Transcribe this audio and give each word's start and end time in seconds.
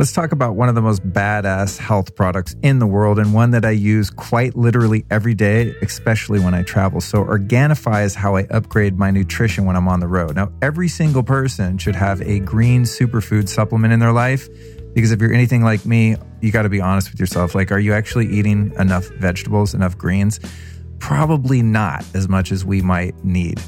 Let's 0.00 0.12
talk 0.12 0.32
about 0.32 0.56
one 0.56 0.70
of 0.70 0.74
the 0.74 0.80
most 0.80 1.06
badass 1.06 1.76
health 1.76 2.14
products 2.14 2.56
in 2.62 2.78
the 2.78 2.86
world 2.86 3.18
and 3.18 3.34
one 3.34 3.50
that 3.50 3.66
I 3.66 3.72
use 3.72 4.08
quite 4.08 4.56
literally 4.56 5.04
every 5.10 5.34
day, 5.34 5.74
especially 5.82 6.40
when 6.40 6.54
I 6.54 6.62
travel. 6.62 7.02
So, 7.02 7.22
Organifi 7.22 8.06
is 8.06 8.14
how 8.14 8.34
I 8.34 8.44
upgrade 8.44 8.98
my 8.98 9.10
nutrition 9.10 9.66
when 9.66 9.76
I'm 9.76 9.88
on 9.88 10.00
the 10.00 10.08
road. 10.08 10.36
Now, 10.36 10.52
every 10.62 10.88
single 10.88 11.22
person 11.22 11.76
should 11.76 11.96
have 11.96 12.22
a 12.22 12.38
green 12.38 12.84
superfood 12.84 13.46
supplement 13.46 13.92
in 13.92 14.00
their 14.00 14.14
life 14.14 14.48
because 14.94 15.12
if 15.12 15.20
you're 15.20 15.34
anything 15.34 15.62
like 15.62 15.84
me, 15.84 16.16
you 16.40 16.50
got 16.50 16.62
to 16.62 16.70
be 16.70 16.80
honest 16.80 17.10
with 17.10 17.20
yourself. 17.20 17.54
Like, 17.54 17.70
are 17.70 17.78
you 17.78 17.92
actually 17.92 18.26
eating 18.28 18.72
enough 18.78 19.06
vegetables, 19.18 19.74
enough 19.74 19.98
greens? 19.98 20.40
Probably 20.98 21.60
not 21.60 22.06
as 22.14 22.26
much 22.26 22.52
as 22.52 22.64
we 22.64 22.80
might 22.80 23.22
need. 23.22 23.60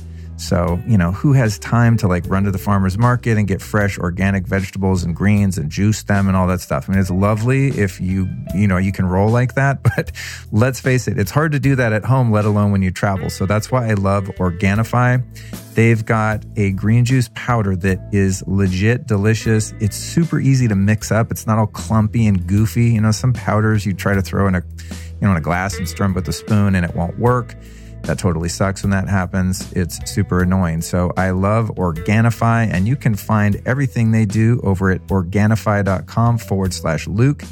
So, 0.42 0.82
you 0.88 0.98
know, 0.98 1.12
who 1.12 1.32
has 1.34 1.56
time 1.60 1.96
to 1.98 2.08
like 2.08 2.24
run 2.26 2.42
to 2.44 2.50
the 2.50 2.58
farmer's 2.58 2.98
market 2.98 3.38
and 3.38 3.46
get 3.46 3.62
fresh 3.62 3.96
organic 3.96 4.44
vegetables 4.44 5.04
and 5.04 5.14
greens 5.14 5.56
and 5.56 5.70
juice 5.70 6.02
them 6.02 6.26
and 6.26 6.36
all 6.36 6.48
that 6.48 6.60
stuff? 6.60 6.88
I 6.88 6.92
mean, 6.92 7.00
it's 7.00 7.10
lovely 7.10 7.68
if 7.68 8.00
you, 8.00 8.28
you 8.52 8.66
know, 8.66 8.76
you 8.76 8.90
can 8.90 9.06
roll 9.06 9.30
like 9.30 9.54
that, 9.54 9.82
but 9.96 10.10
let's 10.50 10.80
face 10.80 11.06
it, 11.06 11.16
it's 11.16 11.30
hard 11.30 11.52
to 11.52 11.60
do 11.60 11.76
that 11.76 11.92
at 11.92 12.04
home, 12.04 12.32
let 12.32 12.44
alone 12.44 12.72
when 12.72 12.82
you 12.82 12.90
travel. 12.90 13.30
So 13.30 13.46
that's 13.46 13.70
why 13.70 13.88
I 13.88 13.94
love 13.94 14.24
Organifi. 14.38 15.22
They've 15.74 16.04
got 16.04 16.44
a 16.56 16.72
green 16.72 17.04
juice 17.04 17.30
powder 17.34 17.76
that 17.76 18.00
is 18.12 18.42
legit 18.48 19.06
delicious. 19.06 19.72
It's 19.80 19.96
super 19.96 20.40
easy 20.40 20.66
to 20.66 20.74
mix 20.74 21.12
up. 21.12 21.30
It's 21.30 21.46
not 21.46 21.58
all 21.58 21.68
clumpy 21.68 22.26
and 22.26 22.46
goofy. 22.46 22.86
You 22.86 23.00
know, 23.00 23.12
some 23.12 23.32
powders 23.32 23.86
you 23.86 23.94
try 23.94 24.14
to 24.14 24.22
throw 24.22 24.48
in 24.48 24.56
a, 24.56 24.62
you 25.20 25.22
know, 25.22 25.30
in 25.30 25.36
a 25.36 25.40
glass 25.40 25.78
and 25.78 25.88
stir 25.88 26.04
them 26.04 26.14
with 26.14 26.28
a 26.28 26.32
spoon 26.32 26.74
and 26.74 26.84
it 26.84 26.96
won't 26.96 27.18
work. 27.18 27.54
That 28.02 28.18
totally 28.18 28.48
sucks 28.48 28.82
when 28.82 28.90
that 28.90 29.08
happens. 29.08 29.70
It's 29.72 30.10
super 30.10 30.42
annoying. 30.42 30.82
So 30.82 31.12
I 31.16 31.30
love 31.30 31.68
Organifi, 31.76 32.72
and 32.72 32.88
you 32.88 32.96
can 32.96 33.14
find 33.14 33.62
everything 33.64 34.10
they 34.10 34.24
do 34.24 34.60
over 34.64 34.90
at 34.90 35.06
Organifi.com 35.06 36.38
forward 36.38 36.74
slash 36.74 37.06
Luke. 37.06 37.44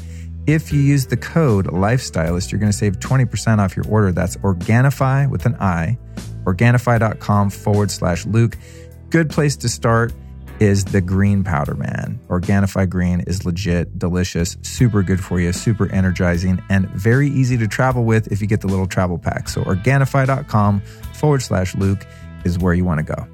If 0.47 0.73
you 0.73 0.81
use 0.81 1.05
the 1.05 1.17
code 1.17 1.67
Lifestylist, 1.67 2.51
you're 2.51 2.59
going 2.59 2.71
to 2.71 2.77
save 2.77 2.99
20% 2.99 3.59
off 3.59 3.75
your 3.75 3.87
order. 3.87 4.11
That's 4.11 4.35
Organifi 4.37 5.29
with 5.29 5.45
an 5.45 5.55
I, 5.55 5.97
Organifi.com 6.43 7.49
forward 7.51 7.91
slash 7.91 8.25
Luke. 8.25 8.57
Good 9.09 9.29
place 9.29 9.55
to 9.57 9.69
start 9.69 10.13
is 10.61 10.85
the 10.85 11.01
green 11.01 11.43
powder, 11.43 11.73
man. 11.73 12.19
Organifi 12.27 12.87
green 12.87 13.21
is 13.21 13.43
legit, 13.45 13.97
delicious, 13.97 14.57
super 14.61 15.01
good 15.01 15.19
for 15.19 15.39
you, 15.39 15.51
super 15.51 15.91
energizing, 15.91 16.61
and 16.69 16.87
very 16.91 17.29
easy 17.29 17.57
to 17.57 17.67
travel 17.67 18.03
with 18.03 18.31
if 18.31 18.41
you 18.41 18.47
get 18.47 18.61
the 18.61 18.67
little 18.67 18.85
travel 18.85 19.17
pack. 19.17 19.49
So, 19.49 19.63
Organifi.com 19.63 20.81
forward 21.15 21.41
slash 21.41 21.73
Luke 21.73 22.05
is 22.45 22.59
where 22.59 22.75
you 22.75 22.85
want 22.85 22.99
to 22.99 23.03
go. 23.03 23.27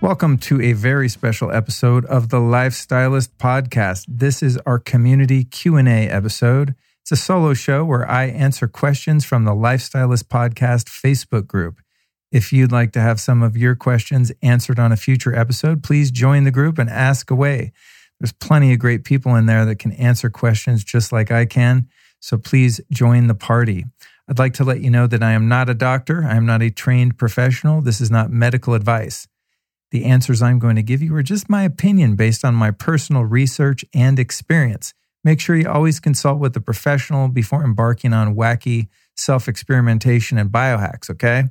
Welcome 0.00 0.38
to 0.38 0.60
a 0.60 0.72
very 0.72 1.08
special 1.08 1.50
episode 1.50 2.04
of 2.04 2.28
the 2.28 2.36
Lifestylist 2.36 3.30
podcast. 3.40 4.04
This 4.06 4.40
is 4.40 4.56
our 4.58 4.78
community 4.78 5.42
Q&A 5.42 6.08
episode. 6.08 6.76
It's 7.02 7.10
a 7.10 7.16
solo 7.16 7.54
show 7.54 7.84
where 7.84 8.08
I 8.08 8.26
answer 8.26 8.68
questions 8.68 9.24
from 9.24 9.44
the 9.44 9.50
Lifestylist 9.50 10.24
podcast 10.24 10.84
Facebook 10.84 11.48
group. 11.48 11.80
If 12.34 12.52
you'd 12.52 12.72
like 12.72 12.90
to 12.94 13.00
have 13.00 13.20
some 13.20 13.44
of 13.44 13.56
your 13.56 13.76
questions 13.76 14.32
answered 14.42 14.80
on 14.80 14.90
a 14.90 14.96
future 14.96 15.32
episode, 15.32 15.84
please 15.84 16.10
join 16.10 16.42
the 16.42 16.50
group 16.50 16.78
and 16.80 16.90
ask 16.90 17.30
away. 17.30 17.70
There's 18.18 18.32
plenty 18.32 18.72
of 18.72 18.80
great 18.80 19.04
people 19.04 19.36
in 19.36 19.46
there 19.46 19.64
that 19.64 19.78
can 19.78 19.92
answer 19.92 20.28
questions 20.28 20.82
just 20.82 21.12
like 21.12 21.30
I 21.30 21.46
can. 21.46 21.88
So 22.18 22.36
please 22.36 22.80
join 22.90 23.28
the 23.28 23.36
party. 23.36 23.84
I'd 24.28 24.40
like 24.40 24.52
to 24.54 24.64
let 24.64 24.80
you 24.80 24.90
know 24.90 25.06
that 25.06 25.22
I 25.22 25.30
am 25.30 25.46
not 25.46 25.70
a 25.70 25.74
doctor. 25.74 26.24
I 26.24 26.34
am 26.34 26.44
not 26.44 26.60
a 26.60 26.70
trained 26.70 27.18
professional. 27.18 27.80
This 27.82 28.00
is 28.00 28.10
not 28.10 28.32
medical 28.32 28.74
advice. 28.74 29.28
The 29.92 30.04
answers 30.04 30.42
I'm 30.42 30.58
going 30.58 30.74
to 30.74 30.82
give 30.82 31.02
you 31.02 31.14
are 31.14 31.22
just 31.22 31.48
my 31.48 31.62
opinion 31.62 32.16
based 32.16 32.44
on 32.44 32.56
my 32.56 32.72
personal 32.72 33.22
research 33.22 33.84
and 33.94 34.18
experience. 34.18 34.92
Make 35.22 35.38
sure 35.38 35.54
you 35.54 35.68
always 35.68 36.00
consult 36.00 36.40
with 36.40 36.56
a 36.56 36.60
professional 36.60 37.28
before 37.28 37.62
embarking 37.62 38.12
on 38.12 38.34
wacky 38.34 38.88
self 39.14 39.46
experimentation 39.46 40.36
and 40.36 40.50
biohacks, 40.50 41.08
okay? 41.10 41.44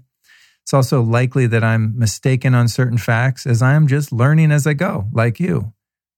It's 0.63 0.73
also 0.73 1.01
likely 1.01 1.45
that 1.47 1.63
I'm 1.63 1.97
mistaken 1.97 2.55
on 2.55 2.67
certain 2.67 2.97
facts 2.97 3.45
as 3.45 3.61
I 3.61 3.73
am 3.73 3.87
just 3.87 4.11
learning 4.11 4.51
as 4.51 4.65
I 4.65 4.73
go, 4.73 5.07
like 5.11 5.39
you. 5.39 5.73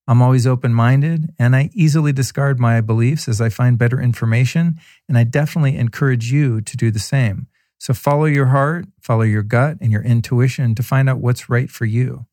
I'm 0.07 0.21
always 0.21 0.45
open 0.45 0.73
minded 0.73 1.33
and 1.39 1.55
I 1.55 1.71
easily 1.73 2.13
discard 2.13 2.59
my 2.59 2.79
beliefs 2.79 3.27
as 3.27 3.41
I 3.41 3.49
find 3.49 3.77
better 3.77 3.99
information, 3.99 4.79
and 5.09 5.17
I 5.17 5.23
definitely 5.23 5.77
encourage 5.77 6.31
you 6.31 6.61
to 6.61 6.77
do 6.77 6.91
the 6.91 6.99
same. 6.99 7.47
So 7.79 7.93
follow 7.93 8.25
your 8.25 8.47
heart, 8.47 8.85
follow 9.01 9.23
your 9.23 9.43
gut 9.43 9.77
and 9.81 9.91
your 9.91 10.03
intuition 10.03 10.75
to 10.75 10.83
find 10.83 11.09
out 11.09 11.19
what's 11.19 11.49
right 11.49 11.69
for 11.69 11.85
you. 11.85 12.25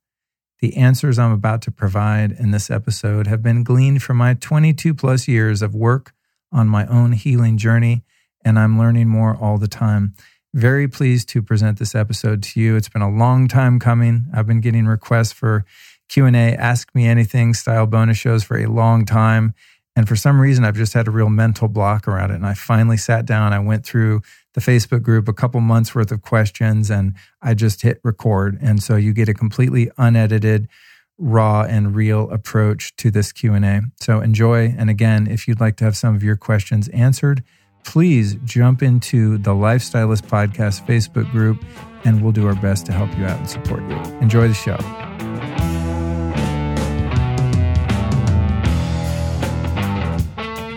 The 0.60 0.76
answers 0.76 1.18
I'm 1.18 1.32
about 1.32 1.60
to 1.62 1.72
provide 1.72 2.32
in 2.32 2.52
this 2.52 2.70
episode 2.70 3.26
have 3.26 3.42
been 3.42 3.64
gleaned 3.64 4.02
from 4.02 4.18
my 4.18 4.34
22 4.34 4.94
plus 4.94 5.26
years 5.26 5.60
of 5.60 5.74
work 5.74 6.12
on 6.52 6.68
my 6.68 6.86
own 6.86 7.12
healing 7.12 7.56
journey, 7.56 8.04
and 8.44 8.58
I'm 8.58 8.78
learning 8.78 9.08
more 9.08 9.36
all 9.36 9.58
the 9.58 9.66
time. 9.66 10.14
Very 10.54 10.86
pleased 10.86 11.30
to 11.30 11.42
present 11.42 11.78
this 11.78 11.94
episode 11.94 12.42
to 12.42 12.60
you. 12.60 12.76
It's 12.76 12.90
been 12.90 13.00
a 13.00 13.10
long 13.10 13.48
time 13.48 13.78
coming. 13.78 14.26
I've 14.34 14.46
been 14.46 14.60
getting 14.60 14.84
requests 14.86 15.32
for 15.32 15.64
Q&A, 16.10 16.54
ask 16.54 16.94
me 16.94 17.06
anything 17.06 17.54
style 17.54 17.86
bonus 17.86 18.18
shows 18.18 18.44
for 18.44 18.58
a 18.58 18.66
long 18.66 19.06
time. 19.06 19.54
And 19.96 20.06
for 20.06 20.14
some 20.14 20.38
reason, 20.38 20.62
I've 20.62 20.76
just 20.76 20.92
had 20.92 21.08
a 21.08 21.10
real 21.10 21.30
mental 21.30 21.68
block 21.68 22.06
around 22.06 22.32
it. 22.32 22.34
And 22.34 22.46
I 22.46 22.52
finally 22.52 22.98
sat 22.98 23.24
down. 23.24 23.54
I 23.54 23.60
went 23.60 23.86
through 23.86 24.20
the 24.52 24.60
Facebook 24.60 25.02
group, 25.02 25.26
a 25.26 25.32
couple 25.32 25.60
months 25.62 25.94
worth 25.94 26.12
of 26.12 26.20
questions, 26.20 26.91
and 26.91 27.14
I 27.41 27.54
just 27.54 27.80
hit 27.80 27.98
record. 28.04 28.58
And 28.60 28.82
so 28.82 28.96
you 28.96 29.14
get 29.14 29.30
a 29.30 29.34
completely 29.34 29.91
unedited, 29.96 30.68
raw 31.16 31.62
and 31.62 31.94
real 31.94 32.30
approach 32.30 32.94
to 32.96 33.10
this 33.10 33.32
Q&A. 33.32 33.80
So 34.00 34.20
enjoy. 34.20 34.74
And 34.76 34.91
again, 34.91 35.26
if 35.26 35.48
you'd 35.48 35.60
like 35.60 35.76
to 35.78 35.84
have 35.84 35.96
some 35.96 36.14
of 36.14 36.22
your 36.22 36.36
questions 36.36 36.88
answered, 36.88 37.42
please 37.84 38.37
jump 38.44 38.82
into 38.82 39.38
the 39.38 39.53
Lifestylist 39.53 40.22
Podcast 40.22 40.87
Facebook 40.87 41.31
group 41.31 41.65
and 42.04 42.22
we'll 42.22 42.32
do 42.32 42.47
our 42.47 42.54
best 42.56 42.87
to 42.87 42.93
help 42.93 43.16
you 43.16 43.25
out 43.25 43.38
and 43.38 43.48
support 43.48 43.82
you. 43.82 43.97
Enjoy 44.20 44.48
the 44.48 44.54
show. 44.54 44.78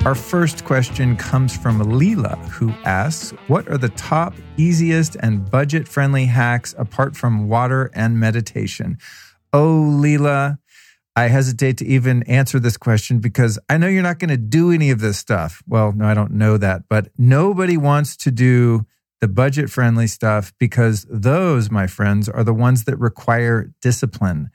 Our 0.06 0.14
first 0.14 0.66
question 0.66 1.18
comes 1.18 1.58
from 1.58 1.80
Leela, 1.80 2.38
who 2.50 2.70
asks 2.84 3.32
What 3.48 3.68
are 3.70 3.78
the 3.78 3.90
top, 3.90 4.36
easiest, 4.56 5.16
and 5.16 5.50
budget 5.50 5.88
friendly 5.88 6.26
hacks 6.26 6.76
apart 6.78 7.18
from 7.18 7.48
water 7.48 7.90
and 7.96 8.20
meditation? 8.20 9.00
Oh, 9.52 9.82
Leela, 10.00 10.60
I 11.16 11.28
hesitate 11.28 11.78
to 11.78 11.86
even 11.86 12.24
answer 12.24 12.60
this 12.60 12.76
question 12.76 13.20
because 13.20 13.58
I 13.70 13.78
know 13.78 13.88
you're 13.88 14.04
not 14.04 14.20
going 14.20 14.30
to 14.30 14.38
do 14.38 14.72
any 14.72 14.92
of 14.92 15.00
this 15.00 15.18
stuff. 15.18 15.64
Well, 15.66 15.94
no, 15.94 16.06
I 16.06 16.14
don't 16.14 16.34
know 16.34 16.58
that, 16.58 16.84
but 16.90 17.08
nobody 17.18 17.78
wants 17.78 18.18
to 18.18 18.32
do 18.32 18.86
the 19.22 19.30
budget 19.30 19.70
friendly 19.70 20.08
stuff 20.08 20.54
because 20.60 21.06
those, 21.10 21.72
my 21.72 21.88
friends, 21.88 22.28
are 22.28 22.44
the 22.44 22.54
ones 22.54 22.84
that 22.84 22.98
require 22.98 23.72
discipline. 23.82 24.50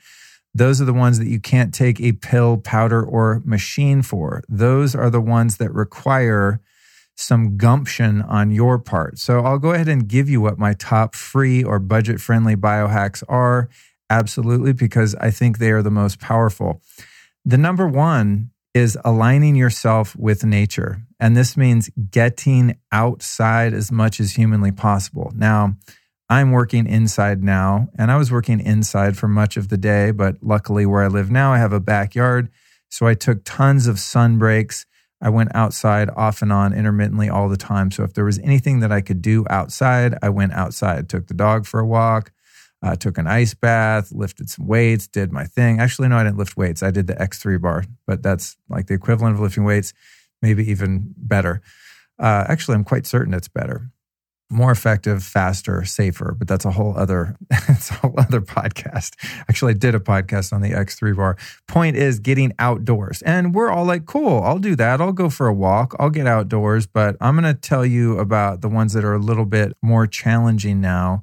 Those 0.54 0.82
are 0.82 0.84
the 0.84 0.92
ones 0.92 1.18
that 1.18 1.28
you 1.28 1.40
can't 1.40 1.72
take 1.72 2.00
a 2.00 2.12
pill, 2.12 2.58
powder, 2.58 3.02
or 3.02 3.40
machine 3.44 4.02
for. 4.02 4.42
Those 4.48 4.94
are 4.94 5.08
the 5.08 5.20
ones 5.20 5.56
that 5.56 5.72
require 5.72 6.60
some 7.16 7.56
gumption 7.56 8.22
on 8.22 8.50
your 8.50 8.78
part. 8.78 9.18
So 9.18 9.40
I'll 9.40 9.58
go 9.58 9.72
ahead 9.72 9.88
and 9.88 10.08
give 10.08 10.28
you 10.28 10.40
what 10.40 10.58
my 10.58 10.74
top 10.74 11.14
free 11.14 11.62
or 11.62 11.78
budget 11.78 12.20
friendly 12.20 12.56
biohacks 12.56 13.22
are 13.28 13.68
Absolutely, 14.10 14.72
because 14.72 15.14
I 15.14 15.30
think 15.30 15.58
they 15.58 15.70
are 15.70 15.82
the 15.82 15.90
most 15.90 16.18
powerful. 16.18 16.82
The 17.44 17.56
number 17.56 17.86
one 17.86 18.50
is 18.74 18.98
aligning 19.04 19.54
yourself 19.54 20.14
with 20.16 20.44
nature. 20.44 21.02
And 21.18 21.36
this 21.36 21.56
means 21.56 21.90
getting 22.10 22.76
outside 22.92 23.72
as 23.72 23.90
much 23.90 24.20
as 24.20 24.32
humanly 24.32 24.72
possible. 24.72 25.32
Now, 25.34 25.76
I'm 26.28 26.52
working 26.52 26.86
inside 26.86 27.42
now, 27.42 27.88
and 27.98 28.10
I 28.10 28.16
was 28.16 28.30
working 28.30 28.60
inside 28.60 29.16
for 29.16 29.26
much 29.26 29.56
of 29.56 29.68
the 29.68 29.76
day, 29.76 30.12
but 30.12 30.36
luckily 30.42 30.86
where 30.86 31.02
I 31.02 31.08
live 31.08 31.30
now, 31.30 31.52
I 31.52 31.58
have 31.58 31.72
a 31.72 31.80
backyard. 31.80 32.50
So 32.88 33.06
I 33.06 33.14
took 33.14 33.44
tons 33.44 33.86
of 33.86 33.98
sun 33.98 34.38
breaks. 34.38 34.86
I 35.20 35.28
went 35.28 35.54
outside 35.54 36.08
off 36.16 36.40
and 36.40 36.52
on 36.52 36.72
intermittently 36.72 37.28
all 37.28 37.48
the 37.48 37.56
time. 37.56 37.90
So 37.90 38.04
if 38.04 38.14
there 38.14 38.24
was 38.24 38.38
anything 38.40 38.80
that 38.80 38.92
I 38.92 39.00
could 39.00 39.20
do 39.20 39.44
outside, 39.50 40.16
I 40.22 40.28
went 40.28 40.52
outside, 40.52 41.08
took 41.08 41.26
the 41.26 41.34
dog 41.34 41.66
for 41.66 41.80
a 41.80 41.86
walk, 41.86 42.32
uh, 42.82 42.96
took 42.96 43.18
an 43.18 43.26
ice 43.26 43.54
bath, 43.54 44.10
lifted 44.12 44.48
some 44.48 44.66
weights, 44.66 45.06
did 45.06 45.32
my 45.32 45.44
thing. 45.44 45.80
Actually, 45.80 46.08
no, 46.08 46.16
I 46.16 46.24
didn't 46.24 46.38
lift 46.38 46.56
weights. 46.56 46.82
I 46.82 46.90
did 46.90 47.06
the 47.06 47.14
X3 47.14 47.60
bar, 47.60 47.84
but 48.06 48.22
that's 48.22 48.56
like 48.68 48.86
the 48.86 48.94
equivalent 48.94 49.34
of 49.34 49.40
lifting 49.40 49.64
weights, 49.64 49.92
maybe 50.42 50.68
even 50.70 51.14
better. 51.16 51.60
Uh, 52.18 52.44
actually, 52.48 52.74
I'm 52.74 52.84
quite 52.84 53.06
certain 53.06 53.34
it's 53.34 53.48
better 53.48 53.90
more 54.50 54.72
effective, 54.72 55.22
faster, 55.22 55.84
safer. 55.84 56.34
But 56.36 56.48
that's 56.48 56.64
a 56.64 56.72
whole 56.72 56.96
other 56.96 57.36
it's 57.50 57.90
a 57.90 57.94
whole 57.94 58.14
other 58.18 58.40
podcast. 58.40 59.14
Actually, 59.48 59.74
I 59.74 59.76
did 59.76 59.94
a 59.94 60.00
podcast 60.00 60.52
on 60.52 60.60
the 60.60 60.70
X3 60.70 61.16
bar. 61.16 61.36
Point 61.68 61.96
is 61.96 62.18
getting 62.18 62.52
outdoors. 62.58 63.22
And 63.22 63.54
we're 63.54 63.70
all 63.70 63.84
like, 63.84 64.06
cool, 64.06 64.42
I'll 64.42 64.58
do 64.58 64.74
that. 64.76 65.00
I'll 65.00 65.12
go 65.12 65.30
for 65.30 65.46
a 65.46 65.54
walk. 65.54 65.94
I'll 65.98 66.10
get 66.10 66.26
outdoors. 66.26 66.86
But 66.86 67.16
I'm 67.20 67.36
gonna 67.36 67.54
tell 67.54 67.86
you 67.86 68.18
about 68.18 68.60
the 68.60 68.68
ones 68.68 68.92
that 68.92 69.04
are 69.04 69.14
a 69.14 69.18
little 69.18 69.46
bit 69.46 69.72
more 69.82 70.06
challenging 70.06 70.80
now. 70.80 71.22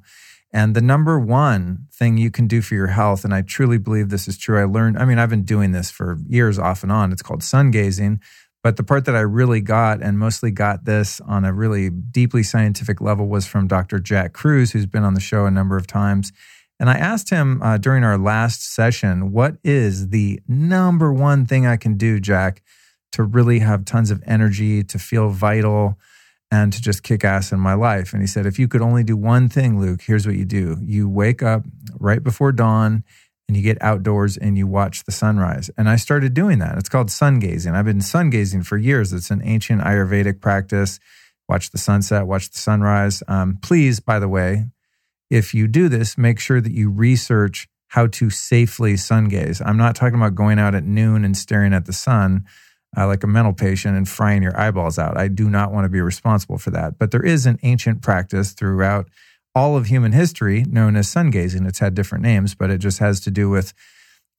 And 0.52 0.74
the 0.74 0.80
number 0.80 1.18
one 1.18 1.86
thing 1.92 2.16
you 2.16 2.30
can 2.30 2.46
do 2.46 2.62
for 2.62 2.74
your 2.74 2.86
health, 2.86 3.24
and 3.24 3.34
I 3.34 3.42
truly 3.42 3.78
believe 3.78 4.08
this 4.08 4.28
is 4.28 4.38
true. 4.38 4.60
I 4.60 4.64
learned, 4.64 4.98
I 4.98 5.04
mean, 5.04 5.18
I've 5.18 5.28
been 5.28 5.44
doing 5.44 5.72
this 5.72 5.90
for 5.90 6.16
years 6.26 6.58
off 6.58 6.82
and 6.82 6.90
on. 6.90 7.12
It's 7.12 7.22
called 7.22 7.42
sun 7.42 7.70
gazing. 7.70 8.20
But 8.62 8.76
the 8.76 8.82
part 8.82 9.04
that 9.04 9.14
I 9.14 9.20
really 9.20 9.60
got 9.60 10.02
and 10.02 10.18
mostly 10.18 10.50
got 10.50 10.84
this 10.84 11.20
on 11.20 11.44
a 11.44 11.52
really 11.52 11.90
deeply 11.90 12.42
scientific 12.42 13.00
level 13.00 13.28
was 13.28 13.46
from 13.46 13.68
Dr. 13.68 13.98
Jack 13.98 14.32
Kruse, 14.32 14.72
who's 14.72 14.86
been 14.86 15.04
on 15.04 15.14
the 15.14 15.20
show 15.20 15.46
a 15.46 15.50
number 15.50 15.76
of 15.76 15.86
times. 15.86 16.32
And 16.80 16.88
I 16.88 16.94
asked 16.94 17.30
him 17.30 17.62
uh, 17.62 17.78
during 17.78 18.04
our 18.04 18.18
last 18.18 18.62
session, 18.74 19.32
what 19.32 19.56
is 19.62 20.08
the 20.08 20.40
number 20.48 21.12
one 21.12 21.44
thing 21.44 21.66
I 21.66 21.76
can 21.76 21.96
do, 21.96 22.20
Jack, 22.20 22.62
to 23.12 23.22
really 23.22 23.60
have 23.60 23.84
tons 23.84 24.10
of 24.10 24.22
energy, 24.26 24.82
to 24.84 24.98
feel 24.98 25.28
vital, 25.30 25.98
and 26.50 26.72
to 26.72 26.80
just 26.80 27.02
kick 27.02 27.24
ass 27.24 27.52
in 27.52 27.60
my 27.60 27.74
life? 27.74 28.12
And 28.12 28.22
he 28.22 28.26
said, 28.26 28.46
if 28.46 28.58
you 28.58 28.68
could 28.68 28.82
only 28.82 29.04
do 29.04 29.16
one 29.16 29.48
thing, 29.48 29.80
Luke, 29.80 30.02
here's 30.02 30.26
what 30.26 30.36
you 30.36 30.44
do 30.44 30.78
you 30.82 31.08
wake 31.08 31.42
up 31.42 31.64
right 31.98 32.22
before 32.22 32.52
dawn 32.52 33.04
and 33.48 33.56
you 33.56 33.62
get 33.62 33.80
outdoors 33.80 34.36
and 34.36 34.58
you 34.58 34.66
watch 34.66 35.04
the 35.04 35.12
sunrise. 35.12 35.70
And 35.76 35.88
I 35.88 35.96
started 35.96 36.34
doing 36.34 36.58
that. 36.58 36.76
It's 36.76 36.88
called 36.88 37.10
sun 37.10 37.38
gazing. 37.38 37.74
I've 37.74 37.86
been 37.86 38.02
sun 38.02 38.30
gazing 38.30 38.62
for 38.62 38.76
years. 38.76 39.12
It's 39.12 39.30
an 39.30 39.40
ancient 39.42 39.80
Ayurvedic 39.82 40.40
practice. 40.40 41.00
Watch 41.48 41.70
the 41.70 41.78
sunset, 41.78 42.26
watch 42.26 42.50
the 42.50 42.58
sunrise. 42.58 43.22
Um, 43.26 43.58
please, 43.62 44.00
by 44.00 44.18
the 44.18 44.28
way, 44.28 44.66
if 45.30 45.54
you 45.54 45.66
do 45.66 45.88
this, 45.88 46.18
make 46.18 46.38
sure 46.40 46.60
that 46.60 46.72
you 46.72 46.90
research 46.90 47.68
how 47.88 48.06
to 48.06 48.28
safely 48.28 48.98
sun 48.98 49.28
gaze. 49.28 49.62
I'm 49.64 49.78
not 49.78 49.96
talking 49.96 50.16
about 50.16 50.34
going 50.34 50.58
out 50.58 50.74
at 50.74 50.84
noon 50.84 51.24
and 51.24 51.34
staring 51.34 51.72
at 51.72 51.86
the 51.86 51.92
sun 51.94 52.44
uh, 52.96 53.06
like 53.06 53.22
a 53.22 53.26
mental 53.26 53.52
patient 53.52 53.96
and 53.96 54.08
frying 54.08 54.42
your 54.42 54.58
eyeballs 54.58 54.98
out. 54.98 55.16
I 55.16 55.28
do 55.28 55.50
not 55.50 55.72
want 55.72 55.84
to 55.84 55.88
be 55.88 56.00
responsible 56.00 56.58
for 56.58 56.70
that. 56.70 56.98
But 56.98 57.10
there 57.10 57.24
is 57.24 57.46
an 57.46 57.58
ancient 57.62 58.02
practice 58.02 58.52
throughout 58.52 59.08
all 59.54 59.76
of 59.76 59.86
human 59.86 60.12
history 60.12 60.64
known 60.68 60.96
as 60.96 61.08
sun 61.08 61.30
gazing. 61.30 61.66
It's 61.66 61.80
had 61.80 61.94
different 61.94 62.22
names, 62.22 62.54
but 62.54 62.70
it 62.70 62.78
just 62.78 62.98
has 62.98 63.20
to 63.20 63.30
do 63.30 63.50
with 63.50 63.74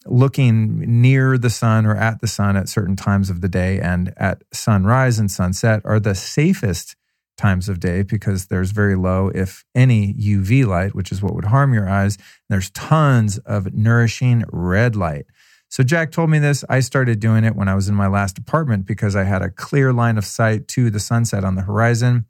looking 0.05 1.01
near 1.01 1.37
the 1.37 1.49
sun 1.49 1.85
or 1.85 1.95
at 1.95 2.21
the 2.21 2.27
sun 2.27 2.55
at 2.55 2.69
certain 2.69 2.95
times 2.95 3.29
of 3.29 3.41
the 3.41 3.49
day 3.49 3.79
and 3.79 4.13
at 4.17 4.43
sunrise 4.53 5.19
and 5.19 5.29
sunset 5.29 5.81
are 5.83 5.99
the 5.99 6.15
safest 6.15 6.95
times 7.37 7.69
of 7.69 7.79
day 7.79 8.03
because 8.03 8.47
there's 8.47 8.71
very 8.71 8.95
low, 8.95 9.29
if 9.33 9.65
any, 9.73 10.13
UV 10.13 10.65
light, 10.65 10.93
which 10.93 11.11
is 11.11 11.21
what 11.21 11.33
would 11.33 11.45
harm 11.45 11.73
your 11.73 11.89
eyes. 11.89 12.17
There's 12.49 12.69
tons 12.71 13.37
of 13.39 13.73
nourishing 13.73 14.43
red 14.51 14.95
light. 14.95 15.25
So 15.69 15.83
Jack 15.83 16.11
told 16.11 16.31
me 16.31 16.39
this. 16.39 16.65
I 16.67 16.79
started 16.79 17.19
doing 17.19 17.43
it 17.43 17.55
when 17.55 17.67
I 17.67 17.75
was 17.75 17.87
in 17.87 17.95
my 17.95 18.07
last 18.07 18.37
apartment 18.39 18.85
because 18.87 19.15
I 19.15 19.23
had 19.23 19.43
a 19.43 19.49
clear 19.49 19.93
line 19.93 20.17
of 20.17 20.25
sight 20.25 20.67
to 20.69 20.89
the 20.89 20.99
sunset 20.99 21.43
on 21.43 21.55
the 21.55 21.61
horizon. 21.61 22.25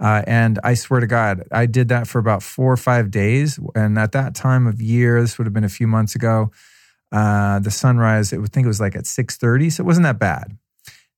Uh, 0.00 0.22
and 0.26 0.58
I 0.64 0.74
swear 0.74 1.00
to 1.00 1.06
God, 1.06 1.44
I 1.52 1.66
did 1.66 1.88
that 1.88 2.08
for 2.08 2.18
about 2.18 2.42
four 2.42 2.72
or 2.72 2.78
five 2.78 3.10
days. 3.10 3.60
And 3.74 3.98
at 3.98 4.12
that 4.12 4.34
time 4.34 4.66
of 4.66 4.80
year, 4.80 5.20
this 5.20 5.38
would 5.38 5.46
have 5.46 5.52
been 5.52 5.64
a 5.64 5.68
few 5.68 5.86
months 5.86 6.14
ago, 6.14 6.50
uh, 7.12 7.58
the 7.58 7.70
sunrise, 7.70 8.32
I 8.32 8.38
would 8.38 8.52
think 8.52 8.64
it 8.64 8.68
was 8.68 8.80
like 8.80 8.96
at 8.96 9.04
6.30. 9.04 9.72
So 9.72 9.82
it 9.82 9.86
wasn't 9.86 10.04
that 10.04 10.18
bad. 10.18 10.56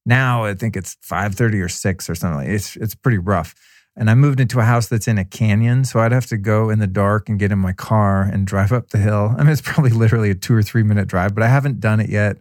Now 0.05 0.45
I 0.45 0.55
think 0.55 0.77
it's 0.77 0.97
5.30 0.97 1.65
or 1.65 1.69
6 1.69 2.11
or 2.11 2.15
something. 2.17 2.51
It's, 2.51 2.77
it's 2.77 2.97
pretty 2.97 3.19
rough. 3.19 3.55
And 3.97 4.11
I 4.11 4.15
moved 4.15 4.41
into 4.41 4.59
a 4.59 4.65
house 4.65 4.89
that's 4.89 5.07
in 5.07 5.19
a 5.19 5.25
canyon. 5.25 5.85
So 5.85 6.01
I'd 6.01 6.13
have 6.13 6.27
to 6.27 6.37
go 6.37 6.69
in 6.69 6.81
the 6.81 6.87
dark 6.87 7.29
and 7.29 7.39
get 7.39 7.53
in 7.53 7.59
my 7.59 7.73
car 7.73 8.23
and 8.23 8.47
drive 8.47 8.73
up 8.73 8.91
the 8.91 8.99
hill. 8.99 9.35
I 9.39 9.45
mean, 9.45 9.53
it's 9.53 9.63
probably 9.63 9.91
literally 9.93 10.31
a 10.31 10.35
two 10.35 10.55
or 10.55 10.63
three 10.63 10.83
minute 10.83 11.07
drive, 11.07 11.35
but 11.35 11.45
I 11.45 11.49
haven't 11.49 11.81
done 11.81 12.01
it 12.01 12.11
yet. 12.11 12.39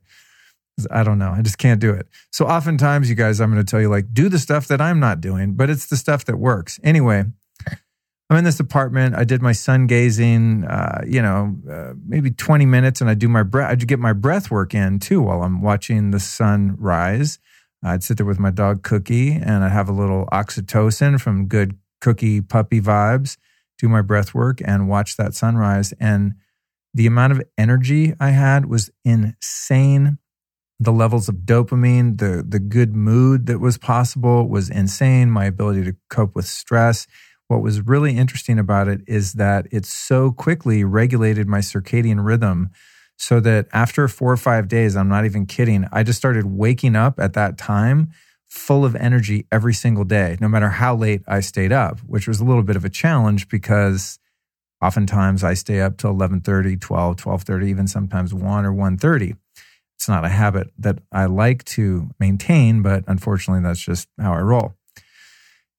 I 0.89 1.03
don't 1.03 1.19
know. 1.19 1.29
I 1.29 1.43
just 1.43 1.59
can't 1.59 1.79
do 1.79 1.91
it. 1.91 2.07
So 2.31 2.45
oftentimes, 2.45 3.09
you 3.09 3.15
guys, 3.15 3.39
I'm 3.39 3.51
going 3.51 3.63
to 3.63 3.69
tell 3.69 3.79
you, 3.79 3.89
like, 3.89 4.11
do 4.11 4.27
the 4.27 4.39
stuff 4.39 4.67
that 4.69 4.81
I'm 4.81 4.99
not 4.99 5.21
doing, 5.21 5.53
but 5.53 5.69
it's 5.69 5.85
the 5.85 5.97
stuff 5.97 6.25
that 6.25 6.37
works. 6.37 6.79
Anyway, 6.83 7.25
I'm 8.29 8.37
in 8.37 8.43
this 8.43 8.59
apartment. 8.59 9.15
I 9.15 9.23
did 9.23 9.43
my 9.43 9.51
sun 9.51 9.85
gazing, 9.85 10.63
uh, 10.65 11.03
you 11.05 11.21
know, 11.21 11.55
uh, 11.69 11.93
maybe 12.03 12.31
20 12.31 12.65
minutes, 12.65 13.01
and 13.01 13.09
I 13.09 13.13
do 13.13 13.29
my 13.29 13.43
breath. 13.43 13.69
I 13.69 13.75
do 13.75 13.85
get 13.85 13.99
my 13.99 14.13
breath 14.13 14.49
work 14.49 14.73
in 14.73 14.97
too 14.97 15.21
while 15.21 15.43
I'm 15.43 15.61
watching 15.61 16.09
the 16.09 16.19
sun 16.19 16.75
rise. 16.79 17.37
I'd 17.83 18.03
sit 18.03 18.17
there 18.17 18.25
with 18.25 18.39
my 18.39 18.51
dog 18.51 18.83
Cookie, 18.83 19.33
and 19.33 19.63
I'd 19.63 19.71
have 19.71 19.89
a 19.89 19.93
little 19.93 20.27
oxytocin 20.31 21.19
from 21.19 21.47
good 21.47 21.77
Cookie 22.01 22.41
puppy 22.41 22.81
vibes. 22.81 23.37
Do 23.77 23.89
my 23.89 24.01
breath 24.01 24.33
work 24.33 24.59
and 24.63 24.87
watch 24.87 25.17
that 25.17 25.33
sunrise, 25.33 25.93
and 25.99 26.35
the 26.93 27.07
amount 27.07 27.33
of 27.33 27.41
energy 27.57 28.13
I 28.19 28.29
had 28.29 28.67
was 28.67 28.91
insane 29.03 30.19
the 30.83 30.91
levels 30.91 31.29
of 31.29 31.35
dopamine, 31.45 32.17
the 32.17 32.43
the 32.47 32.59
good 32.59 32.95
mood 32.95 33.45
that 33.45 33.59
was 33.59 33.77
possible 33.77 34.47
was 34.47 34.69
insane. 34.69 35.31
My 35.31 35.45
ability 35.45 35.83
to 35.85 35.95
cope 36.09 36.35
with 36.35 36.45
stress. 36.45 37.07
What 37.47 37.61
was 37.61 37.81
really 37.81 38.17
interesting 38.17 38.57
about 38.57 38.87
it 38.87 39.01
is 39.07 39.33
that 39.33 39.67
it 39.71 39.85
so 39.85 40.31
quickly 40.31 40.83
regulated 40.83 41.47
my 41.47 41.59
circadian 41.59 42.25
rhythm 42.25 42.69
so 43.17 43.39
that 43.39 43.67
after 43.73 44.07
four 44.07 44.31
or 44.31 44.37
five 44.37 44.67
days, 44.67 44.95
I'm 44.95 45.09
not 45.09 45.25
even 45.25 45.45
kidding, 45.45 45.87
I 45.91 46.03
just 46.03 46.17
started 46.17 46.45
waking 46.45 46.95
up 46.95 47.19
at 47.19 47.33
that 47.33 47.57
time 47.57 48.11
full 48.47 48.85
of 48.85 48.95
energy 48.95 49.47
every 49.51 49.73
single 49.73 50.03
day, 50.03 50.37
no 50.39 50.47
matter 50.47 50.69
how 50.69 50.95
late 50.95 51.21
I 51.27 51.39
stayed 51.39 51.71
up, 51.71 51.99
which 52.01 52.27
was 52.27 52.39
a 52.39 52.45
little 52.45 52.63
bit 52.63 52.75
of 52.75 52.85
a 52.85 52.89
challenge 52.89 53.49
because 53.49 54.19
oftentimes 54.81 55.43
I 55.43 55.53
stay 55.55 55.81
up 55.81 55.97
till 55.97 56.13
11:30, 56.13 56.79
12, 56.79 57.15
12:30, 57.17 57.69
even 57.69 57.87
sometimes 57.87 58.33
1 58.33 58.65
or 58.65 58.73
1:30 58.73 59.35
it's 60.03 60.09
not 60.09 60.25
a 60.25 60.29
habit 60.29 60.69
that 60.79 60.99
I 61.13 61.27
like 61.27 61.63
to 61.65 62.09
maintain, 62.19 62.81
but 62.81 63.05
unfortunately, 63.07 63.63
that's 63.63 63.79
just 63.79 64.09
how 64.19 64.33
I 64.33 64.41
roll. 64.41 64.73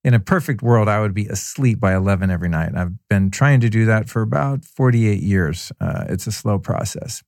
In 0.05 0.13
a 0.13 0.21
perfect 0.21 0.63
world, 0.63 0.87
I 0.87 1.01
would 1.01 1.15
be 1.15 1.27
asleep 1.27 1.81
by 1.81 1.95
11 1.95 2.31
every 2.31 2.51
night. 2.51 2.73
I've 2.77 2.93
been 3.09 3.31
trying 3.31 3.61
to 3.61 3.71
do 3.71 3.87
that 3.87 4.11
for 4.11 4.21
about 4.21 4.63
48 4.63 5.23
years. 5.23 5.73
Uh, 5.81 6.05
it's 6.11 6.27
a 6.27 6.33
slow 6.33 6.59
process. 6.59 7.23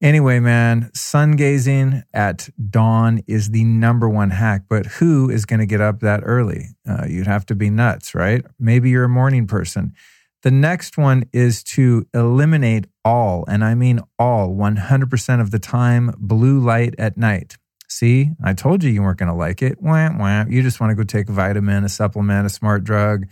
Anyway, 0.00 0.38
man, 0.38 0.90
sun 0.94 1.32
gazing 1.32 2.02
at 2.12 2.48
dawn 2.70 3.22
is 3.26 3.50
the 3.50 3.64
number 3.64 4.08
one 4.08 4.30
hack, 4.30 4.62
but 4.68 4.86
who 4.86 5.28
is 5.28 5.46
going 5.46 5.60
to 5.60 5.66
get 5.66 5.80
up 5.80 6.00
that 6.00 6.20
early? 6.24 6.66
Uh, 6.88 7.06
you'd 7.08 7.26
have 7.26 7.46
to 7.46 7.56
be 7.56 7.70
nuts, 7.70 8.14
right? 8.14 8.44
Maybe 8.58 8.90
you're 8.90 9.04
a 9.04 9.08
morning 9.08 9.46
person. 9.46 9.94
The 10.42 10.50
next 10.50 10.96
one 10.98 11.24
is 11.32 11.64
to 11.64 12.06
eliminate 12.12 12.86
all, 13.04 13.44
and 13.48 13.64
I 13.64 13.74
mean 13.74 14.00
all, 14.18 14.54
100% 14.54 15.40
of 15.40 15.50
the 15.50 15.58
time, 15.58 16.14
blue 16.18 16.60
light 16.60 16.94
at 16.98 17.16
night. 17.16 17.56
See, 17.94 18.32
I 18.42 18.54
told 18.54 18.82
you 18.82 18.90
you 18.90 19.02
weren't 19.02 19.18
going 19.18 19.28
to 19.28 19.34
like 19.34 19.62
it. 19.62 19.80
Wah, 19.80 20.10
wah. 20.18 20.44
You 20.48 20.62
just 20.62 20.80
want 20.80 20.90
to 20.90 20.96
go 20.96 21.04
take 21.04 21.28
a 21.28 21.32
vitamin, 21.32 21.84
a 21.84 21.88
supplement, 21.88 22.44
a 22.44 22.50
smart 22.50 22.82
drug. 22.82 23.26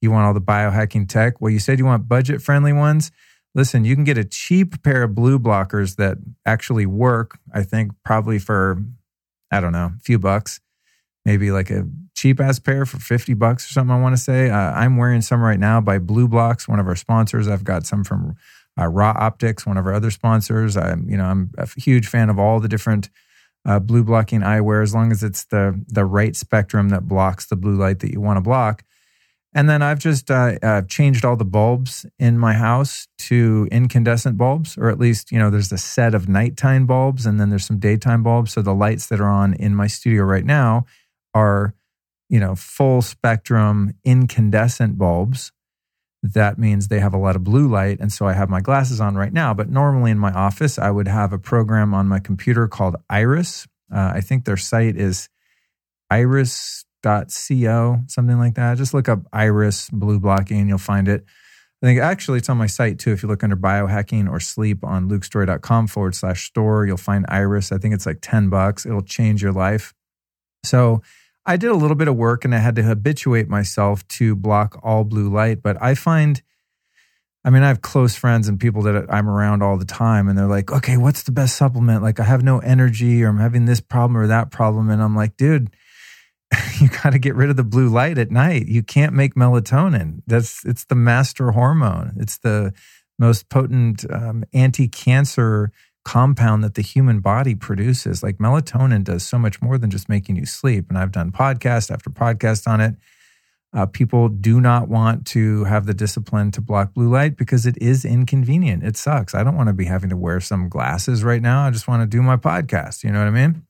You 0.00 0.10
want 0.10 0.26
all 0.26 0.34
the 0.34 0.40
biohacking 0.40 1.08
tech. 1.08 1.40
Well, 1.40 1.52
you 1.52 1.60
said 1.60 1.78
you 1.78 1.84
want 1.84 2.08
budget 2.08 2.42
friendly 2.42 2.72
ones. 2.72 3.12
Listen, 3.54 3.84
you 3.84 3.94
can 3.94 4.02
get 4.02 4.18
a 4.18 4.24
cheap 4.24 4.82
pair 4.82 5.04
of 5.04 5.14
blue 5.14 5.38
blockers 5.38 5.96
that 5.96 6.18
actually 6.44 6.84
work, 6.84 7.38
I 7.54 7.62
think, 7.62 7.92
probably 8.04 8.40
for, 8.40 8.82
I 9.52 9.60
don't 9.60 9.72
know, 9.72 9.92
a 9.96 10.00
few 10.00 10.18
bucks 10.18 10.60
maybe 11.28 11.50
like 11.50 11.68
a 11.68 11.86
cheap 12.14 12.40
ass 12.40 12.58
pair 12.58 12.86
for 12.86 12.98
50 12.98 13.34
bucks 13.34 13.68
or 13.68 13.72
something, 13.74 13.94
I 13.94 14.00
want 14.00 14.16
to 14.16 14.22
say. 14.22 14.48
Uh, 14.48 14.56
I'm 14.56 14.96
wearing 14.96 15.20
some 15.20 15.42
right 15.42 15.60
now 15.60 15.78
by 15.78 15.98
BLUblox, 15.98 16.66
one 16.66 16.80
of 16.80 16.86
our 16.86 16.96
sponsors. 16.96 17.46
I've 17.46 17.64
got 17.64 17.84
some 17.84 18.02
from 18.02 18.34
uh, 18.80 18.86
Ra 18.86 19.12
Optics, 19.14 19.66
one 19.66 19.76
of 19.76 19.86
our 19.86 19.92
other 19.92 20.10
sponsors. 20.10 20.74
I'm, 20.74 21.06
you 21.06 21.18
know, 21.18 21.26
I'm 21.26 21.52
a 21.58 21.68
huge 21.78 22.08
fan 22.08 22.30
of 22.30 22.38
all 22.38 22.60
the 22.60 22.68
different 22.68 23.10
uh, 23.68 23.78
blue 23.78 24.02
blocking 24.02 24.40
eyewear, 24.40 24.82
as 24.82 24.94
long 24.94 25.12
as 25.12 25.22
it's 25.22 25.44
the 25.44 25.78
the 25.86 26.04
right 26.04 26.34
spectrum 26.34 26.88
that 26.88 27.06
blocks 27.06 27.46
the 27.46 27.56
blue 27.56 27.76
light 27.76 27.98
that 28.00 28.10
you 28.10 28.20
want 28.20 28.38
to 28.38 28.40
block. 28.40 28.82
And 29.54 29.68
then 29.68 29.82
I've 29.82 29.98
just 29.98 30.30
uh, 30.30 30.56
uh, 30.62 30.82
changed 30.82 31.24
all 31.24 31.36
the 31.36 31.44
bulbs 31.44 32.06
in 32.18 32.38
my 32.38 32.54
house 32.54 33.08
to 33.18 33.68
incandescent 33.70 34.36
bulbs, 34.36 34.76
or 34.78 34.88
at 34.88 34.98
least, 34.98 35.32
you 35.32 35.38
know, 35.38 35.50
there's 35.50 35.72
a 35.72 35.78
set 35.78 36.14
of 36.14 36.28
nighttime 36.28 36.86
bulbs 36.86 37.26
and 37.26 37.40
then 37.40 37.50
there's 37.50 37.64
some 37.66 37.78
daytime 37.78 38.22
bulbs. 38.22 38.52
So 38.52 38.62
the 38.62 38.74
lights 38.74 39.06
that 39.06 39.20
are 39.20 39.28
on 39.28 39.54
in 39.54 39.74
my 39.74 39.86
studio 39.86 40.24
right 40.24 40.44
now 40.44 40.84
are, 41.34 41.74
you 42.28 42.40
know, 42.40 42.54
full 42.54 43.00
spectrum 43.00 43.94
incandescent 44.04 44.98
bulbs. 44.98 45.50
That 46.22 46.58
means 46.58 46.88
they 46.88 47.00
have 47.00 47.14
a 47.14 47.18
lot 47.18 47.36
of 47.36 47.44
blue 47.44 47.68
light. 47.68 48.00
And 48.00 48.12
so 48.12 48.26
I 48.26 48.32
have 48.32 48.48
my 48.48 48.60
glasses 48.60 49.00
on 49.00 49.14
right 49.14 49.32
now. 49.32 49.54
But 49.54 49.70
normally 49.70 50.10
in 50.10 50.18
my 50.18 50.32
office, 50.32 50.78
I 50.78 50.90
would 50.90 51.08
have 51.08 51.32
a 51.32 51.38
program 51.38 51.94
on 51.94 52.08
my 52.08 52.18
computer 52.18 52.66
called 52.66 52.96
Iris. 53.08 53.66
Uh, 53.92 54.12
I 54.14 54.20
think 54.20 54.44
their 54.44 54.56
site 54.56 54.96
is 54.96 55.28
iris.co, 56.10 58.00
something 58.06 58.38
like 58.38 58.54
that. 58.54 58.78
Just 58.78 58.94
look 58.94 59.08
up 59.08 59.20
Iris 59.32 59.88
blue 59.90 60.18
blocking, 60.18 60.58
and 60.58 60.68
you'll 60.68 60.78
find 60.78 61.08
it. 61.08 61.24
I 61.82 61.86
think 61.86 62.00
actually 62.00 62.38
it's 62.38 62.48
on 62.48 62.56
my 62.56 62.66
site 62.66 62.98
too. 62.98 63.12
If 63.12 63.22
you 63.22 63.28
look 63.28 63.44
under 63.44 63.56
biohacking 63.56 64.28
or 64.28 64.40
sleep 64.40 64.84
on 64.84 65.08
lukestorey.com 65.08 65.86
forward 65.86 66.16
slash 66.16 66.46
store, 66.46 66.84
you'll 66.84 66.96
find 66.96 67.24
Iris. 67.28 67.70
I 67.70 67.78
think 67.78 67.94
it's 67.94 68.06
like 68.06 68.18
10 68.20 68.48
bucks. 68.48 68.84
It'll 68.84 69.00
change 69.00 69.42
your 69.42 69.52
life. 69.52 69.94
So 70.64 71.02
I 71.48 71.56
did 71.56 71.70
a 71.70 71.74
little 71.74 71.96
bit 71.96 72.08
of 72.08 72.14
work 72.14 72.44
and 72.44 72.54
I 72.54 72.58
had 72.58 72.76
to 72.76 72.82
habituate 72.82 73.48
myself 73.48 74.06
to 74.08 74.36
block 74.36 74.78
all 74.82 75.02
blue 75.02 75.30
light. 75.30 75.62
But 75.62 75.82
I 75.82 75.94
find, 75.94 76.42
I 77.42 77.48
mean, 77.48 77.62
I 77.62 77.68
have 77.68 77.80
close 77.80 78.14
friends 78.14 78.48
and 78.48 78.60
people 78.60 78.82
that 78.82 79.06
I'm 79.08 79.26
around 79.26 79.62
all 79.62 79.78
the 79.78 79.86
time, 79.86 80.28
and 80.28 80.36
they're 80.36 80.46
like, 80.46 80.70
okay, 80.70 80.98
what's 80.98 81.22
the 81.22 81.32
best 81.32 81.56
supplement? 81.56 82.02
Like, 82.02 82.20
I 82.20 82.24
have 82.24 82.42
no 82.42 82.58
energy 82.58 83.24
or 83.24 83.28
I'm 83.28 83.38
having 83.38 83.64
this 83.64 83.80
problem 83.80 84.18
or 84.18 84.26
that 84.26 84.50
problem. 84.50 84.90
And 84.90 85.02
I'm 85.02 85.16
like, 85.16 85.38
dude, 85.38 85.74
you 86.80 86.88
got 87.02 87.10
to 87.10 87.18
get 87.18 87.34
rid 87.34 87.48
of 87.48 87.56
the 87.56 87.64
blue 87.64 87.88
light 87.88 88.18
at 88.18 88.30
night. 88.30 88.66
You 88.66 88.82
can't 88.82 89.14
make 89.14 89.34
melatonin. 89.34 90.20
That's 90.26 90.62
it's 90.66 90.84
the 90.84 90.96
master 90.96 91.52
hormone. 91.52 92.12
It's 92.18 92.36
the 92.36 92.74
most 93.18 93.48
potent 93.48 94.04
um, 94.12 94.44
anti-cancer 94.52 95.72
compound 96.08 96.64
that 96.64 96.74
the 96.74 96.80
human 96.80 97.20
body 97.20 97.54
produces. 97.54 98.22
Like 98.22 98.38
melatonin 98.38 99.04
does 99.04 99.22
so 99.26 99.38
much 99.38 99.60
more 99.60 99.76
than 99.76 99.90
just 99.90 100.08
making 100.08 100.36
you 100.36 100.46
sleep. 100.46 100.86
And 100.88 100.96
I've 100.96 101.12
done 101.12 101.30
podcast 101.30 101.90
after 101.90 102.08
podcast 102.08 102.66
on 102.66 102.80
it. 102.80 102.94
Uh, 103.74 103.84
people 103.84 104.30
do 104.30 104.58
not 104.58 104.88
want 104.88 105.26
to 105.26 105.64
have 105.64 105.84
the 105.84 105.92
discipline 105.92 106.50
to 106.52 106.62
block 106.62 106.94
blue 106.94 107.10
light 107.10 107.36
because 107.36 107.66
it 107.66 107.76
is 107.76 108.06
inconvenient. 108.06 108.82
It 108.84 108.96
sucks. 108.96 109.34
I 109.34 109.44
don't 109.44 109.54
want 109.54 109.66
to 109.66 109.74
be 109.74 109.84
having 109.84 110.08
to 110.08 110.16
wear 110.16 110.40
some 110.40 110.70
glasses 110.70 111.22
right 111.22 111.42
now. 111.42 111.66
I 111.66 111.70
just 111.70 111.86
want 111.86 112.00
to 112.00 112.06
do 112.06 112.22
my 112.22 112.38
podcast. 112.38 113.04
You 113.04 113.12
know 113.12 113.18
what 113.18 113.28
I 113.28 113.46
mean? 113.46 113.66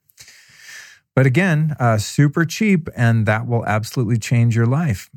But 1.16 1.26
again, 1.26 1.75
uh, 1.80 1.99
super 1.99 2.45
cheap, 2.45 2.88
and 2.95 3.26
that 3.26 3.49
will 3.49 3.66
absolutely 3.66 4.18
change 4.18 4.54
your 4.54 4.66
life. 4.66 5.11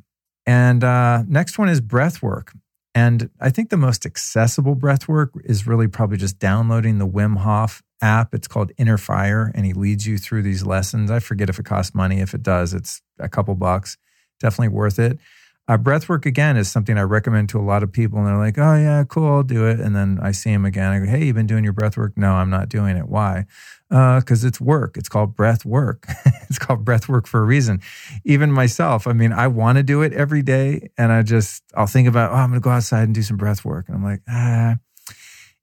And 0.47 0.83
uh, 0.83 1.21
next 1.27 1.59
one 1.59 1.69
is 1.69 1.81
breath 1.81 2.23
work. 2.23 2.53
And 2.93 3.29
I 3.39 3.49
think 3.49 3.69
the 3.69 3.77
most 3.77 4.05
accessible 4.05 4.75
breath 4.75 5.07
work 5.07 5.31
is 5.45 5.65
really 5.65 5.87
probably 5.87 6.17
just 6.17 6.39
downloading 6.39 6.97
the 6.97 7.07
Wim 7.07 7.37
Hof 7.37 7.81
app. 8.01 8.33
It's 8.33 8.47
called 8.47 8.71
Inner 8.77 8.97
Fire, 8.97 9.51
and 9.55 9.65
he 9.65 9.73
leads 9.73 10.05
you 10.05 10.17
through 10.17 10.41
these 10.43 10.65
lessons. 10.65 11.09
I 11.09 11.19
forget 11.19 11.49
if 11.49 11.57
it 11.57 11.65
costs 11.65 11.95
money. 11.95 12.19
If 12.19 12.33
it 12.33 12.43
does, 12.43 12.73
it's 12.73 13.01
a 13.17 13.29
couple 13.29 13.55
bucks. 13.55 13.97
Definitely 14.39 14.75
worth 14.75 14.99
it. 14.99 15.19
Uh, 15.67 15.77
breath 15.77 16.09
work 16.09 16.25
again 16.25 16.57
is 16.57 16.69
something 16.69 16.97
I 16.97 17.03
recommend 17.03 17.49
to 17.49 17.59
a 17.59 17.61
lot 17.61 17.83
of 17.83 17.91
people, 17.91 18.19
and 18.19 18.27
they're 18.27 18.37
like, 18.37 18.57
"Oh 18.57 18.75
yeah, 18.75 19.03
cool, 19.03 19.27
I'll 19.27 19.43
do 19.43 19.67
it." 19.67 19.79
And 19.79 19.95
then 19.95 20.19
I 20.21 20.31
see 20.31 20.51
them 20.51 20.65
again. 20.65 20.91
I 20.91 20.99
go, 20.99 21.05
"Hey, 21.05 21.25
you've 21.25 21.35
been 21.35 21.47
doing 21.47 21.63
your 21.63 21.73
breath 21.73 21.97
work?" 21.97 22.13
No, 22.17 22.33
I'm 22.33 22.49
not 22.49 22.67
doing 22.67 22.97
it. 22.97 23.07
Why? 23.07 23.45
Because 23.89 24.43
uh, 24.43 24.47
it's 24.47 24.59
work. 24.59 24.97
It's 24.97 25.07
called 25.07 25.35
breath 25.35 25.63
work. 25.63 26.05
it's 26.49 26.57
called 26.57 26.83
breath 26.83 27.07
work 27.07 27.27
for 27.27 27.39
a 27.39 27.43
reason. 27.43 27.79
Even 28.25 28.51
myself, 28.51 29.07
I 29.07 29.13
mean, 29.13 29.31
I 29.31 29.47
want 29.47 29.77
to 29.77 29.83
do 29.83 30.01
it 30.01 30.13
every 30.13 30.41
day, 30.41 30.89
and 30.97 31.11
I 31.11 31.21
just 31.21 31.63
I'll 31.75 31.87
think 31.87 32.07
about, 32.07 32.31
"Oh, 32.31 32.35
I'm 32.35 32.49
going 32.49 32.59
to 32.59 32.63
go 32.63 32.71
outside 32.71 33.03
and 33.03 33.15
do 33.15 33.21
some 33.21 33.37
breath 33.37 33.63
work," 33.63 33.87
and 33.87 33.95
I'm 33.95 34.03
like, 34.03 34.21
ah. 34.27 34.77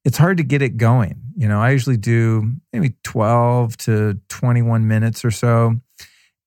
It's 0.05 0.17
hard 0.17 0.39
to 0.39 0.43
get 0.43 0.63
it 0.63 0.79
going. 0.79 1.21
You 1.37 1.49
know, 1.49 1.61
I 1.61 1.71
usually 1.71 1.99
do 1.99 2.53
maybe 2.73 2.95
12 3.03 3.77
to 3.79 4.19
21 4.29 4.89
minutes 4.89 5.23
or 5.23 5.31
so. 5.31 5.75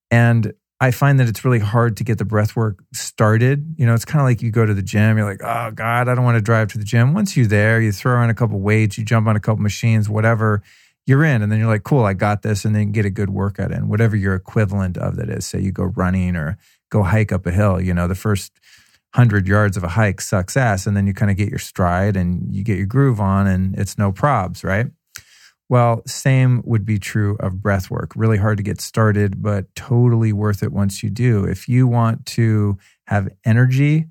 And 0.09 0.53
I 0.81 0.89
find 0.89 1.19
that 1.19 1.29
it's 1.29 1.45
really 1.45 1.59
hard 1.59 1.95
to 1.97 2.03
get 2.03 2.17
the 2.17 2.25
breath 2.25 2.55
work 2.55 2.83
started. 2.91 3.75
You 3.77 3.85
know, 3.85 3.93
it's 3.93 4.03
kind 4.03 4.19
of 4.19 4.25
like 4.25 4.41
you 4.41 4.49
go 4.49 4.65
to 4.65 4.73
the 4.73 4.81
gym, 4.81 5.15
you're 5.15 5.29
like, 5.29 5.43
oh 5.43 5.69
God, 5.69 6.09
I 6.09 6.15
don't 6.15 6.23
want 6.23 6.37
to 6.37 6.41
drive 6.41 6.69
to 6.69 6.79
the 6.79 6.83
gym. 6.83 7.13
Once 7.13 7.37
you're 7.37 7.45
there, 7.45 7.79
you 7.79 7.91
throw 7.91 8.19
on 8.19 8.31
a 8.31 8.33
couple 8.33 8.59
weights, 8.59 8.97
you 8.97 9.05
jump 9.05 9.27
on 9.27 9.35
a 9.35 9.39
couple 9.39 9.61
machines, 9.61 10.09
whatever, 10.09 10.63
you're 11.05 11.23
in. 11.23 11.43
And 11.43 11.51
then 11.51 11.59
you're 11.59 11.67
like, 11.67 11.83
cool, 11.83 12.03
I 12.03 12.15
got 12.15 12.41
this. 12.41 12.65
And 12.65 12.75
then 12.75 12.91
get 12.91 13.05
a 13.05 13.11
good 13.11 13.29
workout 13.29 13.71
in, 13.71 13.89
whatever 13.89 14.15
your 14.15 14.33
equivalent 14.33 14.97
of 14.97 15.17
that 15.17 15.29
is. 15.29 15.45
Say 15.45 15.61
you 15.61 15.71
go 15.71 15.83
running 15.83 16.35
or 16.35 16.57
go 16.89 17.03
hike 17.03 17.31
up 17.31 17.45
a 17.45 17.51
hill, 17.51 17.79
you 17.79 17.93
know, 17.93 18.07
the 18.07 18.15
first 18.15 18.51
hundred 19.13 19.47
yards 19.47 19.77
of 19.77 19.83
a 19.83 19.89
hike 19.89 20.19
sucks 20.19 20.57
ass. 20.57 20.87
And 20.87 20.97
then 20.97 21.05
you 21.05 21.13
kind 21.13 21.29
of 21.29 21.37
get 21.37 21.49
your 21.49 21.59
stride 21.59 22.17
and 22.17 22.51
you 22.51 22.63
get 22.63 22.77
your 22.77 22.87
groove 22.87 23.19
on 23.19 23.45
and 23.45 23.77
it's 23.77 23.99
no 23.99 24.11
probs, 24.11 24.63
right? 24.63 24.87
Well, 25.71 26.01
same 26.05 26.61
would 26.65 26.85
be 26.85 26.99
true 26.99 27.37
of 27.39 27.61
breath 27.61 27.89
work. 27.89 28.11
Really 28.13 28.37
hard 28.37 28.57
to 28.57 28.63
get 28.63 28.81
started, 28.81 29.41
but 29.41 29.73
totally 29.73 30.33
worth 30.33 30.63
it 30.63 30.73
once 30.73 31.01
you 31.01 31.09
do. 31.09 31.45
If 31.45 31.69
you 31.69 31.87
want 31.87 32.25
to 32.25 32.77
have 33.07 33.29
energy, 33.45 34.07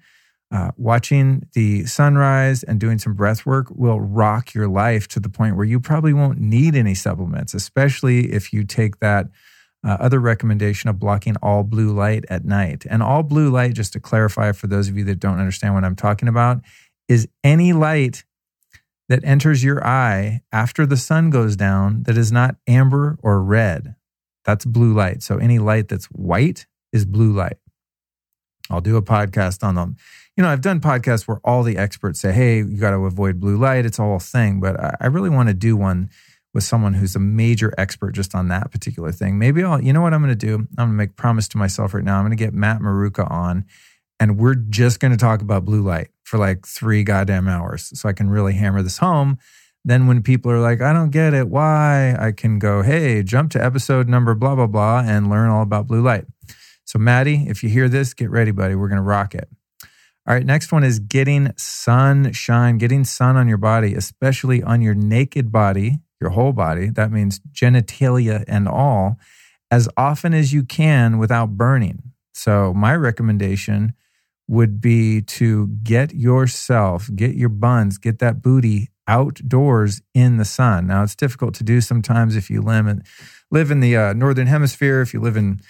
uh, 0.50 0.70
watching 0.78 1.46
the 1.52 1.84
sunrise 1.84 2.62
and 2.62 2.80
doing 2.80 2.98
some 2.98 3.12
breath 3.12 3.44
work 3.44 3.66
will 3.72 4.00
rock 4.00 4.54
your 4.54 4.68
life 4.68 5.06
to 5.08 5.20
the 5.20 5.28
point 5.28 5.54
where 5.54 5.66
you 5.66 5.80
probably 5.80 6.14
won't 6.14 6.40
need 6.40 6.74
any 6.74 6.94
supplements, 6.94 7.52
especially 7.52 8.32
if 8.32 8.54
you 8.54 8.64
take 8.64 8.98
that 9.00 9.26
uh, 9.86 9.98
other 10.00 10.18
recommendation 10.18 10.88
of 10.88 10.98
blocking 10.98 11.36
all 11.42 11.62
blue 11.62 11.92
light 11.92 12.24
at 12.30 12.46
night. 12.46 12.86
And 12.88 13.02
all 13.02 13.22
blue 13.22 13.50
light, 13.50 13.74
just 13.74 13.92
to 13.92 14.00
clarify 14.00 14.52
for 14.52 14.66
those 14.66 14.88
of 14.88 14.96
you 14.96 15.04
that 15.04 15.20
don't 15.20 15.38
understand 15.38 15.74
what 15.74 15.84
I'm 15.84 15.94
talking 15.94 16.26
about, 16.26 16.62
is 17.06 17.28
any 17.44 17.74
light 17.74 18.24
that 19.10 19.24
enters 19.24 19.62
your 19.64 19.84
eye 19.84 20.40
after 20.52 20.86
the 20.86 20.96
sun 20.96 21.30
goes 21.30 21.56
down 21.56 22.04
that 22.04 22.16
is 22.16 22.30
not 22.30 22.54
amber 22.68 23.18
or 23.22 23.42
red. 23.42 23.96
That's 24.44 24.64
blue 24.64 24.94
light. 24.94 25.22
So 25.22 25.36
any 25.36 25.58
light 25.58 25.88
that's 25.88 26.06
white 26.06 26.66
is 26.92 27.04
blue 27.04 27.32
light. 27.32 27.58
I'll 28.70 28.80
do 28.80 28.96
a 28.96 29.02
podcast 29.02 29.64
on 29.64 29.74
them. 29.74 29.96
You 30.36 30.44
know, 30.44 30.48
I've 30.48 30.60
done 30.60 30.80
podcasts 30.80 31.26
where 31.26 31.40
all 31.44 31.64
the 31.64 31.76
experts 31.76 32.20
say, 32.20 32.32
hey, 32.32 32.58
you 32.58 32.76
got 32.76 32.92
to 32.92 32.98
avoid 32.98 33.40
blue 33.40 33.56
light. 33.56 33.84
It's 33.84 33.98
all 33.98 34.06
a 34.06 34.10
whole 34.10 34.18
thing. 34.20 34.60
But 34.60 34.76
I 35.00 35.06
really 35.08 35.28
want 35.28 35.48
to 35.48 35.54
do 35.54 35.76
one 35.76 36.08
with 36.54 36.62
someone 36.62 36.94
who's 36.94 37.16
a 37.16 37.20
major 37.20 37.74
expert 37.76 38.12
just 38.12 38.32
on 38.36 38.46
that 38.48 38.70
particular 38.70 39.10
thing. 39.10 39.40
Maybe 39.40 39.64
I'll, 39.64 39.82
you 39.82 39.92
know 39.92 40.02
what 40.02 40.14
I'm 40.14 40.22
going 40.22 40.36
to 40.36 40.46
do? 40.46 40.54
I'm 40.54 40.68
going 40.76 40.88
to 40.88 40.94
make 40.94 41.16
promise 41.16 41.48
to 41.48 41.58
myself 41.58 41.94
right 41.94 42.04
now. 42.04 42.16
I'm 42.16 42.22
going 42.24 42.36
to 42.36 42.42
get 42.42 42.54
Matt 42.54 42.78
Maruca 42.78 43.28
on 43.28 43.64
and 44.20 44.38
we're 44.38 44.54
just 44.54 45.00
going 45.00 45.12
to 45.12 45.18
talk 45.18 45.42
about 45.42 45.64
blue 45.64 45.82
light 45.82 46.10
for 46.30 46.38
like 46.38 46.64
three 46.64 47.02
goddamn 47.02 47.48
hours 47.48 47.90
so 47.98 48.08
I 48.08 48.12
can 48.12 48.30
really 48.30 48.54
hammer 48.54 48.82
this 48.82 48.98
home. 48.98 49.36
Then 49.84 50.06
when 50.06 50.22
people 50.22 50.52
are 50.52 50.60
like, 50.60 50.80
I 50.80 50.92
don't 50.92 51.10
get 51.10 51.34
it, 51.34 51.48
why? 51.48 52.14
I 52.16 52.30
can 52.30 52.60
go, 52.60 52.82
hey, 52.82 53.24
jump 53.24 53.50
to 53.52 53.64
episode 53.64 54.08
number 54.08 54.36
blah, 54.36 54.54
blah, 54.54 54.68
blah, 54.68 55.02
and 55.04 55.28
learn 55.28 55.50
all 55.50 55.62
about 55.62 55.88
blue 55.88 56.02
light. 56.02 56.26
So, 56.84 57.00
Maddie, 57.00 57.46
if 57.48 57.64
you 57.64 57.68
hear 57.68 57.88
this, 57.88 58.14
get 58.14 58.30
ready, 58.30 58.52
buddy. 58.52 58.76
We're 58.76 58.88
going 58.88 58.98
to 58.98 59.02
rock 59.02 59.34
it. 59.34 59.48
All 60.26 60.34
right, 60.34 60.46
next 60.46 60.70
one 60.70 60.84
is 60.84 61.00
getting 61.00 61.52
sunshine, 61.56 62.78
getting 62.78 63.02
sun 63.04 63.36
on 63.36 63.48
your 63.48 63.58
body, 63.58 63.94
especially 63.94 64.62
on 64.62 64.82
your 64.82 64.94
naked 64.94 65.50
body, 65.50 65.98
your 66.20 66.30
whole 66.30 66.52
body. 66.52 66.90
That 66.90 67.10
means 67.10 67.40
genitalia 67.52 68.44
and 68.46 68.68
all, 68.68 69.18
as 69.68 69.88
often 69.96 70.32
as 70.32 70.52
you 70.52 70.62
can 70.62 71.18
without 71.18 71.56
burning. 71.56 72.12
So, 72.34 72.72
my 72.72 72.94
recommendation 72.94 73.94
would 74.50 74.80
be 74.80 75.22
to 75.22 75.68
get 75.84 76.12
yourself, 76.12 77.08
get 77.14 77.36
your 77.36 77.48
buns, 77.48 77.98
get 77.98 78.18
that 78.18 78.42
booty 78.42 78.90
outdoors 79.06 80.02
in 80.12 80.38
the 80.38 80.44
sun. 80.44 80.88
Now, 80.88 81.04
it's 81.04 81.14
difficult 81.14 81.54
to 81.54 81.64
do 81.64 81.80
sometimes 81.80 82.34
if 82.34 82.50
you 82.50 82.60
live 82.60 82.88
in, 82.88 83.04
live 83.52 83.70
in 83.70 83.78
the 83.78 83.96
uh, 83.96 84.12
northern 84.12 84.48
hemisphere, 84.48 85.02
if 85.02 85.14
you 85.14 85.20
live 85.20 85.36
in 85.36 85.60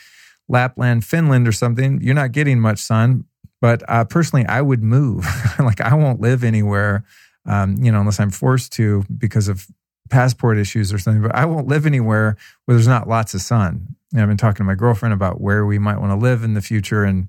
Lapland, 0.49 1.05
Finland, 1.05 1.47
or 1.47 1.53
something, 1.53 2.01
you're 2.01 2.15
not 2.15 2.33
getting 2.33 2.59
much 2.59 2.79
sun. 2.79 3.27
But 3.61 3.83
uh, 3.87 4.05
personally, 4.05 4.47
I 4.47 4.63
would 4.63 4.83
move. 4.83 5.27
like, 5.59 5.83
I 5.83 5.93
won't 5.93 6.23
live 6.23 6.43
anywhere, 6.43 7.05
um, 7.45 7.77
you 7.83 7.93
know, 7.93 8.01
unless 8.01 8.19
I'm 8.19 8.31
forced 8.31 8.73
to 8.75 9.05
because 9.15 9.49
of 9.49 9.67
passport 10.09 10.57
issues 10.57 10.91
or 10.91 10.99
something. 10.99 11.21
But 11.21 11.35
I 11.35 11.45
won't 11.45 11.67
live 11.67 11.85
anywhere 11.85 12.39
where 12.65 12.77
there's 12.79 12.89
not 12.89 13.07
lots 13.07 13.35
of 13.35 13.43
sun. 13.43 13.95
And 14.15 14.23
I've 14.23 14.29
been 14.29 14.39
talking 14.39 14.65
to 14.65 14.65
my 14.65 14.75
girlfriend 14.75 15.13
about 15.13 15.39
where 15.39 15.67
we 15.67 15.79
might 15.79 15.99
want 15.99 16.13
to 16.13 16.17
live 16.17 16.43
in 16.45 16.55
the 16.55 16.63
future. 16.63 17.05
And 17.05 17.29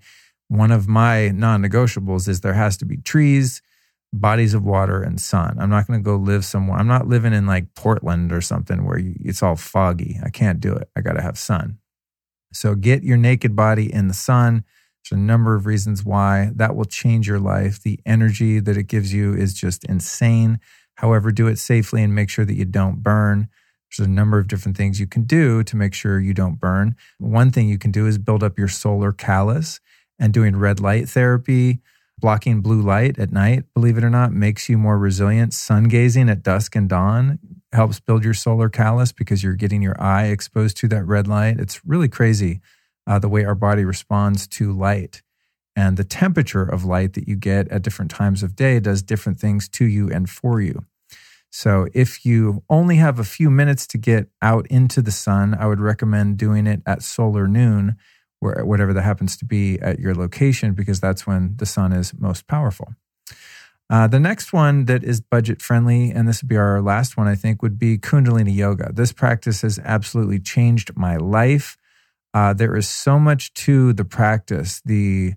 one 0.51 0.69
of 0.69 0.85
my 0.85 1.29
non 1.29 1.63
negotiables 1.63 2.27
is 2.27 2.41
there 2.41 2.53
has 2.53 2.75
to 2.75 2.85
be 2.85 2.97
trees, 2.97 3.61
bodies 4.11 4.53
of 4.53 4.65
water, 4.65 5.01
and 5.01 5.19
sun. 5.19 5.55
I'm 5.57 5.69
not 5.69 5.87
going 5.87 5.97
to 5.97 6.03
go 6.03 6.17
live 6.17 6.43
somewhere. 6.43 6.77
I'm 6.77 6.87
not 6.87 7.07
living 7.07 7.31
in 7.31 7.45
like 7.47 7.73
Portland 7.73 8.33
or 8.33 8.41
something 8.41 8.83
where 8.83 8.99
you, 8.99 9.15
it's 9.21 9.41
all 9.41 9.55
foggy. 9.55 10.19
I 10.21 10.29
can't 10.29 10.59
do 10.59 10.73
it. 10.73 10.89
I 10.93 10.99
got 10.99 11.13
to 11.13 11.21
have 11.21 11.37
sun. 11.37 11.77
So 12.51 12.75
get 12.75 13.01
your 13.01 13.15
naked 13.15 13.55
body 13.55 13.93
in 13.93 14.09
the 14.09 14.13
sun. 14.13 14.65
There's 15.09 15.17
a 15.17 15.21
number 15.21 15.55
of 15.55 15.65
reasons 15.65 16.03
why 16.03 16.51
that 16.55 16.75
will 16.75 16.83
change 16.83 17.29
your 17.29 17.39
life. 17.39 17.81
The 17.81 18.01
energy 18.05 18.59
that 18.59 18.75
it 18.75 18.87
gives 18.87 19.13
you 19.13 19.33
is 19.33 19.53
just 19.53 19.85
insane. 19.85 20.59
However, 20.95 21.31
do 21.31 21.47
it 21.47 21.59
safely 21.59 22.03
and 22.03 22.13
make 22.13 22.29
sure 22.29 22.43
that 22.43 22.55
you 22.55 22.65
don't 22.65 23.01
burn. 23.01 23.47
There's 23.89 24.05
a 24.05 24.11
number 24.11 24.37
of 24.37 24.49
different 24.49 24.75
things 24.75 24.99
you 24.99 25.07
can 25.07 25.23
do 25.23 25.63
to 25.63 25.77
make 25.77 25.93
sure 25.93 26.19
you 26.19 26.33
don't 26.33 26.59
burn. 26.59 26.97
One 27.19 27.51
thing 27.51 27.69
you 27.69 27.77
can 27.77 27.91
do 27.91 28.05
is 28.05 28.17
build 28.17 28.43
up 28.43 28.59
your 28.59 28.67
solar 28.67 29.13
callus 29.13 29.79
and 30.21 30.31
doing 30.31 30.55
red 30.55 30.79
light 30.79 31.09
therapy, 31.09 31.79
blocking 32.19 32.61
blue 32.61 32.81
light 32.81 33.17
at 33.17 33.31
night, 33.31 33.63
believe 33.73 33.97
it 33.97 34.03
or 34.03 34.09
not, 34.09 34.31
makes 34.31 34.69
you 34.69 34.77
more 34.77 34.97
resilient. 34.97 35.53
Sun 35.53 35.85
gazing 35.85 36.29
at 36.29 36.43
dusk 36.43 36.75
and 36.75 36.87
dawn 36.87 37.39
helps 37.73 37.99
build 37.99 38.23
your 38.23 38.35
solar 38.35 38.69
callus 38.69 39.11
because 39.11 39.43
you're 39.43 39.55
getting 39.55 39.81
your 39.81 39.99
eye 40.01 40.27
exposed 40.27 40.77
to 40.77 40.87
that 40.89 41.03
red 41.05 41.27
light. 41.27 41.59
It's 41.59 41.83
really 41.83 42.07
crazy 42.07 42.61
uh, 43.07 43.17
the 43.17 43.27
way 43.27 43.43
our 43.43 43.55
body 43.55 43.83
responds 43.83 44.47
to 44.49 44.71
light. 44.71 45.23
And 45.75 45.97
the 45.97 46.03
temperature 46.03 46.63
of 46.63 46.85
light 46.85 47.13
that 47.13 47.27
you 47.27 47.35
get 47.35 47.67
at 47.69 47.81
different 47.81 48.11
times 48.11 48.43
of 48.43 48.55
day 48.55 48.79
does 48.79 49.01
different 49.01 49.39
things 49.39 49.67
to 49.69 49.85
you 49.85 50.09
and 50.09 50.29
for 50.29 50.61
you. 50.61 50.85
So, 51.49 51.87
if 51.93 52.25
you 52.25 52.63
only 52.69 52.97
have 52.97 53.19
a 53.19 53.25
few 53.25 53.49
minutes 53.49 53.85
to 53.87 53.97
get 53.97 54.29
out 54.41 54.67
into 54.67 55.01
the 55.01 55.11
sun, 55.11 55.53
I 55.57 55.65
would 55.67 55.81
recommend 55.81 56.37
doing 56.37 56.65
it 56.65 56.81
at 56.85 57.03
solar 57.03 57.47
noon 57.47 57.97
where 58.41 58.65
whatever 58.65 58.91
that 58.91 59.03
happens 59.03 59.37
to 59.37 59.45
be 59.45 59.79
at 59.79 59.99
your 59.99 60.13
location, 60.13 60.73
because 60.73 60.99
that's 60.99 61.25
when 61.25 61.55
the 61.55 61.65
sun 61.65 61.93
is 61.93 62.13
most 62.19 62.47
powerful. 62.47 62.93
Uh, 63.89 64.07
the 64.07 64.19
next 64.19 64.51
one 64.51 64.85
that 64.85 65.03
is 65.03 65.21
budget 65.21 65.61
friendly, 65.61 66.11
and 66.11 66.27
this 66.27 66.41
would 66.41 66.49
be 66.49 66.57
our 66.57 66.81
last 66.81 67.17
one, 67.17 67.27
I 67.27 67.35
think, 67.35 67.61
would 67.61 67.77
be 67.77 67.97
Kundalini 67.97 68.55
Yoga. 68.55 68.91
This 68.93 69.11
practice 69.11 69.61
has 69.61 69.79
absolutely 69.83 70.39
changed 70.39 70.95
my 70.95 71.17
life. 71.17 71.77
Uh, 72.33 72.53
there 72.53 72.75
is 72.75 72.87
so 72.87 73.19
much 73.19 73.53
to 73.53 73.93
the 73.93 74.05
practice 74.05 74.81
the 74.85 75.33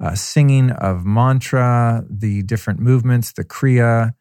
uh, 0.00 0.14
singing 0.14 0.70
of 0.70 1.04
mantra, 1.04 2.04
the 2.08 2.42
different 2.44 2.80
movements, 2.80 3.32
the 3.32 3.44
Kriya, 3.44 4.14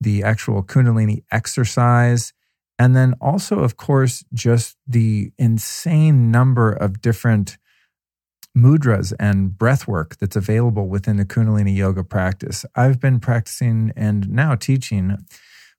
the 0.00 0.22
actual 0.22 0.62
Kundalini 0.62 1.22
exercise. 1.30 2.32
And 2.80 2.96
then 2.96 3.14
also, 3.20 3.60
of 3.60 3.76
course, 3.76 4.24
just 4.34 4.76
the 4.88 5.32
insane 5.38 6.30
number 6.30 6.72
of 6.72 7.00
different 7.00 7.58
mudras 8.56 9.12
and 9.20 9.56
breath 9.56 9.86
work 9.86 10.16
that's 10.18 10.36
available 10.36 10.88
within 10.88 11.16
the 11.16 11.24
Kundalini 11.24 11.76
yoga 11.76 12.02
practice. 12.02 12.66
I've 12.74 13.00
been 13.00 13.20
practicing 13.20 13.92
and 13.96 14.28
now 14.28 14.54
teaching 14.54 15.18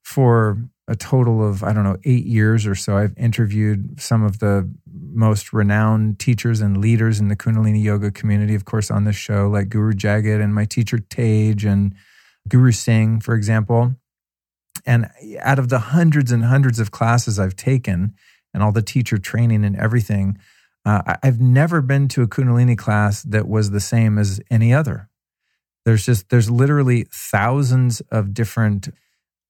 for 0.02 0.58
a 0.88 0.96
total 0.96 1.46
of, 1.46 1.62
I 1.62 1.72
don't 1.72 1.84
know, 1.84 1.98
eight 2.04 2.26
years 2.26 2.66
or 2.66 2.74
so. 2.74 2.96
I've 2.96 3.16
interviewed 3.16 4.00
some 4.00 4.24
of 4.24 4.40
the 4.40 4.68
most 4.92 5.52
renowned 5.52 6.18
teachers 6.18 6.60
and 6.60 6.78
leaders 6.78 7.20
in 7.20 7.28
the 7.28 7.36
Kundalini 7.36 7.82
yoga 7.82 8.10
community, 8.10 8.54
of 8.54 8.64
course, 8.64 8.90
on 8.90 9.04
this 9.04 9.16
show, 9.16 9.48
like 9.48 9.68
Guru 9.68 9.92
Jagat 9.92 10.42
and 10.42 10.54
my 10.54 10.64
teacher 10.64 10.98
Tej 10.98 11.64
and 11.64 11.94
Guru 12.48 12.72
Singh, 12.72 13.20
for 13.20 13.34
example. 13.34 13.94
And 14.84 15.08
out 15.40 15.60
of 15.60 15.68
the 15.68 15.78
hundreds 15.78 16.32
and 16.32 16.44
hundreds 16.44 16.80
of 16.80 16.90
classes 16.90 17.38
I've 17.38 17.54
taken 17.54 18.14
and 18.52 18.62
all 18.62 18.72
the 18.72 18.82
teacher 18.82 19.18
training 19.18 19.64
and 19.64 19.76
everything, 19.76 20.38
uh, 20.84 21.16
I've 21.22 21.40
never 21.40 21.80
been 21.80 22.08
to 22.08 22.22
a 22.22 22.28
Kundalini 22.28 22.76
class 22.76 23.22
that 23.22 23.48
was 23.48 23.70
the 23.70 23.80
same 23.80 24.18
as 24.18 24.40
any 24.50 24.74
other. 24.74 25.08
There's 25.84 26.04
just, 26.04 26.28
there's 26.28 26.50
literally 26.50 27.06
thousands 27.10 28.00
of 28.10 28.34
different 28.34 28.88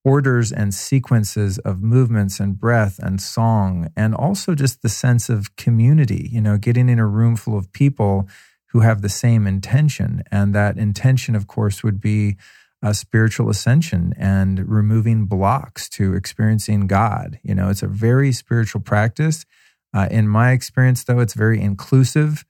orders 0.05 0.51
and 0.51 0.75
sequences 0.75 1.59
of 1.59 1.83
movements 1.83 2.41
and 2.41 2.59
breath 2.59 2.99
and 2.99 3.21
song, 3.21 3.89
and 3.97 4.15
also 4.15 4.55
just 4.55 4.83
the 4.83 4.89
sense 4.89 5.29
of 5.29 5.55
community, 5.57 6.29
you 6.33 6.41
know, 6.41 6.59
getting 6.59 6.89
in 6.89 6.99
a 6.99 7.07
room 7.07 7.37
full 7.37 7.57
of 7.57 7.73
people 7.73 8.29
who 8.73 8.81
have 8.81 9.03
the 9.03 9.09
same 9.09 9.47
intention. 9.47 10.23
And 10.33 10.55
that 10.55 10.77
intention, 10.77 11.37
of 11.37 11.47
course, 11.47 11.83
would 11.85 12.01
be 12.01 12.37
a 12.83 12.95
spiritual 12.95 13.49
ascension 13.49 14.13
and 14.19 14.69
removing 14.69 15.27
blocks 15.27 15.89
to 15.91 16.15
experiencing 16.15 16.89
God. 16.89 17.39
You 17.43 17.55
know, 17.55 17.69
it's 17.69 17.83
a 17.83 17.87
very 17.87 18.33
spiritual 18.33 18.81
practice. 18.81 19.45
Uh, 19.95 20.09
in 20.11 20.29
my 20.29 20.53
experience, 20.53 21.05
though, 21.05 21.21
it's 21.21 21.35
very 21.35 21.61
inclusive. 21.61 22.45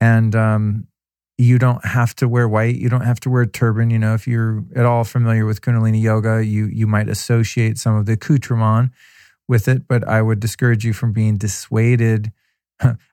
And 0.00 0.34
um, 0.36 0.88
you 1.38 1.58
don't 1.58 1.84
have 1.84 2.14
to 2.16 2.28
wear 2.28 2.48
white. 2.48 2.76
You 2.76 2.88
don't 2.88 3.02
have 3.02 3.20
to 3.20 3.30
wear 3.30 3.42
a 3.42 3.46
turban. 3.46 3.90
You 3.90 3.98
know, 3.98 4.14
if 4.14 4.26
you're 4.26 4.64
at 4.74 4.86
all 4.86 5.04
familiar 5.04 5.46
with 5.46 5.60
Kundalini 5.60 6.00
yoga, 6.00 6.44
you 6.44 6.66
you 6.66 6.86
might 6.86 7.08
associate 7.08 7.78
some 7.78 7.94
of 7.94 8.06
the 8.06 8.12
accoutrement 8.12 8.92
with 9.48 9.68
it, 9.68 9.86
but 9.86 10.06
I 10.08 10.22
would 10.22 10.40
discourage 10.40 10.84
you 10.84 10.92
from 10.92 11.12
being 11.12 11.36
dissuaded. 11.36 12.32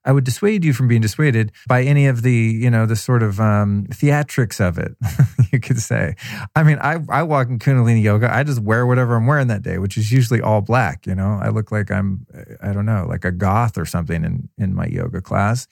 I 0.05 0.11
would 0.11 0.23
dissuade 0.23 0.65
you 0.65 0.73
from 0.73 0.87
being 0.87 1.01
dissuaded 1.01 1.51
by 1.67 1.83
any 1.83 2.07
of 2.07 2.21
the, 2.21 2.33
you 2.33 2.69
know, 2.69 2.85
the 2.85 2.95
sort 2.95 3.23
of 3.23 3.39
um, 3.39 3.85
theatrics 3.89 4.59
of 4.59 4.77
it, 4.77 4.95
you 5.51 5.59
could 5.59 5.79
say. 5.79 6.15
I 6.55 6.63
mean, 6.63 6.79
I, 6.79 6.99
I 7.09 7.23
walk 7.23 7.47
in 7.47 7.59
Kundalini 7.59 8.03
yoga. 8.03 8.33
I 8.33 8.43
just 8.43 8.61
wear 8.61 8.85
whatever 8.85 9.15
I'm 9.15 9.25
wearing 9.25 9.47
that 9.47 9.61
day, 9.61 9.77
which 9.77 9.97
is 9.97 10.11
usually 10.11 10.41
all 10.41 10.61
black. 10.61 11.05
You 11.05 11.15
know, 11.15 11.39
I 11.41 11.49
look 11.49 11.71
like 11.71 11.91
I'm, 11.91 12.25
I 12.61 12.73
don't 12.73 12.85
know, 12.85 13.05
like 13.07 13.23
a 13.23 13.31
goth 13.31 13.77
or 13.77 13.85
something 13.85 14.23
in, 14.25 14.49
in 14.57 14.75
my 14.75 14.87
yoga 14.87 15.21
class. 15.21 15.67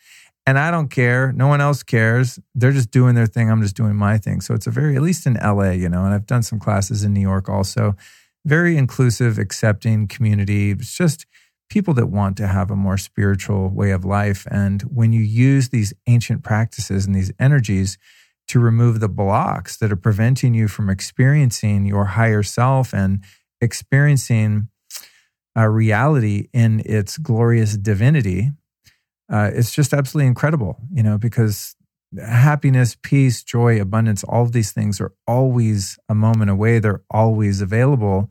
And 0.47 0.57
I 0.57 0.71
don't 0.71 0.89
care. 0.89 1.31
No 1.33 1.47
one 1.47 1.61
else 1.61 1.83
cares. 1.83 2.39
They're 2.55 2.71
just 2.71 2.91
doing 2.91 3.15
their 3.15 3.27
thing. 3.27 3.51
I'm 3.51 3.61
just 3.61 3.75
doing 3.75 3.95
my 3.95 4.17
thing. 4.17 4.41
So 4.41 4.55
it's 4.55 4.67
a 4.67 4.71
very, 4.71 4.95
at 4.95 5.01
least 5.01 5.27
in 5.27 5.35
LA, 5.35 5.71
you 5.71 5.87
know, 5.87 6.03
and 6.03 6.13
I've 6.13 6.25
done 6.25 6.43
some 6.43 6.59
classes 6.59 7.03
in 7.03 7.13
New 7.13 7.21
York 7.21 7.47
also. 7.47 7.95
Very 8.43 8.75
inclusive, 8.75 9.37
accepting 9.37 10.07
community. 10.07 10.71
It's 10.71 10.97
just 10.97 11.27
people 11.71 11.93
that 11.93 12.07
want 12.07 12.35
to 12.35 12.47
have 12.47 12.69
a 12.69 12.75
more 12.75 12.97
spiritual 12.97 13.69
way 13.69 13.91
of 13.91 14.03
life. 14.03 14.45
And 14.51 14.81
when 14.81 15.13
you 15.13 15.21
use 15.21 15.69
these 15.69 15.93
ancient 16.05 16.43
practices 16.43 17.05
and 17.05 17.15
these 17.15 17.31
energies 17.39 17.97
to 18.49 18.59
remove 18.59 18.99
the 18.99 19.07
blocks 19.07 19.77
that 19.77 19.89
are 19.89 19.95
preventing 19.95 20.53
you 20.53 20.67
from 20.67 20.89
experiencing 20.89 21.85
your 21.85 22.03
higher 22.05 22.43
self 22.43 22.93
and 22.93 23.23
experiencing 23.61 24.67
a 25.55 25.69
reality 25.69 26.49
in 26.51 26.81
its 26.85 27.17
glorious 27.17 27.77
divinity, 27.77 28.51
uh, 29.31 29.49
it's 29.53 29.73
just 29.73 29.93
absolutely 29.93 30.27
incredible, 30.27 30.77
you 30.91 31.01
know, 31.01 31.17
because 31.17 31.77
happiness, 32.21 32.97
peace, 33.01 33.43
joy, 33.43 33.79
abundance, 33.79 34.25
all 34.25 34.43
of 34.43 34.51
these 34.51 34.73
things 34.73 34.99
are 34.99 35.13
always 35.25 35.97
a 36.09 36.15
moment 36.15 36.51
away. 36.51 36.79
They're 36.79 37.03
always 37.09 37.61
available. 37.61 38.29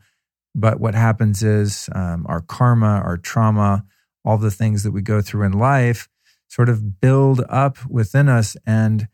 But 0.55 0.81
what 0.81 0.95
happens 0.95 1.43
is 1.43 1.89
um, 1.95 2.27
our 2.29 2.41
karma, 2.41 3.01
our 3.05 3.17
trauma, 3.17 3.85
all 4.25 4.39
the 4.39 4.51
things 4.51 4.83
that 4.83 4.91
we 4.93 5.03
go 5.03 5.21
through 5.21 5.45
in 5.45 5.53
life 5.53 6.09
sort 6.49 6.69
of 6.69 7.01
build 7.01 7.43
up 7.49 7.79
within 7.89 8.29
us 8.29 8.57
and 8.67 9.09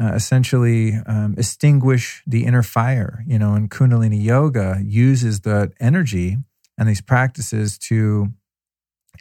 uh, 0.00 0.12
essentially 0.14 0.94
um, 1.06 1.34
extinguish 1.36 2.22
the 2.26 2.44
inner 2.44 2.62
fire. 2.62 3.24
You 3.26 3.38
know, 3.38 3.54
and 3.54 3.70
Kundalini 3.70 4.22
Yoga 4.22 4.80
uses 4.82 5.40
the 5.40 5.72
energy 5.80 6.38
and 6.78 6.88
these 6.88 7.02
practices 7.02 7.76
to 7.78 8.32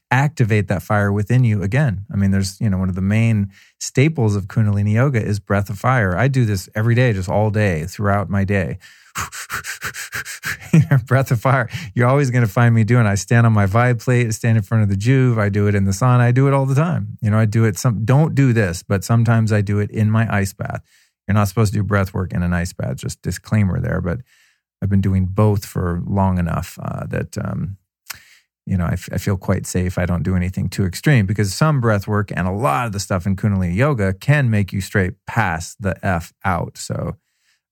activate 0.10 0.68
that 0.68 0.84
fire 0.84 1.12
within 1.12 1.44
you 1.44 1.64
again. 1.64 2.06
I 2.12 2.18
mean, 2.18 2.32
there's, 2.32 2.60
you 2.60 2.70
know, 2.70 2.78
one 2.78 2.90
of 2.90 2.96
the 2.96 3.02
main 3.02 3.52
staples 3.80 4.36
of 4.36 4.48
Kundalini 4.48 4.94
yoga 4.94 5.24
is 5.24 5.40
breath 5.40 5.70
of 5.70 5.80
fire. 5.80 6.18
I 6.18 6.28
do 6.28 6.46
this 6.46 6.70
every 6.76 6.96
day, 6.96 7.14
just 7.14 7.30
all 7.30 7.50
day 7.50 7.86
throughout 7.86 8.30
my 8.30 8.44
day. 8.44 8.78
breath 11.06 11.32
of 11.32 11.42
fire. 11.42 11.70
You're 11.96 12.08
always 12.08 12.30
going 12.32 12.46
to 12.46 12.52
find 12.52 12.74
me 12.76 12.84
doing. 12.84 13.06
I 13.06 13.16
stand 13.16 13.46
on 13.46 13.54
my 13.54 13.66
vibe 13.66 14.04
plate, 14.04 14.34
stand 14.34 14.58
in 14.58 14.64
front 14.64 14.84
of 14.84 14.90
the 14.90 14.96
Joovv. 14.96 15.38
I 15.38 15.50
do 15.50 15.68
it 15.68 15.76
in 15.76 15.86
the 15.86 15.92
sauna. 15.92 16.20
I 16.20 16.32
do 16.32 16.48
it 16.48 16.54
all 16.54 16.66
the 16.66 16.76
time. 16.76 17.18
You 17.22 17.30
know, 17.30 17.38
I 17.38 17.46
do 17.46 17.66
it. 17.66 17.78
Some 17.78 18.06
don't 18.06 18.36
do 18.36 18.54
this, 18.54 18.84
but 18.84 19.04
sometimes 19.04 19.52
I 19.52 19.62
do 19.62 19.80
it 19.80 19.92
in 19.92 20.10
my 20.10 20.34
ice 20.34 20.54
bath. 20.54 20.82
You're 21.28 21.36
not 21.36 21.48
supposed 21.48 21.74
to 21.74 21.80
do 21.80 21.84
breath 21.84 22.14
work 22.14 22.34
in 22.34 22.44
an 22.44 22.54
ice 22.54 22.74
bath. 22.74 22.98
Just 22.98 23.22
disclaimer 23.22 23.80
there, 23.80 24.02
but 24.02 24.20
I've 24.82 24.90
been 24.90 25.02
doing 25.02 25.26
both 25.26 25.66
for 25.66 26.02
long 26.06 26.38
enough 26.38 26.80
uh, 26.82 27.06
that 27.08 27.38
um, 27.38 27.78
you 28.66 28.78
know, 28.78 28.86
I, 28.86 28.94
f- 28.94 29.10
I 29.12 29.18
feel 29.18 29.38
quite 29.38 29.66
safe. 29.66 29.98
I 29.98 30.06
don't 30.06 30.24
do 30.24 30.36
anything 30.36 30.70
too 30.70 30.86
extreme 30.86 31.26
because 31.26 31.54
some 31.54 31.82
breath 31.82 32.08
work 32.08 32.32
and 32.36 32.48
a 32.48 32.52
lot 32.52 32.86
of 32.86 32.92
the 32.92 33.00
stuff 33.00 33.26
in 33.26 33.36
Kundalini 33.36 33.76
yoga 33.76 34.14
can 34.14 34.50
make 34.50 34.72
you 34.72 34.82
straight 34.82 35.14
pass 35.26 35.76
the 35.80 35.98
F 36.06 36.34
out. 36.46 36.78
So, 36.78 37.16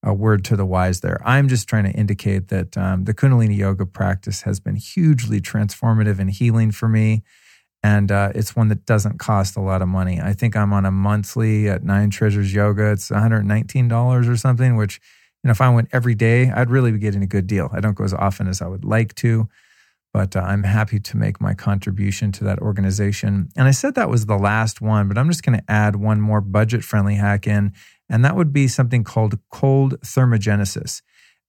a 0.02 0.14
word 0.14 0.46
to 0.46 0.56
the 0.56 0.66
wise 0.66 1.02
there. 1.02 1.22
I'm 1.26 1.50
just 1.50 1.68
trying 1.68 1.84
to 1.84 1.92
indicate 1.92 2.48
that 2.48 2.78
um, 2.78 3.04
the 3.04 3.14
Kundalini 3.14 3.58
yoga 3.58 3.86
practice 3.86 4.44
has 4.44 4.60
been 4.60 4.78
hugely 4.78 5.42
transformative 5.42 6.20
and 6.20 6.30
healing 6.30 6.72
for 6.72 6.88
me. 6.88 7.24
And 7.84 8.12
uh, 8.12 8.32
it's 8.36 8.56
one 8.56 8.68
that 8.70 8.86
doesn't 8.86 9.20
cost 9.20 9.56
a 9.56 9.62
lot 9.62 9.82
of 9.82 9.88
money. 9.88 10.20
I 10.22 10.34
think 10.34 10.56
I'm 10.56 10.74
on 10.74 10.86
a 10.86 10.92
monthly 10.92 11.70
at 11.70 11.84
Nine 11.84 12.10
Treasures 12.10 12.54
Yoga. 12.54 12.92
It's 12.92 13.10
$119 13.10 14.30
or 14.30 14.38
something, 14.38 14.76
which, 14.76 15.00
you 15.44 15.48
know, 15.48 15.52
if 15.52 15.62
I 15.62 15.70
went 15.70 15.90
every 15.92 16.16
day, 16.16 16.50
I'd 16.50 16.70
really 16.70 16.92
be 16.92 17.00
getting 17.00 17.24
a 17.24 17.28
good 17.28 17.48
deal. 17.48 17.70
I 17.72 17.80
don't 17.80 17.96
go 17.96 18.04
as 18.04 18.14
often 18.14 18.48
as 18.48 18.62
I 18.62 18.68
would 18.68 18.84
like 18.84 19.16
to 19.16 19.48
but 20.20 20.36
uh, 20.36 20.42
I'm 20.42 20.64
happy 20.64 21.00
to 21.00 21.16
make 21.16 21.40
my 21.40 21.54
contribution 21.54 22.34
to 22.34 22.44
that 22.44 22.60
organization. 22.60 23.48
And 23.56 23.70
I 23.70 23.72
said 23.72 23.96
that 23.96 24.10
was 24.10 24.26
the 24.26 24.36
last 24.36 24.82
one, 24.82 25.08
but 25.08 25.18
I'm 25.18 25.30
just 25.30 25.44
going 25.44 25.58
to 25.58 25.72
add 25.72 25.96
one 25.96 26.20
more 26.20 26.42
budget 26.42 26.84
friendly 26.84 27.16
hack 27.16 27.48
in, 27.48 27.72
and 28.10 28.26
that 28.26 28.36
would 28.36 28.52
be 28.52 28.68
something 28.68 29.06
called 29.06 29.40
cold 29.50 29.98
thermogenesis. 30.02 31.02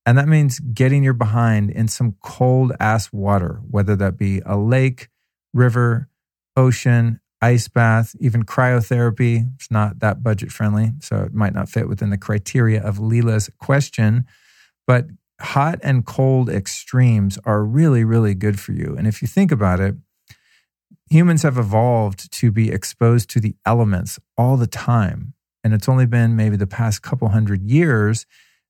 And 0.07 0.17
that 0.17 0.29
means 0.29 0.61
getting 0.61 1.03
your 1.03 1.15
behind 1.15 1.71
in 1.71 1.89
some 1.89 2.15
cold 2.23 2.71
ass 2.79 3.13
water, 3.13 3.61
whether 3.69 3.97
that 3.97 4.17
be 4.17 4.41
a 4.47 4.57
lake, 4.57 5.09
river, 5.53 6.09
ocean, 6.57 7.19
ice 7.43 7.67
bath, 7.67 8.15
even 8.21 8.45
cryotherapy. 8.45 9.53
It's 9.57 9.73
not 9.73 9.99
that 9.99 10.23
budget 10.23 10.53
friendly, 10.53 10.93
so 11.01 11.23
it 11.23 11.35
might 11.35 11.55
not 11.55 11.69
fit 11.69 11.89
within 11.89 12.11
the 12.11 12.19
criteria 12.19 12.81
of 12.81 13.01
Leela's 13.01 13.51
question. 13.59 14.27
But 14.87 15.07
hot 15.41 15.79
and 15.83 16.05
cold 16.05 16.49
extremes 16.49 17.39
are 17.45 17.65
really, 17.65 18.05
really 18.05 18.35
good 18.35 18.61
for 18.61 18.73
you. 18.73 18.95
And 18.97 19.07
if 19.07 19.23
you 19.23 19.29
think 19.29 19.51
about 19.51 19.81
it, 19.81 19.97
humans 21.11 21.43
have 21.43 21.59
evolved 21.59 22.33
to 22.33 22.51
be 22.51 22.71
exposed 22.71 23.29
to 23.31 23.41
the 23.41 23.55
elements 23.67 24.19
all 24.37 24.57
the 24.57 24.67
time. 24.67 25.35
And 25.63 25.75
it's 25.75 25.89
only 25.89 26.07
been 26.07 26.37
maybe 26.37 26.57
the 26.57 26.67
past 26.67 27.03
couple 27.03 27.29
hundred 27.29 27.63
years 27.63 28.27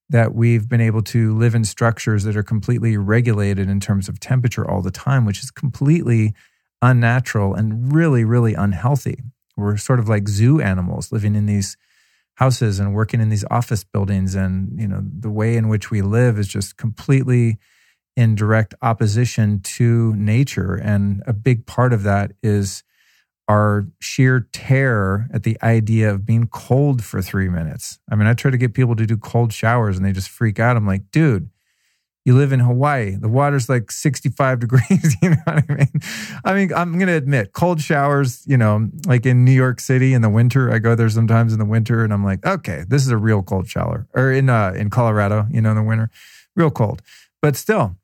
that 0.08 0.34
we've 0.34 0.68
been 0.68 0.80
able 0.80 1.02
to 1.02 1.36
live 1.36 1.54
in 1.54 1.64
structures 1.64 2.24
that 2.24 2.36
are 2.36 2.42
completely 2.42 2.96
regulated 2.96 3.68
in 3.70 3.78
terms 3.78 4.08
of 4.08 4.18
temperature 4.18 4.68
all 4.68 4.82
the 4.82 4.90
time, 4.90 5.24
which 5.24 5.38
is 5.38 5.52
completely 5.52 6.34
unnatural 6.82 7.54
and 7.54 7.92
really, 7.92 8.24
really 8.24 8.54
unhealthy. 8.54 9.22
We're 9.56 9.76
sort 9.76 10.00
of 10.00 10.08
like 10.08 10.28
zoo 10.28 10.60
animals 10.60 11.12
living 11.12 11.36
in 11.36 11.46
these 11.46 11.76
houses 12.40 12.80
and 12.80 12.94
working 12.94 13.20
in 13.20 13.28
these 13.28 13.44
office 13.50 13.84
buildings 13.84 14.34
and 14.34 14.80
you 14.80 14.88
know 14.88 15.02
the 15.04 15.30
way 15.30 15.56
in 15.56 15.68
which 15.68 15.90
we 15.90 16.00
live 16.00 16.38
is 16.38 16.48
just 16.48 16.78
completely 16.78 17.58
in 18.16 18.34
direct 18.34 18.74
opposition 18.82 19.60
to 19.60 20.14
nature 20.16 20.74
and 20.74 21.22
a 21.26 21.32
big 21.32 21.66
part 21.66 21.92
of 21.92 22.02
that 22.02 22.32
is 22.42 22.82
our 23.46 23.86
sheer 24.00 24.48
terror 24.52 25.26
at 25.34 25.42
the 25.42 25.58
idea 25.60 26.08
of 26.08 26.24
being 26.24 26.46
cold 26.46 27.02
for 27.02 27.20
three 27.20 27.48
minutes. 27.48 27.98
I 28.08 28.14
mean, 28.14 28.28
I 28.28 28.34
try 28.34 28.52
to 28.52 28.56
get 28.56 28.74
people 28.74 28.94
to 28.94 29.04
do 29.06 29.16
cold 29.16 29.52
showers 29.52 29.96
and 29.96 30.06
they 30.06 30.12
just 30.12 30.28
freak 30.28 30.60
out. 30.60 30.76
I'm 30.76 30.86
like, 30.86 31.10
dude, 31.10 31.50
you 32.24 32.36
live 32.36 32.52
in 32.52 32.60
Hawaii. 32.60 33.16
The 33.16 33.28
water's 33.28 33.68
like 33.68 33.90
65 33.90 34.60
degrees. 34.60 35.16
You 35.22 35.30
know 35.30 35.36
what 35.44 35.64
I 35.68 35.74
mean? 35.74 35.90
I 36.44 36.54
mean, 36.54 36.72
I'm 36.74 36.92
going 36.92 37.08
to 37.08 37.14
admit, 37.14 37.52
cold 37.52 37.80
showers, 37.80 38.42
you 38.46 38.56
know, 38.56 38.88
like 39.06 39.26
in 39.26 39.44
New 39.44 39.52
York 39.52 39.80
City 39.80 40.14
in 40.14 40.22
the 40.22 40.30
winter, 40.30 40.72
I 40.72 40.78
go 40.78 40.94
there 40.94 41.08
sometimes 41.10 41.52
in 41.52 41.58
the 41.58 41.64
winter 41.64 42.04
and 42.04 42.12
I'm 42.12 42.24
like, 42.24 42.44
okay, 42.46 42.84
this 42.88 43.02
is 43.02 43.10
a 43.10 43.18
real 43.18 43.42
cold 43.42 43.68
shower. 43.68 44.06
Or 44.14 44.32
in, 44.32 44.48
uh, 44.48 44.72
in 44.74 44.88
Colorado, 44.88 45.46
you 45.50 45.60
know, 45.60 45.70
in 45.70 45.76
the 45.76 45.82
winter, 45.82 46.10
real 46.56 46.70
cold. 46.70 47.02
But 47.42 47.56
still, 47.56 47.96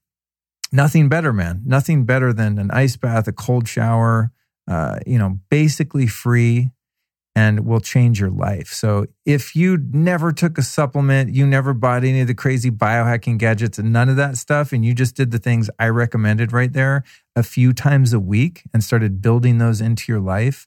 nothing 0.73 1.09
better, 1.09 1.33
man. 1.33 1.63
Nothing 1.65 2.05
better 2.05 2.33
than 2.33 2.59
an 2.59 2.71
ice 2.71 2.97
bath, 2.97 3.29
a 3.29 3.33
cold 3.33 3.67
shower, 3.67 4.31
uh, 4.69 4.99
you 5.07 5.19
know, 5.19 5.39
basically 5.49 6.07
free 6.07 6.71
and 7.37 7.67
will 7.67 7.81
change 7.81 8.19
your 8.19 8.31
life. 8.31 8.69
So 8.69 9.07
if 9.27 9.55
you 9.55 9.77
never 9.93 10.33
took 10.33 10.57
a 10.57 10.63
supplement, 10.63 11.35
you 11.35 11.47
never 11.47 11.75
bought 11.75 12.03
any 12.03 12.23
of 12.23 12.29
the 12.29 12.35
crazy 12.35 12.71
biohacking 12.71 13.37
gadgets 13.37 13.79
and 13.79 13.93
none 13.93 14.09
of 14.09 14.17
that 14.17 14.39
stuff, 14.39 14.73
and 14.73 14.83
you 14.83 14.95
just 14.95 15.15
did 15.15 15.31
the 15.31 15.39
things 15.39 15.69
I 15.79 15.89
recommended 15.89 16.51
right 16.51 16.73
there 16.73 17.05
a 17.37 17.43
few 17.43 17.75
times 17.75 18.15
a 18.15 18.19
week 18.19 18.63
and 18.73 18.83
started 18.83 19.21
building 19.21 19.59
those 19.59 19.83
into 19.83 20.11
your 20.11 20.21
life, 20.21 20.67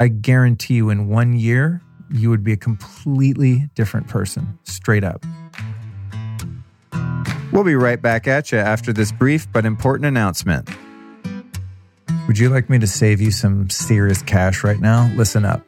I 0.00 0.08
guarantee 0.08 0.74
you 0.74 0.88
in 0.88 1.08
one 1.08 1.34
year, 1.34 1.82
you 2.10 2.30
would 2.30 2.42
be 2.42 2.54
a 2.54 2.56
completely 2.56 3.68
different 3.74 4.08
person, 4.08 4.58
straight 4.62 5.04
up. 5.04 5.26
We'll 7.52 7.64
be 7.64 7.74
right 7.74 8.00
back 8.00 8.26
at 8.26 8.52
you 8.52 8.58
after 8.58 8.94
this 8.94 9.12
brief 9.12 9.46
but 9.52 9.66
important 9.66 10.06
announcement. 10.06 10.70
Would 12.26 12.38
you 12.38 12.48
like 12.48 12.68
me 12.68 12.78
to 12.78 12.86
save 12.86 13.20
you 13.20 13.30
some 13.30 13.70
serious 13.70 14.22
cash 14.22 14.64
right 14.64 14.80
now? 14.80 15.10
Listen 15.16 15.44
up. 15.44 15.66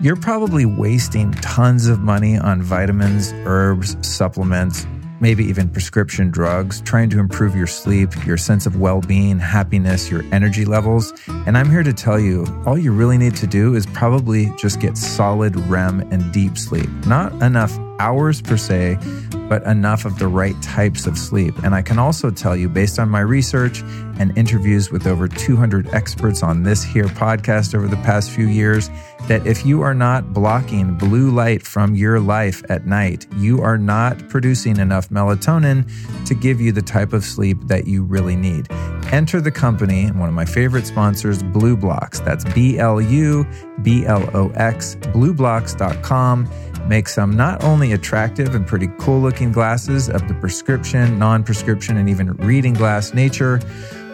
You're 0.00 0.16
probably 0.16 0.66
wasting 0.66 1.32
tons 1.32 1.88
of 1.88 2.00
money 2.00 2.36
on 2.36 2.60
vitamins, 2.60 3.32
herbs, 3.46 3.96
supplements, 4.06 4.86
maybe 5.20 5.44
even 5.44 5.68
prescription 5.68 6.30
drugs, 6.30 6.80
trying 6.82 7.08
to 7.10 7.18
improve 7.18 7.56
your 7.56 7.66
sleep, 7.66 8.10
your 8.26 8.36
sense 8.36 8.66
of 8.66 8.76
well 8.76 9.00
being, 9.00 9.38
happiness, 9.38 10.10
your 10.10 10.22
energy 10.32 10.64
levels. 10.64 11.12
And 11.46 11.56
I'm 11.56 11.70
here 11.70 11.82
to 11.82 11.92
tell 11.92 12.20
you 12.20 12.46
all 12.66 12.78
you 12.78 12.92
really 12.92 13.18
need 13.18 13.36
to 13.36 13.46
do 13.46 13.74
is 13.74 13.86
probably 13.86 14.52
just 14.58 14.80
get 14.80 14.96
solid 14.96 15.56
REM 15.56 16.00
and 16.12 16.32
deep 16.32 16.58
sleep. 16.58 16.88
Not 17.06 17.32
enough 17.42 17.76
hours 17.98 18.42
per 18.42 18.56
se, 18.56 18.98
but 19.48 19.62
enough 19.64 20.04
of 20.04 20.18
the 20.18 20.28
right 20.28 20.60
types 20.62 21.06
of 21.06 21.16
sleep. 21.18 21.56
And 21.62 21.74
I 21.74 21.82
can 21.82 21.98
also 21.98 22.30
tell 22.30 22.56
you, 22.56 22.68
based 22.68 22.98
on 22.98 23.08
my 23.08 23.20
research 23.20 23.82
and 24.18 24.36
interviews 24.36 24.90
with 24.90 25.06
over 25.06 25.28
200 25.28 25.88
experts 25.94 26.42
on 26.42 26.62
this 26.62 26.82
here 26.82 27.06
podcast 27.06 27.74
over 27.74 27.86
the 27.86 27.96
past 27.96 28.30
few 28.30 28.46
years, 28.46 28.90
that 29.28 29.46
if 29.46 29.66
you 29.66 29.82
are 29.82 29.94
not 29.94 30.32
blocking 30.32 30.94
blue 30.94 31.30
light 31.30 31.62
from 31.62 31.94
your 31.94 32.20
life 32.20 32.62
at 32.68 32.86
night, 32.86 33.26
you 33.36 33.60
are 33.62 33.78
not 33.78 34.28
producing 34.28 34.78
enough 34.78 35.08
melatonin 35.10 35.88
to 36.26 36.34
give 36.34 36.60
you 36.60 36.72
the 36.72 36.82
type 36.82 37.12
of 37.12 37.24
sleep 37.24 37.58
that 37.62 37.86
you 37.86 38.02
really 38.02 38.36
need. 38.36 38.68
Enter 39.12 39.40
the 39.40 39.52
company, 39.52 40.08
one 40.08 40.28
of 40.28 40.34
my 40.34 40.44
favorite 40.44 40.84
sponsors, 40.84 41.42
BLUblox. 41.42 42.24
That's 42.24 42.44
B 42.54 42.78
L 42.78 43.00
U 43.00 43.46
B 43.82 44.04
L 44.04 44.28
O 44.34 44.50
X, 44.50 44.96
blublox.com 44.96 46.48
make 46.88 47.08
some 47.08 47.36
not 47.36 47.62
only 47.64 47.92
attractive 47.92 48.54
and 48.54 48.66
pretty 48.66 48.88
cool 48.98 49.20
looking 49.20 49.52
glasses 49.52 50.08
of 50.08 50.26
the 50.28 50.34
prescription, 50.34 51.18
non 51.18 51.42
prescription, 51.42 51.96
and 51.96 52.08
even 52.08 52.32
reading 52.34 52.74
glass 52.74 53.14
nature, 53.14 53.60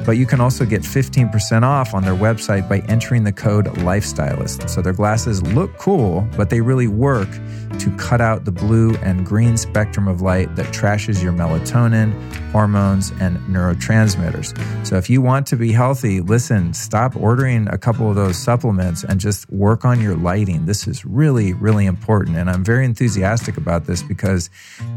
but 0.05 0.13
you 0.13 0.27
can 0.27 0.41
also 0.41 0.65
get 0.65 0.83
15% 0.83 1.63
off 1.63 1.95
on 1.95 2.03
their 2.03 2.15
website 2.15 2.69
by 2.69 2.81
entering 2.89 3.25
the 3.25 3.33
code 3.33 3.67
Lifestylist. 3.67 4.69
So 4.69 4.83
their 4.83 4.93
glasses 4.93 5.43
look 5.43 5.77
cool, 5.79 6.27
but 6.37 6.51
they 6.51 6.61
really 6.61 6.89
work 6.89 7.29
to 7.79 7.91
cut 7.97 8.21
out 8.21 8.45
the 8.45 8.53
blue 8.53 8.95
and 8.97 9.25
green 9.25 9.57
spectrum 9.57 10.09
of 10.09 10.21
light 10.21 10.55
that 10.57 10.67
trashes 10.67 11.23
your 11.23 11.33
melatonin, 11.33 12.13
hormones, 12.51 13.11
and 13.21 13.39
neurotransmitters. 13.49 14.57
So 14.87 14.97
if 14.97 15.09
you 15.09 15.23
want 15.23 15.47
to 15.49 15.57
be 15.57 15.73
healthy, 15.73 16.21
listen, 16.21 16.75
stop 16.75 17.17
ordering 17.17 17.69
a 17.69 17.79
couple 17.79 18.09
of 18.09 18.17
those 18.17 18.37
supplements 18.37 19.05
and 19.05 19.19
just 19.19 19.51
work 19.51 19.85
on 19.85 20.01
your 20.01 20.17
lighting. 20.17 20.67
This 20.67 20.87
is 20.87 21.05
really, 21.05 21.55
really 21.55 21.87
important. 21.87 22.37
And 22.37 22.51
I'm 22.51 22.65
very 22.65 22.85
enthusiastic 22.85 23.57
about 23.57 23.87
this 23.87 24.03
because 24.03 24.51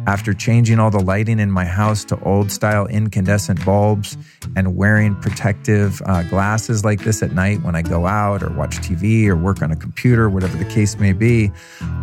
after 0.05 0.33
changing 0.33 0.79
all 0.79 0.91
the 0.91 0.99
lighting 0.99 1.39
in 1.39 1.51
my 1.51 1.65
house 1.65 2.03
to 2.05 2.19
old 2.21 2.51
style 2.51 2.87
incandescent 2.87 3.63
bulbs 3.65 4.17
and 4.55 4.75
wearing 4.75 4.94
protective 5.15 6.01
uh, 6.05 6.23
glasses 6.23 6.85
like 6.85 7.03
this 7.03 7.21
at 7.21 7.33
night 7.33 7.61
when 7.63 7.75
I 7.75 7.81
go 7.81 8.05
out 8.05 8.41
or 8.41 8.49
watch 8.49 8.77
TV 8.77 9.27
or 9.27 9.35
work 9.35 9.61
on 9.61 9.71
a 9.71 9.75
computer, 9.75 10.29
whatever 10.29 10.57
the 10.57 10.65
case 10.65 10.97
may 10.97 11.11
be, 11.11 11.51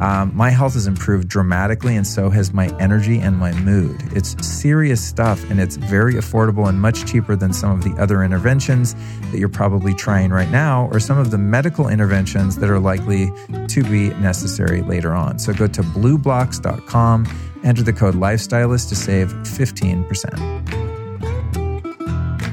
um, 0.00 0.30
my 0.34 0.50
health 0.50 0.74
has 0.74 0.86
improved 0.86 1.28
dramatically, 1.28 1.96
and 1.96 2.06
so 2.06 2.28
has 2.28 2.52
my 2.52 2.68
energy 2.78 3.18
and 3.18 3.38
my 3.38 3.52
mood. 3.60 4.02
It's 4.12 4.36
serious 4.46 5.02
stuff, 5.02 5.42
and 5.50 5.60
it's 5.60 5.76
very 5.76 6.14
affordable 6.14 6.68
and 6.68 6.80
much 6.80 7.06
cheaper 7.10 7.34
than 7.34 7.52
some 7.52 7.70
of 7.70 7.82
the 7.82 8.00
other 8.00 8.22
interventions 8.22 8.94
that 9.30 9.38
you're 9.38 9.48
probably 9.48 9.94
trying 9.94 10.30
right 10.30 10.50
now, 10.50 10.88
or 10.92 11.00
some 11.00 11.18
of 11.18 11.30
the 11.30 11.38
medical 11.38 11.88
interventions 11.88 12.56
that 12.56 12.68
are 12.68 12.80
likely 12.80 13.30
to 13.68 13.82
be 13.84 14.10
necessary 14.20 14.82
later 14.82 15.12
on. 15.12 15.38
So 15.38 15.54
go 15.54 15.66
to 15.66 15.82
blublox.com, 15.82 17.26
enter 17.64 17.82
the 17.82 17.92
code 17.92 18.14
Lifestylist 18.14 18.88
to 18.90 18.96
save 18.96 19.28
15%. 19.28 20.81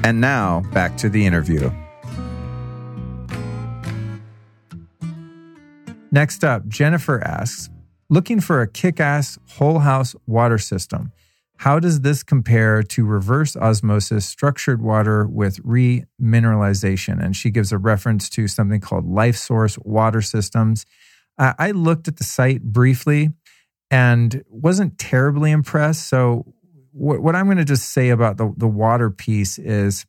And 0.02 0.20
now 0.20 0.62
back 0.72 0.96
to 0.98 1.08
the 1.08 1.26
interview. 1.26 1.70
Next 6.10 6.42
up, 6.42 6.66
Jennifer 6.66 7.22
asks, 7.22 7.70
looking 8.08 8.40
for 8.40 8.60
a 8.60 8.66
kick 8.66 8.98
ass 8.98 9.38
whole 9.50 9.78
house 9.80 10.16
water 10.26 10.58
system. 10.58 11.12
How 11.58 11.78
does 11.78 12.00
this 12.00 12.22
compare 12.22 12.82
to 12.82 13.04
reverse 13.04 13.54
osmosis 13.54 14.24
structured 14.24 14.80
water 14.80 15.26
with 15.26 15.62
remineralization? 15.62 17.22
And 17.22 17.36
she 17.36 17.50
gives 17.50 17.70
a 17.70 17.78
reference 17.78 18.30
to 18.30 18.48
something 18.48 18.80
called 18.80 19.04
Life 19.04 19.36
Source 19.36 19.78
Water 19.78 20.22
Systems. 20.22 20.86
I 21.38 21.70
looked 21.70 22.08
at 22.08 22.16
the 22.16 22.24
site 22.24 22.62
briefly 22.62 23.30
and 23.90 24.42
wasn't 24.48 24.98
terribly 24.98 25.50
impressed. 25.50 26.08
So, 26.08 26.54
what, 26.92 27.20
what 27.22 27.36
I'm 27.36 27.46
going 27.46 27.58
to 27.58 27.64
just 27.64 27.90
say 27.90 28.10
about 28.10 28.36
the, 28.36 28.52
the 28.56 28.68
water 28.68 29.10
piece 29.10 29.58
is, 29.58 30.06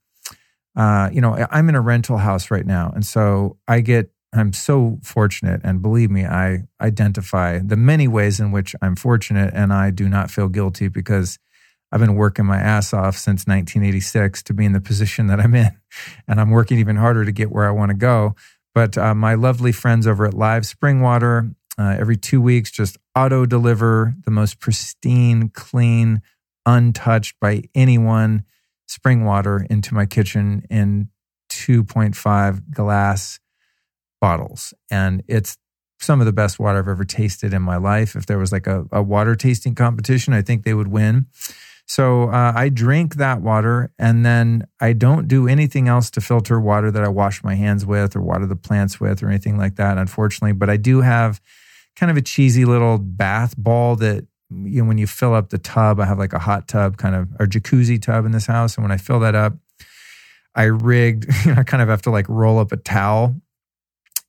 uh, 0.75 1.09
you 1.11 1.21
know, 1.21 1.45
I'm 1.51 1.69
in 1.69 1.75
a 1.75 1.81
rental 1.81 2.17
house 2.17 2.51
right 2.51 2.65
now. 2.65 2.91
And 2.93 3.05
so 3.05 3.57
I 3.67 3.81
get 3.81 4.11
I'm 4.33 4.53
so 4.53 4.99
fortunate. 5.03 5.61
And 5.63 5.81
believe 5.81 6.09
me, 6.09 6.25
I 6.25 6.63
identify 6.79 7.59
the 7.59 7.75
many 7.75 8.07
ways 8.07 8.39
in 8.39 8.51
which 8.51 8.75
I'm 8.81 8.95
fortunate. 8.95 9.53
And 9.53 9.73
I 9.73 9.91
do 9.91 10.07
not 10.07 10.31
feel 10.31 10.47
guilty 10.47 10.87
because 10.87 11.37
I've 11.91 11.99
been 11.99 12.15
working 12.15 12.45
my 12.45 12.57
ass 12.57 12.93
off 12.93 13.17
since 13.17 13.45
1986 13.45 14.43
to 14.43 14.53
be 14.53 14.63
in 14.63 14.71
the 14.71 14.79
position 14.79 15.27
that 15.27 15.39
I'm 15.39 15.53
in. 15.53 15.77
And 16.27 16.39
I'm 16.39 16.49
working 16.49 16.79
even 16.79 16.95
harder 16.95 17.25
to 17.25 17.31
get 17.31 17.51
where 17.51 17.67
I 17.67 17.71
want 17.71 17.89
to 17.89 17.97
go. 17.97 18.35
But 18.73 18.97
uh, 18.97 19.13
my 19.13 19.33
lovely 19.33 19.73
friends 19.73 20.07
over 20.07 20.25
at 20.25 20.33
Live 20.33 20.65
Spring 20.65 21.01
Water, 21.01 21.51
uh, 21.77 21.97
every 21.99 22.15
two 22.15 22.41
weeks, 22.41 22.71
just 22.71 22.97
auto 23.13 23.45
deliver 23.45 24.15
the 24.23 24.31
most 24.31 24.61
pristine, 24.61 25.49
clean, 25.49 26.21
untouched 26.65 27.35
by 27.39 27.63
anyone 27.75 28.43
spring 28.87 29.23
water 29.23 29.65
into 29.69 29.93
my 29.93 30.05
kitchen 30.05 30.63
in 30.69 31.09
2.5 31.49 32.71
glass 32.71 33.39
bottles. 34.19 34.73
And 34.89 35.23
it's 35.27 35.57
some 35.99 36.19
of 36.19 36.25
the 36.25 36.33
best 36.33 36.59
water 36.59 36.79
I've 36.79 36.87
ever 36.87 37.05
tasted 37.05 37.53
in 37.53 37.61
my 37.61 37.77
life. 37.77 38.15
If 38.15 38.25
there 38.25 38.37
was 38.37 38.51
like 38.51 38.67
a, 38.67 38.85
a 38.91 39.01
water 39.01 39.35
tasting 39.35 39.75
competition, 39.75 40.33
I 40.33 40.41
think 40.41 40.63
they 40.63 40.73
would 40.73 40.87
win. 40.87 41.27
So 41.87 42.29
uh, 42.29 42.53
I 42.55 42.69
drink 42.69 43.15
that 43.15 43.41
water 43.41 43.91
and 43.99 44.25
then 44.25 44.67
I 44.79 44.93
don't 44.93 45.27
do 45.27 45.47
anything 45.47 45.87
else 45.87 46.09
to 46.11 46.21
filter 46.21 46.59
water 46.59 46.89
that 46.89 47.03
I 47.03 47.09
wash 47.09 47.43
my 47.43 47.55
hands 47.55 47.85
with 47.85 48.15
or 48.15 48.21
water 48.21 48.45
the 48.45 48.55
plants 48.55 48.99
with 48.99 49.21
or 49.21 49.27
anything 49.27 49.57
like 49.57 49.75
that, 49.75 49.97
unfortunately. 49.97 50.53
But 50.53 50.69
I 50.69 50.77
do 50.77 51.01
have 51.01 51.41
kind 51.95 52.09
of 52.09 52.17
a 52.17 52.21
cheesy 52.21 52.65
little 52.65 52.97
bath 52.97 53.55
ball 53.57 53.95
that 53.97 54.25
you 54.51 54.81
know 54.81 54.87
when 54.87 54.97
you 54.97 55.07
fill 55.07 55.33
up 55.33 55.49
the 55.49 55.57
tub, 55.57 55.99
I 55.99 56.05
have 56.05 56.19
like 56.19 56.33
a 56.33 56.39
hot 56.39 56.67
tub 56.67 56.97
kind 56.97 57.15
of 57.15 57.29
or 57.39 57.47
jacuzzi 57.47 58.01
tub 58.01 58.25
in 58.25 58.31
this 58.31 58.45
house. 58.45 58.75
And 58.75 58.83
when 58.83 58.91
I 58.91 58.97
fill 58.97 59.19
that 59.21 59.35
up, 59.35 59.53
I 60.55 60.63
rigged, 60.63 61.25
you 61.45 61.53
know, 61.53 61.61
I 61.61 61.63
kind 61.63 61.81
of 61.81 61.89
have 61.89 62.01
to 62.03 62.11
like 62.11 62.27
roll 62.27 62.59
up 62.59 62.71
a 62.71 62.77
towel 62.77 63.35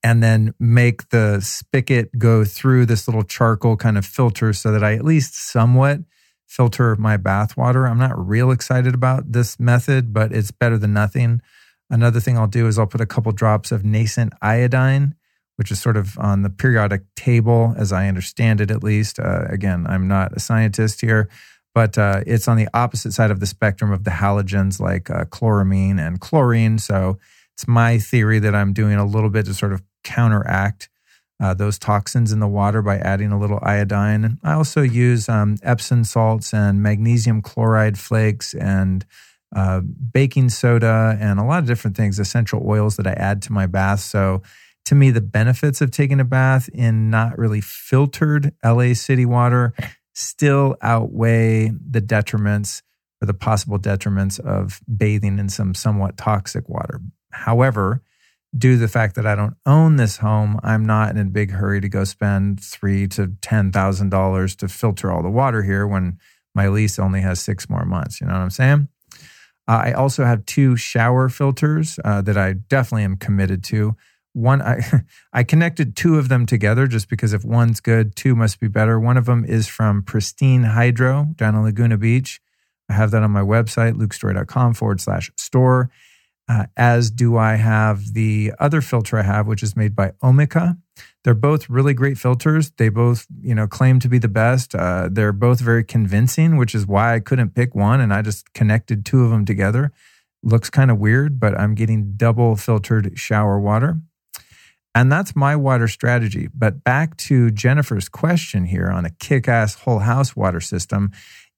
and 0.03 0.23
then 0.23 0.55
make 0.59 1.09
the 1.11 1.41
spigot 1.41 2.19
go 2.19 2.45
through 2.45 2.87
this 2.87 3.07
little 3.07 3.23
charcoal 3.23 3.77
kind 3.77 3.97
of 3.97 4.05
filter 4.05 4.53
so 4.53 4.73
that 4.73 4.83
I 4.83 4.95
at 4.95 5.05
least 5.05 5.35
somewhat 5.35 6.01
filter 6.47 6.97
my 6.97 7.17
bath 7.17 7.57
water. 7.57 7.87
I'm 7.87 7.99
not 7.99 8.19
real 8.19 8.51
excited 8.51 8.95
about 8.95 9.33
this 9.33 9.59
method, 9.59 10.13
but 10.13 10.33
it's 10.33 10.51
better 10.51 10.77
than 10.77 10.93
nothing. 10.93 11.41
Another 11.89 12.21
thing 12.21 12.37
I'll 12.37 12.47
do 12.47 12.67
is 12.67 12.79
I'll 12.79 12.87
put 12.87 13.01
a 13.01 13.07
couple 13.07 13.33
drops 13.33 13.73
of 13.73 13.85
nascent 13.85 14.33
iodine, 14.43 15.15
which 15.57 15.71
is 15.71 15.81
sort 15.81 15.97
of 15.97 16.19
on 16.19 16.43
the 16.43 16.51
periodic 16.51 17.03
table, 17.15 17.75
as 17.77 17.93
I 17.93 18.09
understand 18.09 18.61
it 18.61 18.71
at 18.71 18.83
least. 18.83 19.19
Uh, 19.19 19.45
again, 19.49 19.87
I'm 19.87 20.09
not 20.09 20.33
a 20.33 20.41
scientist 20.41 21.01
here, 21.01 21.29
but 21.75 21.97
uh, 21.99 22.23
it's 22.27 22.49
on 22.49 22.57
the 22.57 22.69
opposite 22.75 23.13
side 23.13 23.31
of 23.31 23.41
the 23.41 23.47
spectrum 23.47 23.93
of 23.93 24.05
the 24.05 24.11
halogens 24.11 24.81
like 24.81 25.11
uh, 25.11 25.25
chloramine 25.27 25.99
and 25.99 26.21
chlorine. 26.21 26.79
So 26.79 27.19
It's 27.55 27.69
my 27.69 27.99
theory 27.99 28.39
that 28.41 28.55
I'm 28.55 28.73
doing 28.73 28.95
a 28.95 29.05
little 29.05 29.31
bit 29.31 29.47
to 29.47 29.55
sort 29.55 29.73
of 29.73 29.83
counteract 30.05 30.89
uh, 31.41 31.55
those 31.55 31.79
toxins 31.79 32.33
in 32.33 32.41
the 32.41 32.49
water 32.49 32.83
by 32.83 32.99
adding 32.99 33.33
a 33.33 33.39
little 33.39 33.59
iodine. 33.63 34.39
I 34.43 34.53
also 34.53 34.83
use 34.83 35.29
um, 35.29 35.57
Epsom 35.63 36.05
salts 36.05 36.55
and 36.55 36.83
magnesium 36.83 37.43
chloride 37.43 37.99
flakes 37.99 38.55
and 38.55 39.05
uh, 39.55 39.81
baking 39.81 40.49
soda 40.49 41.17
and 41.21 41.39
a 41.39 41.45
lot 41.45 41.59
of 41.59 41.67
different 41.67 41.97
things, 41.97 42.19
essential 42.19 42.63
oils 42.67 42.97
that 42.97 43.07
I 43.07 43.13
add 43.13 43.43
to 43.43 43.53
my 43.53 43.67
bath. 43.67 44.01
So, 44.01 44.43
to 44.87 44.95
me, 44.95 45.11
the 45.11 45.21
benefits 45.21 45.81
of 45.81 45.91
taking 45.91 46.21
a 46.21 46.25
bath 46.25 46.69
in 46.71 47.11
not 47.11 47.39
really 47.39 47.61
filtered 47.61 48.53
LA 48.65 48.95
city 48.95 49.25
water 49.25 49.75
still 50.13 50.77
outweigh 50.83 51.69
the 51.69 52.01
detriments 52.01 52.83
or 53.23 53.27
the 53.27 53.35
possible 53.35 53.79
detriments 53.79 54.41
of 54.41 54.81
bathing 54.95 55.39
in 55.39 55.49
some 55.49 55.75
somewhat 55.75 56.17
toxic 56.17 56.69
water. 56.69 57.01
However, 57.31 58.03
due 58.57 58.73
to 58.73 58.79
the 58.79 58.89
fact 58.89 59.15
that 59.15 59.27
I 59.27 59.35
don't 59.35 59.57
own 59.65 59.97
this 59.97 60.19
home, 60.19 60.59
I'm 60.63 60.85
not 60.85 61.11
in 61.11 61.19
a 61.19 61.25
big 61.25 61.53
hurry 61.53 61.81
to 61.81 61.89
go 61.89 62.05
spend 62.05 62.61
three 62.61 63.07
to 63.09 63.33
ten 63.41 63.73
thousand 63.73 64.11
dollars 64.11 64.57
to 64.57 64.69
filter 64.69 65.11
all 65.11 65.23
the 65.23 65.31
water 65.31 65.63
here 65.63 65.87
when 65.87 66.19
my 66.55 66.69
lease 66.69 66.99
only 66.99 67.21
has 67.21 67.41
six 67.41 67.71
more 67.71 67.85
months. 67.85 68.21
You 68.21 68.27
know 68.27 68.35
what 68.35 68.41
I'm 68.41 68.51
saying? 68.51 68.89
Uh, 69.69 69.83
I 69.85 69.93
also 69.93 70.25
have 70.25 70.45
two 70.45 70.77
shower 70.77 71.29
filters 71.29 71.99
uh, 72.05 72.21
that 72.23 72.37
I 72.37 72.55
definitely 72.55 73.05
am 73.05 73.17
committed 73.17 73.63
to. 73.65 73.97
One, 74.35 74.63
I, 74.63 74.81
I 75.33 75.43
connected 75.43 75.97
two 75.97 76.19
of 76.19 76.29
them 76.29 76.47
together 76.47 76.87
just 76.87 77.09
because 77.09 77.33
if 77.33 77.45
one's 77.45 77.81
good, 77.81 78.17
two 78.17 78.35
must 78.35 78.61
be 78.61 78.69
better. 78.69 78.99
One 78.99 79.17
of 79.17 79.27
them 79.27 79.45
is 79.45 79.69
from 79.69 80.03
Pristine 80.03 80.65
Hydro 80.65 81.35
down 81.37 81.55
in 81.55 81.63
Laguna 81.63 81.99
Beach. 81.99 82.41
I 82.89 82.95
have 82.95 83.11
that 83.13 83.23
on 83.23 83.31
my 83.31 83.41
website, 83.41 83.95
lukestorey.com 83.95 84.75
forward 84.75 85.01
slash 85.01 85.31
store. 85.37 85.91
Uh, 86.49 86.67
as 86.77 87.11
do 87.11 87.37
I 87.37 87.55
have 87.55 88.15
the 88.15 88.53
other 88.59 88.81
filter 88.81 89.17
I 89.17 89.23
have, 89.23 89.47
which 89.47 89.63
is 89.63 89.77
made 89.77 89.95
by 89.95 90.11
Omica. 90.23 90.77
They're 91.25 91.35
both 91.35 91.71
really 91.71 91.95
great 91.95 92.19
filters. 92.19 92.73
They 92.73 92.89
both, 92.89 93.27
you 93.41 93.55
know, 93.55 93.69
claim 93.69 94.01
to 94.01 94.09
be 94.09 94.19
the 94.19 94.29
best. 94.29 94.75
Uh, 94.75 95.09
they're 95.11 95.33
both 95.33 95.61
very 95.61 95.85
convincing, 95.85 96.57
which 96.57 96.75
is 96.75 96.87
why 96.87 97.15
I 97.15 97.21
couldn't 97.21 97.55
pick 97.55 97.75
one, 97.75 98.01
and 98.01 98.13
I 98.13 98.23
just 98.23 98.53
connected 98.55 99.07
two 99.07 99.25
of 99.25 99.31
them 99.31 99.45
together. 99.45 99.93
Looks 100.43 100.69
kind 100.69 100.91
of 100.91 100.99
weird, 100.99 101.39
but 101.39 101.59
I'm 101.59 101.75
getting 101.75 102.15
double 102.17 102.57
filtered 102.57 103.17
shower 103.17 103.61
water. 103.61 104.01
And 104.95 105.11
that's 105.11 105.35
my 105.35 105.57
water 105.57 105.89
strategy. 105.89 106.49
But 106.55 106.85
back 106.85 107.17
to 107.19 107.51
Jennifer's 107.51 108.09
question 108.09 108.67
here 108.67 108.91
on 108.91 109.05
a 109.05 109.11
kick 109.11 109.49
ass 109.49 109.75
whole 109.75 110.01
house 110.01 110.37
water 110.37 110.61
system 110.61 111.13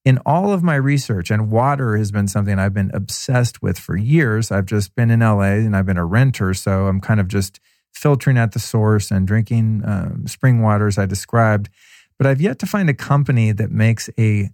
in 0.04 0.18
all 0.26 0.52
of 0.52 0.62
my 0.62 0.74
research, 0.74 1.30
and 1.30 1.50
water 1.50 1.96
has 1.96 2.12
been 2.12 2.28
something 2.28 2.58
I've 2.58 2.74
been 2.74 2.90
obsessed 2.92 3.62
with 3.62 3.78
for 3.78 3.96
years. 3.96 4.50
I've 4.50 4.66
just 4.66 4.94
been 4.94 5.10
in 5.10 5.20
LA 5.20 5.54
and 5.64 5.74
I've 5.74 5.86
been 5.86 5.96
a 5.96 6.04
renter, 6.04 6.52
so 6.52 6.86
I'm 6.86 7.00
kind 7.00 7.20
of 7.20 7.28
just 7.28 7.58
filtering 7.92 8.36
at 8.36 8.52
the 8.52 8.58
source 8.58 9.10
and 9.10 9.26
drinking 9.26 9.82
um, 9.84 10.26
spring 10.26 10.60
water 10.60 10.86
as 10.86 10.98
I 10.98 11.06
described. 11.06 11.70
But 12.18 12.26
I've 12.26 12.40
yet 12.40 12.58
to 12.58 12.66
find 12.66 12.90
a 12.90 12.94
company 12.94 13.52
that 13.52 13.70
makes 13.70 14.10
a 14.18 14.50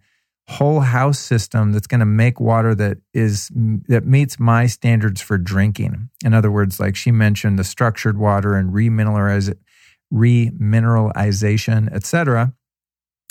whole 0.51 0.81
house 0.81 1.19
system 1.19 1.73
that's 1.73 1.87
going 1.87 2.01
to 2.01 2.07
make 2.07 2.41
water 2.41 2.75
that 2.75 2.99
is 3.15 3.51
that 3.89 4.05
meets 4.05 4.41
my 4.41 4.67
standards 4.67 5.21
for 5.21 5.39
drinking. 5.39 6.11
In 6.25 6.35
other 6.35 6.51
words, 6.51 6.81
like 6.81 6.97
she 6.97 7.13
mentioned, 7.13 7.57
the 7.59 7.65
structured 7.65 8.19
water 8.19 8.57
and 8.57 8.73
remineralize, 8.73 9.55
remineralization, 10.13 11.93
etc. 11.93 12.53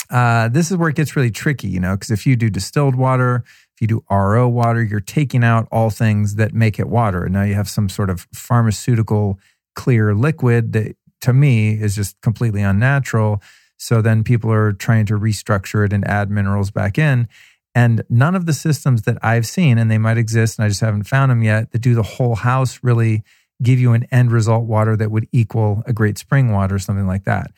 Uh, 0.10 0.48
this 0.48 0.72
is 0.72 0.78
where 0.78 0.90
it 0.90 0.96
gets 0.96 1.16
really 1.16 1.30
tricky, 1.30 1.68
you 1.68 1.80
know, 1.80 1.96
because 1.96 2.10
if 2.10 2.26
you 2.26 2.38
do 2.38 2.50
distilled 2.50 2.96
water, 2.96 3.44
if 3.76 3.82
you 3.82 3.88
do 3.88 4.04
RO 4.10 4.48
water, 4.48 4.82
you're 4.82 5.02
taking 5.02 5.44
out 5.44 5.68
all 5.72 5.90
things 5.90 6.36
that 6.36 6.54
make 6.54 6.80
it 6.80 6.88
water. 6.88 7.26
And 7.26 7.34
now 7.34 7.44
you 7.44 7.54
have 7.54 7.70
some 7.70 7.90
sort 7.90 8.10
of 8.10 8.28
pharmaceutical 8.34 9.38
clear 9.76 10.16
liquid 10.16 10.72
that 10.74 10.96
to 11.22 11.34
me 11.34 11.74
is 11.74 11.96
just 11.96 12.20
completely 12.22 12.62
unnatural. 12.62 13.42
So 13.80 14.02
then 14.02 14.24
people 14.24 14.52
are 14.52 14.74
trying 14.74 15.06
to 15.08 15.14
restructure 15.18 15.86
it 15.86 15.94
and 15.94 16.06
add 16.06 16.30
minerals 16.30 16.70
back 16.70 17.00
in. 17.00 17.28
And 17.74 18.04
none 18.10 18.36
of 18.36 18.46
the 18.46 18.54
systems 18.54 19.04
that 19.04 19.18
I've 19.24 19.48
seen, 19.48 19.78
and 19.78 19.90
they 19.90 19.98
might 19.98 20.18
exist 20.18 20.60
and 20.60 20.66
I 20.66 20.68
just 20.68 20.82
haven't 20.82 21.06
found 21.06 21.32
them 21.32 21.44
yet, 21.44 21.72
that 21.72 21.80
do 21.80 21.96
the 21.96 22.04
whole 22.04 22.36
house 22.36 22.80
really 22.84 23.24
give 23.64 23.80
you 23.80 23.94
an 23.94 24.06
end 24.12 24.32
result 24.32 24.66
water 24.66 24.98
that 24.98 25.12
would 25.12 25.28
equal 25.32 25.82
a 25.86 25.94
great 25.94 26.18
spring 26.18 26.52
water 26.52 26.76
or 26.76 26.80
something 26.80 27.08
like 27.08 27.24
that. 27.24 27.52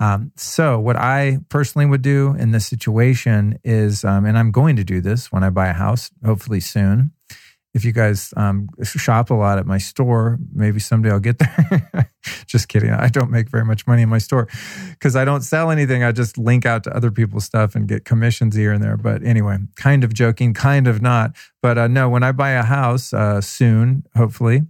Um, 0.00 0.32
so, 0.36 0.80
what 0.80 0.96
I 0.96 1.38
personally 1.48 1.86
would 1.86 2.02
do 2.02 2.34
in 2.36 2.50
this 2.50 2.66
situation 2.66 3.58
is, 3.62 4.04
um, 4.04 4.24
and 4.24 4.36
I'm 4.36 4.50
going 4.50 4.74
to 4.76 4.84
do 4.84 5.00
this 5.00 5.30
when 5.30 5.44
I 5.44 5.50
buy 5.50 5.68
a 5.68 5.74
house, 5.74 6.10
hopefully 6.24 6.60
soon. 6.60 7.12
If 7.74 7.84
you 7.84 7.92
guys 7.92 8.34
um, 8.36 8.68
shop 8.82 9.30
a 9.30 9.34
lot 9.34 9.58
at 9.58 9.66
my 9.66 9.78
store, 9.78 10.38
maybe 10.52 10.78
someday 10.78 11.10
I'll 11.10 11.20
get 11.20 11.38
there. 11.38 12.10
just 12.46 12.68
kidding. 12.68 12.90
I 12.90 13.08
don't 13.08 13.30
make 13.30 13.48
very 13.48 13.64
much 13.64 13.86
money 13.86 14.02
in 14.02 14.08
my 14.08 14.18
store 14.18 14.46
because 14.90 15.16
I 15.16 15.24
don't 15.24 15.40
sell 15.40 15.70
anything. 15.70 16.04
I 16.04 16.12
just 16.12 16.36
link 16.36 16.66
out 16.66 16.84
to 16.84 16.94
other 16.94 17.10
people's 17.10 17.44
stuff 17.44 17.74
and 17.74 17.88
get 17.88 18.04
commissions 18.04 18.54
here 18.54 18.72
and 18.72 18.82
there. 18.82 18.96
But 18.96 19.22
anyway, 19.22 19.58
kind 19.76 20.04
of 20.04 20.12
joking, 20.12 20.52
kind 20.52 20.86
of 20.86 21.00
not. 21.00 21.34
But 21.62 21.78
uh, 21.78 21.88
no, 21.88 22.08
when 22.08 22.22
I 22.22 22.32
buy 22.32 22.50
a 22.50 22.62
house 22.62 23.12
uh, 23.12 23.40
soon, 23.40 24.04
hopefully, 24.14 24.62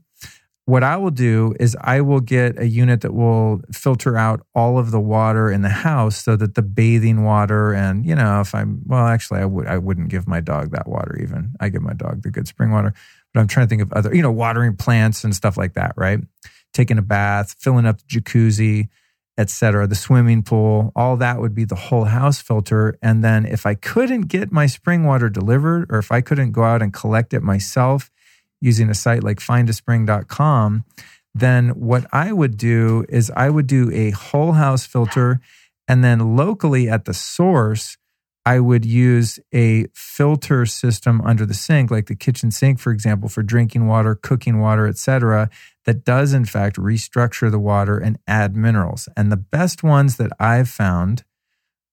what 0.64 0.84
I 0.84 0.96
will 0.96 1.10
do 1.10 1.54
is 1.58 1.76
I 1.80 2.00
will 2.02 2.20
get 2.20 2.58
a 2.58 2.66
unit 2.66 3.00
that 3.00 3.12
will 3.12 3.62
filter 3.72 4.16
out 4.16 4.46
all 4.54 4.78
of 4.78 4.92
the 4.92 5.00
water 5.00 5.50
in 5.50 5.62
the 5.62 5.68
house 5.68 6.22
so 6.22 6.36
that 6.36 6.54
the 6.54 6.62
bathing 6.62 7.24
water 7.24 7.72
and 7.74 8.06
you 8.06 8.14
know 8.14 8.40
if 8.40 8.54
I'm 8.54 8.82
well 8.86 9.06
actually 9.06 9.40
I 9.40 9.44
would 9.44 9.66
I 9.66 9.78
wouldn't 9.78 10.08
give 10.08 10.28
my 10.28 10.40
dog 10.40 10.70
that 10.70 10.88
water 10.88 11.18
even. 11.20 11.54
I 11.60 11.68
give 11.68 11.82
my 11.82 11.94
dog 11.94 12.22
the 12.22 12.30
good 12.30 12.46
spring 12.46 12.70
water. 12.70 12.94
But 13.32 13.40
I'm 13.40 13.48
trying 13.48 13.66
to 13.66 13.70
think 13.70 13.82
of 13.82 13.92
other, 13.92 14.14
you 14.14 14.22
know, 14.22 14.30
watering 14.30 14.76
plants 14.76 15.24
and 15.24 15.34
stuff 15.34 15.56
like 15.56 15.74
that, 15.74 15.94
right? 15.96 16.20
Taking 16.74 16.98
a 16.98 17.02
bath, 17.02 17.56
filling 17.58 17.86
up 17.86 17.98
the 17.98 18.04
jacuzzi, 18.04 18.88
etc., 19.38 19.86
the 19.86 19.94
swimming 19.94 20.42
pool, 20.42 20.92
all 20.94 21.16
that 21.16 21.40
would 21.40 21.54
be 21.54 21.64
the 21.64 21.74
whole 21.74 22.04
house 22.04 22.40
filter. 22.40 22.98
And 23.00 23.24
then 23.24 23.46
if 23.46 23.64
I 23.64 23.74
couldn't 23.74 24.22
get 24.22 24.52
my 24.52 24.66
spring 24.66 25.04
water 25.04 25.30
delivered 25.30 25.90
or 25.90 25.98
if 25.98 26.12
I 26.12 26.20
couldn't 26.20 26.52
go 26.52 26.64
out 26.64 26.82
and 26.82 26.92
collect 26.92 27.32
it 27.32 27.42
myself, 27.42 28.10
using 28.62 28.88
a 28.88 28.94
site 28.94 29.22
like 29.22 29.40
findaspring.com, 29.40 30.84
then 31.34 31.68
what 31.70 32.06
I 32.12 32.32
would 32.32 32.56
do 32.56 33.04
is 33.08 33.30
I 33.36 33.50
would 33.50 33.66
do 33.66 33.90
a 33.92 34.10
whole 34.10 34.52
house 34.52 34.86
filter. 34.86 35.40
And 35.88 36.04
then 36.04 36.36
locally 36.36 36.88
at 36.88 37.04
the 37.04 37.14
source, 37.14 37.98
I 38.44 38.58
would 38.60 38.84
use 38.84 39.38
a 39.54 39.86
filter 39.94 40.66
system 40.66 41.20
under 41.20 41.46
the 41.46 41.54
sink, 41.54 41.90
like 41.90 42.06
the 42.06 42.16
kitchen 42.16 42.50
sink, 42.50 42.80
for 42.80 42.90
example, 42.90 43.28
for 43.28 43.42
drinking 43.42 43.86
water, 43.86 44.14
cooking 44.14 44.60
water, 44.60 44.86
etc., 44.86 45.48
that 45.84 46.04
does 46.04 46.32
in 46.32 46.44
fact 46.44 46.76
restructure 46.76 47.50
the 47.50 47.58
water 47.58 47.98
and 47.98 48.18
add 48.26 48.56
minerals. 48.56 49.08
And 49.16 49.30
the 49.30 49.36
best 49.36 49.82
ones 49.82 50.16
that 50.16 50.30
I've 50.38 50.68
found 50.68 51.24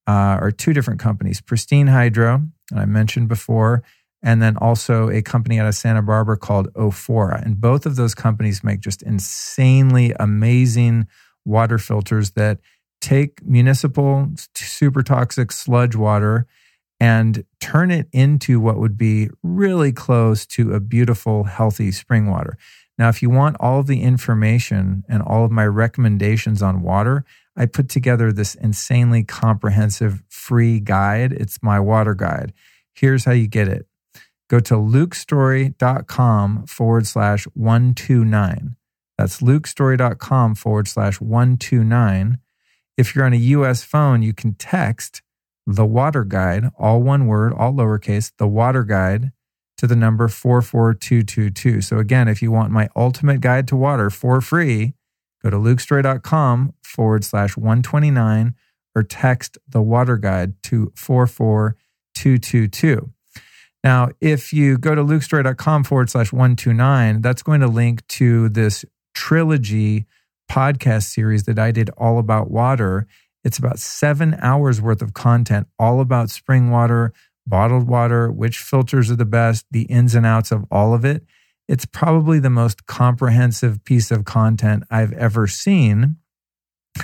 uh, 0.07 0.37
are 0.41 0.51
two 0.51 0.73
different 0.73 0.99
companies: 0.99 1.39
Pristine 1.39 1.87
Hydro, 1.87 2.43
and 2.71 2.79
I 2.79 2.85
mentioned 2.85 3.27
before, 3.27 3.83
and 4.21 4.41
then 4.41 4.57
also 4.57 5.09
a 5.09 5.21
company 5.21 5.59
out 5.59 5.67
of 5.67 5.75
Santa 5.75 6.01
Barbara 6.01 6.37
called 6.37 6.69
Ophora. 6.75 7.41
And 7.43 7.59
both 7.59 7.85
of 7.85 7.95
those 7.95 8.13
companies 8.13 8.63
make 8.63 8.81
just 8.81 9.01
insanely 9.01 10.13
amazing 10.19 11.07
water 11.45 11.77
filters 11.77 12.31
that 12.31 12.59
take 13.01 13.45
municipal 13.45 14.29
super 14.55 15.01
toxic 15.01 15.51
sludge 15.51 15.95
water 15.95 16.47
and 16.99 17.45
turn 17.61 17.91
it 17.91 18.09
into 18.11 18.59
what 18.59 18.77
would 18.77 18.97
be 18.97 19.29
really 19.41 19.93
close 19.93 20.45
to 20.45 20.73
a 20.73 20.81
beautiful, 20.81 21.45
healthy 21.45 21.91
spring 21.91 22.29
water. 22.29 22.57
Now, 22.97 23.07
if 23.07 23.21
you 23.21 23.29
want 23.29 23.55
all 23.61 23.79
of 23.79 23.87
the 23.87 24.01
information 24.01 25.05
and 25.07 25.23
all 25.23 25.45
of 25.45 25.51
my 25.51 25.65
recommendations 25.65 26.61
on 26.61 26.81
water, 26.81 27.23
I 27.55 27.65
put 27.65 27.87
together 27.87 28.33
this 28.33 28.55
insanely 28.55 29.23
comprehensive 29.23 30.21
free 30.27 30.81
guide. 30.81 31.31
It's 31.31 31.63
my 31.63 31.79
water 31.79 32.13
guide. 32.13 32.51
Here's 32.93 33.23
how 33.23 33.31
you 33.31 33.47
get 33.47 33.69
it 33.69 33.87
go 34.49 34.59
to 34.59 34.73
lukestorey.com 34.73 36.65
forward 36.65 37.07
slash 37.07 37.45
129. 37.53 38.75
That's 39.17 39.41
lukestorey.com 39.41 40.55
forward 40.55 40.87
slash 40.87 41.21
129. 41.21 42.39
If 42.97 43.15
you're 43.15 43.25
on 43.25 43.33
a 43.33 43.37
US 43.37 43.83
phone, 43.83 44.23
you 44.23 44.33
can 44.33 44.55
text 44.55 45.21
the 45.65 45.85
water 45.85 46.23
guide, 46.23 46.71
all 46.77 47.01
one 47.01 47.27
word, 47.27 47.53
all 47.53 47.73
lowercase, 47.73 48.31
the 48.37 48.47
water 48.47 48.83
guide 48.83 49.31
to 49.77 49.87
the 49.87 49.95
number 49.95 50.27
44222. 50.27 51.81
So 51.81 51.99
again, 51.99 52.27
if 52.27 52.41
you 52.41 52.51
want 52.51 52.71
my 52.71 52.89
ultimate 52.95 53.39
guide 53.39 53.67
to 53.69 53.75
water 53.75 54.09
for 54.09 54.41
free, 54.41 54.95
go 55.43 55.49
to 55.49 55.57
lukestorey.com 55.57 56.73
forward 56.83 57.23
slash 57.23 57.55
129 57.55 58.55
or 58.95 59.03
text 59.03 59.57
the 59.67 59.81
water 59.81 60.17
guide 60.17 60.61
to 60.63 60.91
44222. 60.95 63.13
Now, 63.83 64.09
if 64.19 64.51
you 64.51 64.77
go 64.77 64.93
to 64.93 65.03
lukestorey.com 65.03 65.83
forward 65.85 66.09
slash 66.09 66.33
129, 66.33 67.21
that's 67.21 67.41
going 67.41 67.61
to 67.61 67.67
link 67.67 68.05
to 68.07 68.49
this 68.49 68.83
trilogy 69.13 70.05
podcast 70.51 71.03
series 71.03 71.43
that 71.43 71.59
I 71.59 71.71
did 71.71 71.89
all 71.97 72.19
about 72.19 72.51
water. 72.51 73.07
It's 73.43 73.57
about 73.57 73.79
seven 73.79 74.35
hours 74.41 74.81
worth 74.81 75.01
of 75.01 75.13
content, 75.13 75.67
all 75.77 76.01
about 76.01 76.29
spring 76.29 76.71
water, 76.71 77.13
bottled 77.47 77.87
water, 77.87 78.31
which 78.31 78.57
filters 78.57 79.09
are 79.09 79.15
the 79.15 79.25
best, 79.25 79.65
the 79.71 79.83
ins 79.83 80.13
and 80.13 80.25
outs 80.25 80.51
of 80.51 80.65
all 80.69 80.93
of 80.93 81.05
it. 81.05 81.23
It's 81.67 81.85
probably 81.85 82.39
the 82.39 82.49
most 82.49 82.85
comprehensive 82.85 83.83
piece 83.85 84.11
of 84.11 84.25
content 84.25 84.83
I've 84.89 85.13
ever 85.13 85.47
seen. 85.47 86.17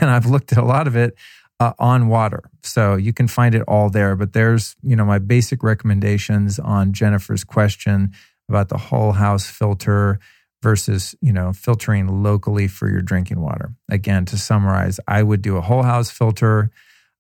And 0.01 0.09
I've 0.09 0.25
looked 0.25 0.51
at 0.51 0.57
a 0.57 0.65
lot 0.65 0.87
of 0.87 0.95
it 0.95 1.15
uh, 1.59 1.73
on 1.79 2.07
water. 2.07 2.43
So 2.63 2.95
you 2.95 3.13
can 3.13 3.27
find 3.27 3.55
it 3.55 3.63
all 3.67 3.89
there. 3.89 4.15
But 4.15 4.33
there's, 4.33 4.75
you 4.83 4.95
know, 4.95 5.05
my 5.05 5.19
basic 5.19 5.63
recommendations 5.63 6.59
on 6.59 6.93
Jennifer's 6.93 7.43
question 7.43 8.11
about 8.49 8.69
the 8.69 8.77
whole 8.77 9.13
house 9.13 9.47
filter 9.47 10.19
versus, 10.61 11.15
you 11.21 11.31
know, 11.31 11.53
filtering 11.53 12.23
locally 12.23 12.67
for 12.67 12.89
your 12.89 13.01
drinking 13.01 13.39
water. 13.39 13.73
Again, 13.89 14.25
to 14.25 14.37
summarize, 14.37 14.99
I 15.07 15.23
would 15.23 15.41
do 15.41 15.57
a 15.57 15.61
whole 15.61 15.83
house 15.83 16.09
filter. 16.09 16.71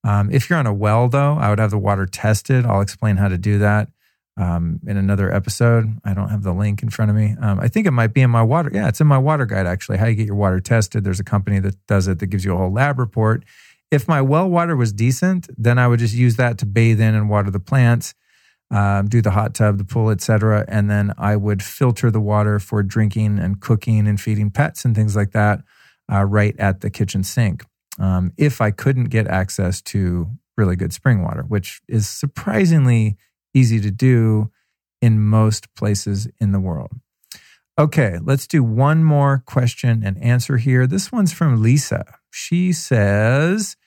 Um, 0.03 0.31
if 0.31 0.49
you're 0.49 0.59
on 0.59 0.67
a 0.67 0.73
well, 0.73 1.07
though, 1.07 1.35
I 1.35 1.49
would 1.49 1.59
have 1.59 1.71
the 1.71 1.77
water 1.77 2.05
tested. 2.05 2.65
I'll 2.65 2.81
explain 2.81 3.17
how 3.17 3.27
to 3.27 3.37
do 3.37 3.59
that 3.59 3.89
um, 4.37 4.79
in 4.85 4.97
another 4.97 5.33
episode. 5.33 5.99
I 6.03 6.13
don't 6.13 6.29
have 6.29 6.43
the 6.43 6.53
link 6.53 6.83
in 6.83 6.89
front 6.89 7.09
of 7.09 7.17
me. 7.17 7.35
Um, 7.39 7.59
I 7.59 7.67
think 7.67 7.87
it 7.87 7.91
might 7.91 8.13
be 8.13 8.21
in 8.21 8.29
my 8.29 8.43
water. 8.43 8.69
Yeah, 8.73 8.87
it's 8.87 9.01
in 9.01 9.07
my 9.07 9.17
water 9.17 9.45
guide, 9.45 9.65
actually, 9.65 9.97
how 9.97 10.07
you 10.07 10.15
get 10.15 10.27
your 10.27 10.35
water 10.35 10.59
tested. 10.59 11.03
There's 11.03 11.19
a 11.19 11.23
company 11.23 11.59
that 11.59 11.75
does 11.87 12.07
it 12.07 12.19
that 12.19 12.27
gives 12.27 12.45
you 12.45 12.53
a 12.53 12.57
whole 12.57 12.71
lab 12.71 12.99
report. 12.99 13.45
If 13.91 14.07
my 14.07 14.21
well 14.21 14.49
water 14.49 14.75
was 14.75 14.91
decent, 14.91 15.49
then 15.57 15.77
I 15.77 15.87
would 15.87 15.99
just 15.99 16.15
use 16.15 16.35
that 16.37 16.57
to 16.59 16.65
bathe 16.65 16.99
in 16.99 17.15
and 17.15 17.29
water 17.29 17.51
the 17.51 17.59
plants, 17.59 18.13
um, 18.71 19.07
do 19.07 19.21
the 19.21 19.31
hot 19.31 19.53
tub, 19.53 19.77
the 19.77 19.85
pool, 19.85 20.09
etc. 20.09 20.65
And 20.67 20.89
then 20.89 21.13
I 21.17 21.35
would 21.35 21.61
filter 21.63 22.09
the 22.11 22.21
water 22.21 22.59
for 22.59 22.83
drinking 22.83 23.39
and 23.39 23.59
cooking 23.59 24.07
and 24.07 24.19
feeding 24.19 24.49
pets 24.49 24.85
and 24.85 24.95
things 24.95 25.15
like 25.15 25.31
that 25.31 25.61
uh, 26.11 26.23
right 26.23 26.55
at 26.59 26.81
the 26.81 26.89
kitchen 26.89 27.23
sink. 27.23 27.63
Um, 27.99 28.33
if 28.37 28.59
I 28.59 28.71
couldn't 28.71 29.05
get 29.05 29.27
access 29.27 29.81
to 29.83 30.29
really 30.57 30.75
good 30.75 30.93
spring 30.93 31.23
water, 31.23 31.43
which 31.43 31.81
is 31.87 32.07
surprisingly 32.07 33.17
easy 33.53 33.79
to 33.79 33.91
do 33.91 34.51
in 35.01 35.21
most 35.21 35.73
places 35.75 36.27
in 36.39 36.51
the 36.51 36.59
world. 36.59 36.91
Okay, 37.77 38.19
let's 38.23 38.47
do 38.47 38.63
one 38.63 39.03
more 39.03 39.43
question 39.45 40.01
and 40.03 40.17
answer 40.21 40.57
here. 40.57 40.87
This 40.87 41.11
one's 41.11 41.33
from 41.33 41.61
Lisa. 41.61 42.05
She 42.35 42.73
says, 42.73 43.77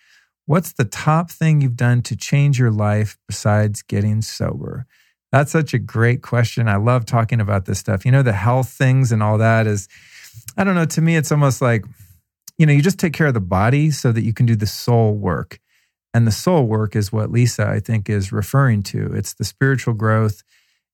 What's 0.47 0.73
the 0.73 0.87
top 0.87 1.31
thing 1.31 1.61
you've 1.61 1.77
done 1.77 2.01
to 2.03 2.17
change 2.17 2.59
your 2.59 2.71
life 2.71 3.19
besides 3.27 3.83
getting 3.83 4.23
sober? 4.23 4.87
That's 5.31 5.53
such 5.53 5.75
a 5.75 5.79
great 5.79 6.23
question. 6.23 6.67
I 6.67 6.77
love 6.77 7.05
talking 7.05 7.43
about 7.43 7.67
this 7.67 7.79
stuff. 7.79 8.07
You 8.07 8.13
know, 8.13 8.23
the 8.23 8.33
health 8.33 8.71
things 8.71 9.13
and 9.13 9.23
all 9.23 9.37
that 9.37 9.67
is, 9.67 9.87
I 10.57 10.65
don't 10.65 10.75
know, 10.75 10.87
to 10.87 11.03
me, 11.03 11.17
it's 11.17 11.31
almost 11.31 11.61
like, 11.61 11.85
you 12.57 12.65
know, 12.65 12.73
you 12.73 12.81
just 12.81 12.99
take 12.99 13.13
care 13.13 13.27
of 13.27 13.35
the 13.35 13.41
body 13.41 13.91
so 13.91 14.11
that 14.13 14.23
you 14.23 14.33
can 14.33 14.47
do 14.47 14.57
the 14.57 14.67
soul 14.67 15.13
work. 15.13 15.61
And 16.15 16.27
the 16.27 16.33
soul 16.33 16.65
work 16.65 16.97
is 16.97 17.13
what 17.13 17.31
Lisa, 17.31 17.69
I 17.69 17.81
think, 17.81 18.09
is 18.09 18.33
referring 18.33 18.83
to. 18.85 19.13
It's 19.13 19.35
the 19.35 19.45
spiritual 19.45 19.93
growth, 19.93 20.43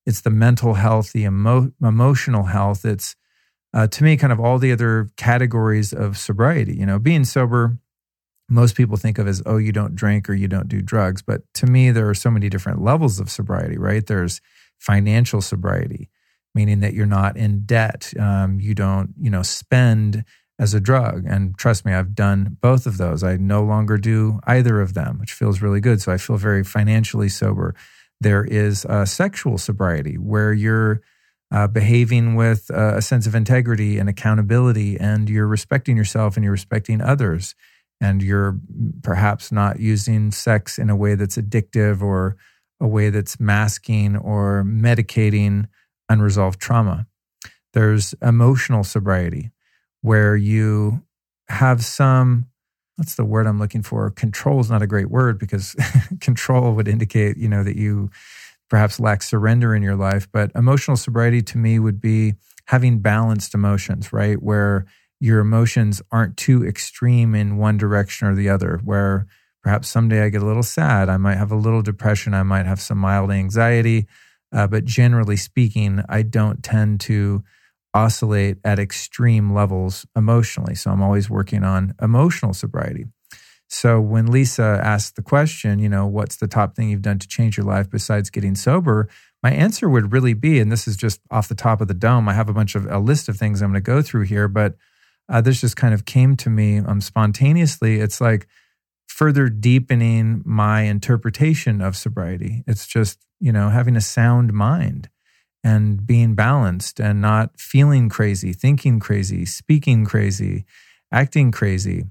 it's 0.04 0.22
the 0.22 0.30
mental 0.30 0.74
health, 0.74 1.12
the 1.12 1.22
emo- 1.22 1.70
emotional 1.80 2.46
health. 2.46 2.84
It's, 2.84 3.14
uh, 3.74 3.88
to 3.88 4.04
me, 4.04 4.16
kind 4.16 4.32
of 4.32 4.38
all 4.38 4.58
the 4.58 4.72
other 4.72 5.10
categories 5.16 5.92
of 5.92 6.16
sobriety. 6.16 6.76
You 6.76 6.86
know, 6.86 7.00
being 7.00 7.24
sober, 7.24 7.76
most 8.48 8.76
people 8.76 8.96
think 8.96 9.18
of 9.18 9.26
as, 9.26 9.42
oh, 9.44 9.56
you 9.56 9.72
don't 9.72 9.96
drink 9.96 10.30
or 10.30 10.34
you 10.34 10.46
don't 10.46 10.68
do 10.68 10.80
drugs. 10.80 11.22
But 11.22 11.42
to 11.54 11.66
me, 11.66 11.90
there 11.90 12.08
are 12.08 12.14
so 12.14 12.30
many 12.30 12.48
different 12.48 12.82
levels 12.82 13.18
of 13.18 13.30
sobriety, 13.30 13.76
right? 13.76 14.06
There's 14.06 14.40
financial 14.78 15.40
sobriety, 15.42 16.08
meaning 16.54 16.80
that 16.80 16.94
you're 16.94 17.04
not 17.04 17.36
in 17.36 17.64
debt. 17.66 18.12
Um, 18.18 18.60
you 18.60 18.74
don't, 18.74 19.12
you 19.20 19.30
know, 19.30 19.42
spend 19.42 20.24
as 20.60 20.72
a 20.72 20.80
drug. 20.80 21.24
And 21.26 21.58
trust 21.58 21.84
me, 21.84 21.92
I've 21.92 22.14
done 22.14 22.56
both 22.60 22.86
of 22.86 22.96
those. 22.96 23.24
I 23.24 23.36
no 23.38 23.64
longer 23.64 23.98
do 23.98 24.38
either 24.46 24.80
of 24.80 24.94
them, 24.94 25.18
which 25.18 25.32
feels 25.32 25.60
really 25.60 25.80
good. 25.80 26.00
So 26.00 26.12
I 26.12 26.16
feel 26.16 26.36
very 26.36 26.62
financially 26.62 27.28
sober. 27.28 27.74
There 28.20 28.44
is 28.44 28.86
a 28.88 29.04
sexual 29.04 29.58
sobriety 29.58 30.14
where 30.14 30.52
you're 30.52 31.00
uh, 31.54 31.68
behaving 31.68 32.34
with 32.34 32.68
a 32.70 33.00
sense 33.00 33.28
of 33.28 33.34
integrity 33.36 33.96
and 33.98 34.08
accountability, 34.08 34.98
and 34.98 35.30
you're 35.30 35.46
respecting 35.46 35.96
yourself 35.96 36.36
and 36.36 36.42
you're 36.42 36.50
respecting 36.52 37.00
others. 37.00 37.54
And 38.00 38.22
you're 38.22 38.58
perhaps 39.02 39.52
not 39.52 39.78
using 39.78 40.32
sex 40.32 40.80
in 40.80 40.90
a 40.90 40.96
way 40.96 41.14
that's 41.14 41.36
addictive 41.36 42.02
or 42.02 42.36
a 42.80 42.88
way 42.88 43.08
that's 43.08 43.38
masking 43.38 44.16
or 44.16 44.64
medicating 44.66 45.68
unresolved 46.08 46.60
trauma. 46.60 47.06
There's 47.72 48.14
emotional 48.20 48.82
sobriety, 48.82 49.52
where 50.02 50.36
you 50.36 51.04
have 51.48 51.84
some 51.84 52.46
what's 52.96 53.14
the 53.14 53.24
word 53.24 53.46
I'm 53.46 53.58
looking 53.58 53.82
for? 53.82 54.10
Control 54.10 54.60
is 54.60 54.70
not 54.70 54.82
a 54.82 54.86
great 54.86 55.10
word 55.10 55.38
because 55.38 55.74
control 56.20 56.74
would 56.74 56.88
indicate, 56.88 57.36
you 57.36 57.48
know, 57.48 57.64
that 57.64 57.76
you 57.76 58.10
perhaps 58.74 58.98
lack 58.98 59.22
surrender 59.22 59.72
in 59.72 59.84
your 59.84 59.94
life. 59.94 60.26
But 60.32 60.50
emotional 60.56 60.96
sobriety 60.96 61.42
to 61.42 61.58
me 61.58 61.78
would 61.78 62.00
be 62.00 62.34
having 62.64 62.98
balanced 62.98 63.54
emotions, 63.54 64.12
right? 64.12 64.42
Where 64.42 64.84
your 65.20 65.38
emotions 65.38 66.02
aren't 66.10 66.36
too 66.36 66.66
extreme 66.66 67.36
in 67.36 67.56
one 67.56 67.76
direction 67.76 68.26
or 68.26 68.34
the 68.34 68.48
other, 68.48 68.80
where 68.82 69.28
perhaps 69.62 69.86
someday 69.88 70.24
I 70.24 70.28
get 70.28 70.42
a 70.42 70.44
little 70.44 70.64
sad, 70.64 71.08
I 71.08 71.18
might 71.18 71.36
have 71.36 71.52
a 71.52 71.56
little 71.56 71.82
depression, 71.82 72.34
I 72.34 72.42
might 72.42 72.66
have 72.66 72.80
some 72.80 72.98
mild 72.98 73.30
anxiety. 73.30 74.08
Uh, 74.52 74.66
but 74.66 74.84
generally 74.84 75.36
speaking, 75.36 76.02
I 76.08 76.22
don't 76.22 76.64
tend 76.64 76.98
to 77.02 77.44
oscillate 77.94 78.56
at 78.64 78.80
extreme 78.80 79.54
levels 79.54 80.04
emotionally. 80.16 80.74
So 80.74 80.90
I'm 80.90 81.00
always 81.00 81.30
working 81.30 81.62
on 81.62 81.94
emotional 82.02 82.52
sobriety. 82.52 83.06
So 83.74 84.00
when 84.00 84.26
Lisa 84.26 84.80
asked 84.84 85.16
the 85.16 85.22
question, 85.22 85.80
you 85.80 85.88
know, 85.88 86.06
what's 86.06 86.36
the 86.36 86.46
top 86.46 86.76
thing 86.76 86.90
you've 86.90 87.02
done 87.02 87.18
to 87.18 87.26
change 87.26 87.56
your 87.56 87.66
life 87.66 87.90
besides 87.90 88.30
getting 88.30 88.54
sober? 88.54 89.08
My 89.42 89.50
answer 89.50 89.88
would 89.88 90.12
really 90.12 90.32
be, 90.32 90.60
and 90.60 90.70
this 90.70 90.86
is 90.86 90.96
just 90.96 91.20
off 91.28 91.48
the 91.48 91.56
top 91.56 91.80
of 91.80 91.88
the 91.88 91.92
dome. 91.92 92.28
I 92.28 92.34
have 92.34 92.48
a 92.48 92.52
bunch 92.52 92.76
of 92.76 92.86
a 92.86 93.00
list 93.00 93.28
of 93.28 93.36
things 93.36 93.60
I'm 93.60 93.72
going 93.72 93.82
to 93.82 93.84
go 93.84 94.00
through 94.00 94.26
here, 94.26 94.46
but 94.46 94.76
uh, 95.28 95.40
this 95.40 95.60
just 95.60 95.76
kind 95.76 95.92
of 95.92 96.04
came 96.04 96.36
to 96.36 96.50
me 96.50 96.78
um, 96.78 97.00
spontaneously. 97.00 97.98
It's 97.98 98.20
like 98.20 98.46
further 99.08 99.48
deepening 99.48 100.42
my 100.46 100.82
interpretation 100.82 101.80
of 101.80 101.96
sobriety. 101.96 102.62
It's 102.68 102.86
just, 102.86 103.26
you 103.40 103.50
know, 103.50 103.70
having 103.70 103.96
a 103.96 104.00
sound 104.00 104.52
mind 104.52 105.08
and 105.64 106.06
being 106.06 106.36
balanced 106.36 107.00
and 107.00 107.20
not 107.20 107.58
feeling 107.58 108.08
crazy, 108.08 108.52
thinking 108.52 109.00
crazy, 109.00 109.44
speaking 109.44 110.04
crazy, 110.04 110.64
acting 111.10 111.50
crazy, 111.50 112.04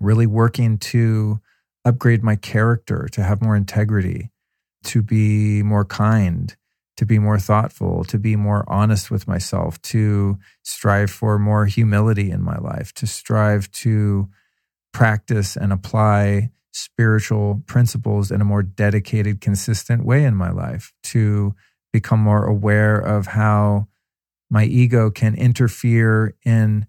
really 0.00 0.26
working 0.26 0.78
to 0.78 1.40
upgrade 1.84 2.22
my 2.22 2.36
character, 2.36 3.08
to 3.12 3.22
have 3.22 3.42
more 3.42 3.56
integrity, 3.56 4.30
to 4.84 5.02
be 5.02 5.62
more 5.62 5.84
kind, 5.84 6.56
to 6.96 7.04
be 7.04 7.18
more 7.18 7.38
thoughtful, 7.38 8.04
to 8.04 8.18
be 8.18 8.36
more 8.36 8.64
honest 8.68 9.10
with 9.10 9.26
myself, 9.26 9.80
to 9.82 10.38
strive 10.62 11.10
for 11.10 11.38
more 11.38 11.66
humility 11.66 12.30
in 12.30 12.42
my 12.42 12.56
life, 12.56 12.92
to 12.94 13.06
strive 13.06 13.70
to 13.72 14.28
practice 14.92 15.56
and 15.56 15.72
apply 15.72 16.50
spiritual 16.72 17.62
principles 17.66 18.30
in 18.30 18.40
a 18.40 18.44
more 18.44 18.62
dedicated, 18.62 19.40
consistent 19.40 20.04
way 20.04 20.24
in 20.24 20.34
my 20.34 20.50
life, 20.50 20.92
to 21.02 21.54
become 21.92 22.20
more 22.20 22.44
aware 22.44 22.98
of 22.98 23.26
how 23.28 23.86
my 24.50 24.64
ego 24.64 25.10
can 25.10 25.34
interfere 25.34 26.34
in 26.44 26.86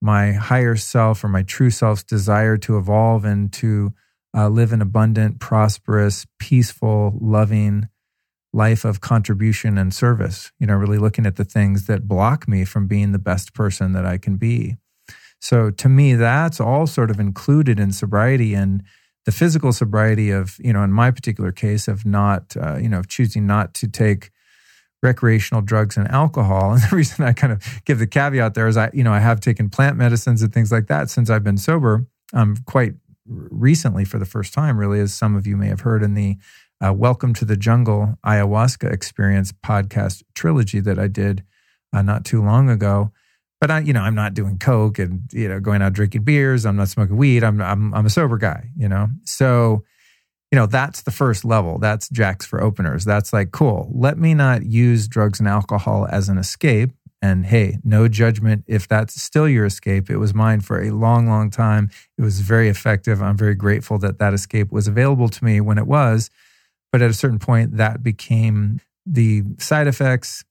my 0.00 0.32
higher 0.32 0.76
self 0.76 1.24
or 1.24 1.28
my 1.28 1.42
true 1.42 1.70
self's 1.70 2.04
desire 2.04 2.56
to 2.58 2.78
evolve 2.78 3.24
and 3.24 3.52
to 3.54 3.92
uh, 4.36 4.48
live 4.48 4.72
an 4.72 4.82
abundant, 4.82 5.40
prosperous, 5.40 6.26
peaceful, 6.38 7.16
loving 7.20 7.88
life 8.52 8.84
of 8.84 9.00
contribution 9.00 9.76
and 9.76 9.92
service. 9.92 10.52
You 10.58 10.66
know, 10.66 10.74
really 10.74 10.98
looking 10.98 11.26
at 11.26 11.36
the 11.36 11.44
things 11.44 11.86
that 11.86 12.08
block 12.08 12.48
me 12.48 12.64
from 12.64 12.86
being 12.86 13.12
the 13.12 13.18
best 13.18 13.52
person 13.54 13.92
that 13.92 14.06
I 14.06 14.18
can 14.18 14.36
be. 14.36 14.76
So 15.40 15.70
to 15.70 15.88
me, 15.88 16.14
that's 16.14 16.60
all 16.60 16.86
sort 16.86 17.10
of 17.10 17.20
included 17.20 17.78
in 17.78 17.92
sobriety 17.92 18.54
and 18.54 18.82
the 19.24 19.32
physical 19.32 19.72
sobriety 19.72 20.30
of, 20.30 20.56
you 20.58 20.72
know, 20.72 20.82
in 20.82 20.92
my 20.92 21.10
particular 21.10 21.52
case, 21.52 21.86
of 21.86 22.06
not, 22.06 22.56
uh, 22.56 22.76
you 22.76 22.88
know, 22.88 23.02
choosing 23.02 23.46
not 23.46 23.74
to 23.74 23.88
take 23.88 24.30
recreational 25.02 25.62
drugs 25.62 25.96
and 25.96 26.08
alcohol. 26.10 26.72
And 26.78 26.82
the 26.82 26.96
reason 26.96 27.24
I 27.24 27.32
kind 27.32 27.52
of 27.52 27.62
give 27.84 27.98
the 27.98 28.06
caveat 28.06 28.54
there 28.54 28.68
is 28.68 28.76
I, 28.76 28.90
you 28.92 29.04
know, 29.04 29.12
I 29.12 29.20
have 29.20 29.40
taken 29.40 29.70
plant 29.70 29.96
medicines 29.96 30.42
and 30.42 30.52
things 30.52 30.72
like 30.72 30.86
that 30.88 31.10
since 31.10 31.30
I've 31.30 31.44
been 31.44 31.58
sober. 31.58 32.06
Um, 32.34 32.56
quite 32.66 32.94
recently 33.26 34.04
for 34.04 34.18
the 34.18 34.26
first 34.26 34.52
time, 34.52 34.76
really, 34.76 35.00
as 35.00 35.14
some 35.14 35.34
of 35.34 35.46
you 35.46 35.56
may 35.56 35.68
have 35.68 35.80
heard 35.80 36.02
in 36.02 36.14
the 36.14 36.36
uh, 36.84 36.92
Welcome 36.92 37.34
to 37.34 37.44
the 37.44 37.56
Jungle 37.56 38.16
ayahuasca 38.24 38.92
experience 38.92 39.52
podcast 39.52 40.22
trilogy 40.34 40.80
that 40.80 40.98
I 40.98 41.08
did 41.08 41.42
uh, 41.92 42.02
not 42.02 42.24
too 42.24 42.42
long 42.42 42.68
ago. 42.68 43.12
But 43.60 43.70
I, 43.70 43.80
you 43.80 43.92
know, 43.92 44.02
I'm 44.02 44.14
not 44.14 44.34
doing 44.34 44.58
coke 44.58 44.98
and 45.00 45.22
you 45.32 45.48
know 45.48 45.58
going 45.58 45.82
out 45.82 45.92
drinking 45.92 46.22
beers. 46.22 46.64
I'm 46.64 46.76
not 46.76 46.88
smoking 46.88 47.16
weed. 47.16 47.42
I'm 47.42 47.60
I'm 47.60 47.92
I'm 47.92 48.06
a 48.06 48.10
sober 48.10 48.38
guy. 48.38 48.70
You 48.76 48.88
know, 48.88 49.08
so 49.24 49.84
you 50.50 50.56
know, 50.56 50.66
that's 50.66 51.02
the 51.02 51.10
first 51.10 51.44
level. 51.44 51.78
That's 51.78 52.08
Jacks 52.08 52.46
for 52.46 52.62
openers. 52.62 53.04
That's 53.04 53.32
like, 53.32 53.52
cool. 53.52 53.90
Let 53.92 54.18
me 54.18 54.34
not 54.34 54.64
use 54.64 55.06
drugs 55.06 55.40
and 55.40 55.48
alcohol 55.48 56.08
as 56.10 56.28
an 56.28 56.38
escape. 56.38 56.92
And 57.20 57.46
hey, 57.46 57.78
no 57.84 58.06
judgment 58.06 58.64
if 58.66 58.86
that's 58.86 59.20
still 59.20 59.48
your 59.48 59.66
escape. 59.66 60.08
It 60.08 60.18
was 60.18 60.32
mine 60.32 60.60
for 60.60 60.80
a 60.80 60.90
long, 60.90 61.26
long 61.26 61.50
time. 61.50 61.90
It 62.16 62.22
was 62.22 62.40
very 62.40 62.68
effective. 62.68 63.20
I'm 63.20 63.36
very 63.36 63.56
grateful 63.56 63.98
that 63.98 64.18
that 64.20 64.32
escape 64.32 64.70
was 64.70 64.86
available 64.86 65.28
to 65.28 65.44
me 65.44 65.60
when 65.60 65.78
it 65.78 65.86
was. 65.86 66.30
But 66.92 67.02
at 67.02 67.10
a 67.10 67.14
certain 67.14 67.40
point, 67.40 67.76
that 67.76 68.02
became 68.02 68.80
the 69.04 69.42
side 69.58 69.88
effects 69.88 70.44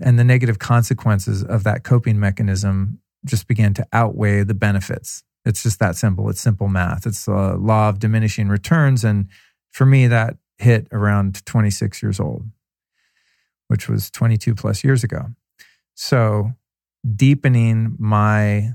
and 0.00 0.18
the 0.18 0.24
negative 0.24 0.58
consequences 0.58 1.42
of 1.42 1.64
that 1.64 1.84
coping 1.84 2.18
mechanism 2.18 3.00
just 3.24 3.46
began 3.46 3.74
to 3.74 3.86
outweigh 3.92 4.44
the 4.44 4.54
benefits. 4.54 5.24
It's 5.44 5.62
just 5.62 5.78
that 5.78 5.96
simple. 5.96 6.28
It's 6.28 6.40
simple 6.40 6.68
math. 6.68 7.06
It's 7.06 7.26
a 7.26 7.56
law 7.56 7.88
of 7.88 7.98
diminishing 7.98 8.48
returns. 8.48 9.04
And 9.04 9.28
for 9.70 9.86
me, 9.86 10.06
that 10.06 10.36
hit 10.58 10.86
around 10.92 11.44
26 11.46 12.02
years 12.02 12.20
old, 12.20 12.44
which 13.68 13.88
was 13.88 14.10
22 14.10 14.54
plus 14.54 14.84
years 14.84 15.02
ago. 15.02 15.26
So, 15.94 16.52
deepening 17.16 17.96
my 17.98 18.74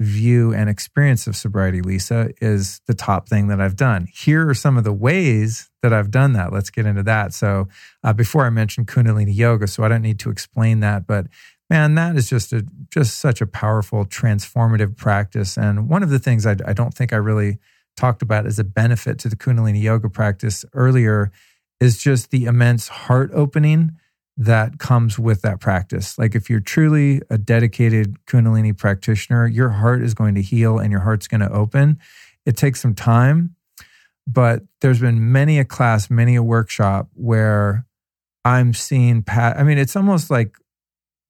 view 0.00 0.52
and 0.52 0.68
experience 0.68 1.26
of 1.26 1.36
sobriety, 1.36 1.80
Lisa, 1.80 2.30
is 2.40 2.80
the 2.86 2.94
top 2.94 3.28
thing 3.28 3.48
that 3.48 3.60
I've 3.60 3.76
done. 3.76 4.08
Here 4.12 4.48
are 4.48 4.54
some 4.54 4.76
of 4.76 4.84
the 4.84 4.92
ways 4.92 5.70
that 5.82 5.92
I've 5.92 6.10
done 6.10 6.34
that. 6.34 6.52
Let's 6.52 6.70
get 6.70 6.86
into 6.86 7.02
that. 7.04 7.32
So, 7.32 7.68
uh, 8.02 8.12
before 8.12 8.44
I 8.44 8.50
mentioned 8.50 8.88
Kundalini 8.88 9.34
Yoga, 9.34 9.66
so 9.66 9.84
I 9.84 9.88
don't 9.88 10.02
need 10.02 10.18
to 10.20 10.30
explain 10.30 10.80
that, 10.80 11.06
but 11.06 11.26
man, 11.68 11.94
that 11.96 12.16
is 12.16 12.28
just 12.28 12.52
a 12.52 12.64
just 12.90 13.18
such 13.18 13.40
a 13.40 13.46
powerful, 13.46 14.04
transformative 14.04 14.96
practice. 14.96 15.56
And 15.56 15.88
one 15.88 16.02
of 16.02 16.10
the 16.10 16.18
things 16.18 16.46
I, 16.46 16.56
I 16.64 16.72
don't 16.72 16.94
think 16.94 17.12
I 17.12 17.16
really 17.16 17.58
talked 17.96 18.22
about 18.22 18.46
as 18.46 18.58
a 18.58 18.64
benefit 18.64 19.18
to 19.20 19.28
the 19.28 19.36
Kundalini 19.36 19.82
Yoga 19.82 20.08
practice 20.08 20.64
earlier 20.72 21.32
is 21.80 21.98
just 21.98 22.30
the 22.30 22.44
immense 22.44 22.88
heart 22.88 23.30
opening 23.32 23.96
that 24.36 24.78
comes 24.78 25.18
with 25.18 25.42
that 25.42 25.60
practice. 25.60 26.18
Like 26.18 26.34
if 26.34 26.50
you're 26.50 26.60
truly 26.60 27.22
a 27.30 27.38
dedicated 27.38 28.16
Kundalini 28.26 28.76
practitioner, 28.76 29.46
your 29.46 29.70
heart 29.70 30.02
is 30.02 30.14
going 30.14 30.34
to 30.34 30.42
heal 30.42 30.78
and 30.78 30.90
your 30.90 31.00
heart's 31.00 31.26
going 31.26 31.40
to 31.40 31.50
open. 31.50 31.98
It 32.44 32.56
takes 32.56 32.80
some 32.80 32.94
time, 32.94 33.56
but 34.26 34.62
there's 34.82 35.00
been 35.00 35.32
many 35.32 35.58
a 35.58 35.64
class, 35.64 36.10
many 36.10 36.36
a 36.36 36.42
workshop 36.42 37.08
where 37.14 37.86
I'm 38.44 38.74
seeing 38.74 39.22
pat 39.22 39.58
I 39.58 39.62
mean, 39.62 39.78
it's 39.78 39.96
almost 39.96 40.30
like 40.30 40.56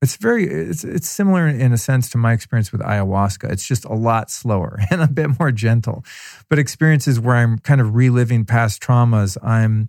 it's 0.06 0.16
very 0.18 0.44
it's 0.44 0.84
it's 0.84 1.08
similar 1.08 1.48
in 1.48 1.72
a 1.72 1.76
sense 1.76 2.08
to 2.10 2.16
my 2.16 2.32
experience 2.32 2.70
with 2.70 2.80
ayahuasca. 2.80 3.50
It's 3.50 3.66
just 3.66 3.84
a 3.84 3.92
lot 3.92 4.30
slower 4.30 4.78
and 4.92 5.02
a 5.02 5.08
bit 5.08 5.36
more 5.40 5.50
gentle. 5.50 6.04
But 6.48 6.60
experiences 6.60 7.18
where 7.18 7.34
I'm 7.34 7.58
kind 7.58 7.80
of 7.80 7.96
reliving 7.96 8.44
past 8.44 8.80
traumas, 8.80 9.36
I'm 9.42 9.88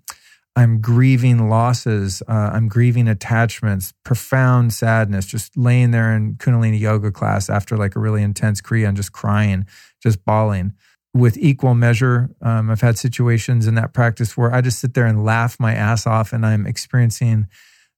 I'm 0.55 0.81
grieving 0.81 1.49
losses, 1.49 2.23
uh, 2.27 2.49
I'm 2.51 2.67
grieving 2.67 3.07
attachments, 3.07 3.93
profound 4.03 4.73
sadness, 4.73 5.27
just 5.27 5.55
laying 5.55 5.91
there 5.91 6.15
in 6.15 6.37
Kundalini 6.37 6.79
yoga 6.79 7.11
class 7.11 7.47
after 7.47 7.77
like 7.77 7.95
a 7.95 7.99
really 7.99 8.23
intense 8.23 8.59
Kriya 8.59 8.87
and 8.87 8.97
just 8.97 9.11
crying, 9.11 9.67
just 10.01 10.25
bawling. 10.25 10.73
With 11.13 11.37
equal 11.37 11.75
measure, 11.75 12.31
um, 12.41 12.71
I've 12.71 12.81
had 12.81 12.97
situations 12.97 13.67
in 13.67 13.75
that 13.75 13.93
practice 13.93 14.35
where 14.35 14.51
I 14.51 14.61
just 14.61 14.79
sit 14.79 14.95
there 14.95 15.05
and 15.05 15.23
laugh 15.23 15.59
my 15.59 15.75
ass 15.75 16.07
off 16.07 16.33
and 16.33 16.43
I'm 16.43 16.65
experiencing 16.65 17.45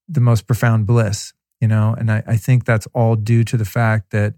the 0.09 0.19
most 0.19 0.47
profound 0.47 0.85
bliss, 0.85 1.33
you 1.59 1.67
know? 1.67 1.95
And 1.97 2.11
I, 2.11 2.23
I 2.27 2.37
think 2.37 2.65
that's 2.65 2.87
all 2.93 3.15
due 3.15 3.43
to 3.45 3.57
the 3.57 3.65
fact 3.65 4.11
that 4.11 4.35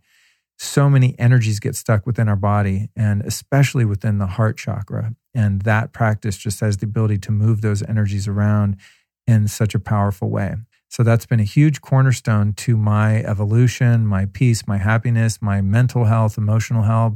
so 0.57 0.89
many 0.89 1.17
energies 1.17 1.59
get 1.59 1.75
stuck 1.75 2.05
within 2.05 2.29
our 2.29 2.35
body 2.35 2.89
and 2.95 3.23
especially 3.23 3.83
within 3.83 4.19
the 4.19 4.27
heart 4.27 4.57
chakra. 4.57 5.15
And 5.33 5.63
that 5.63 5.91
practice 5.91 6.37
just 6.37 6.59
has 6.59 6.77
the 6.77 6.85
ability 6.85 7.17
to 7.19 7.31
move 7.31 7.61
those 7.61 7.81
energies 7.83 8.27
around 8.27 8.77
in 9.25 9.47
such 9.47 9.73
a 9.73 9.79
powerful 9.79 10.29
way. 10.29 10.55
So 10.87 11.03
that's 11.03 11.25
been 11.25 11.39
a 11.39 11.45
huge 11.45 11.81
cornerstone 11.81 12.53
to 12.53 12.75
my 12.75 13.23
evolution, 13.23 14.05
my 14.05 14.25
peace, 14.25 14.67
my 14.67 14.77
happiness, 14.77 15.41
my 15.41 15.61
mental 15.61 16.05
health, 16.05 16.37
emotional 16.37 16.83
health. 16.83 17.13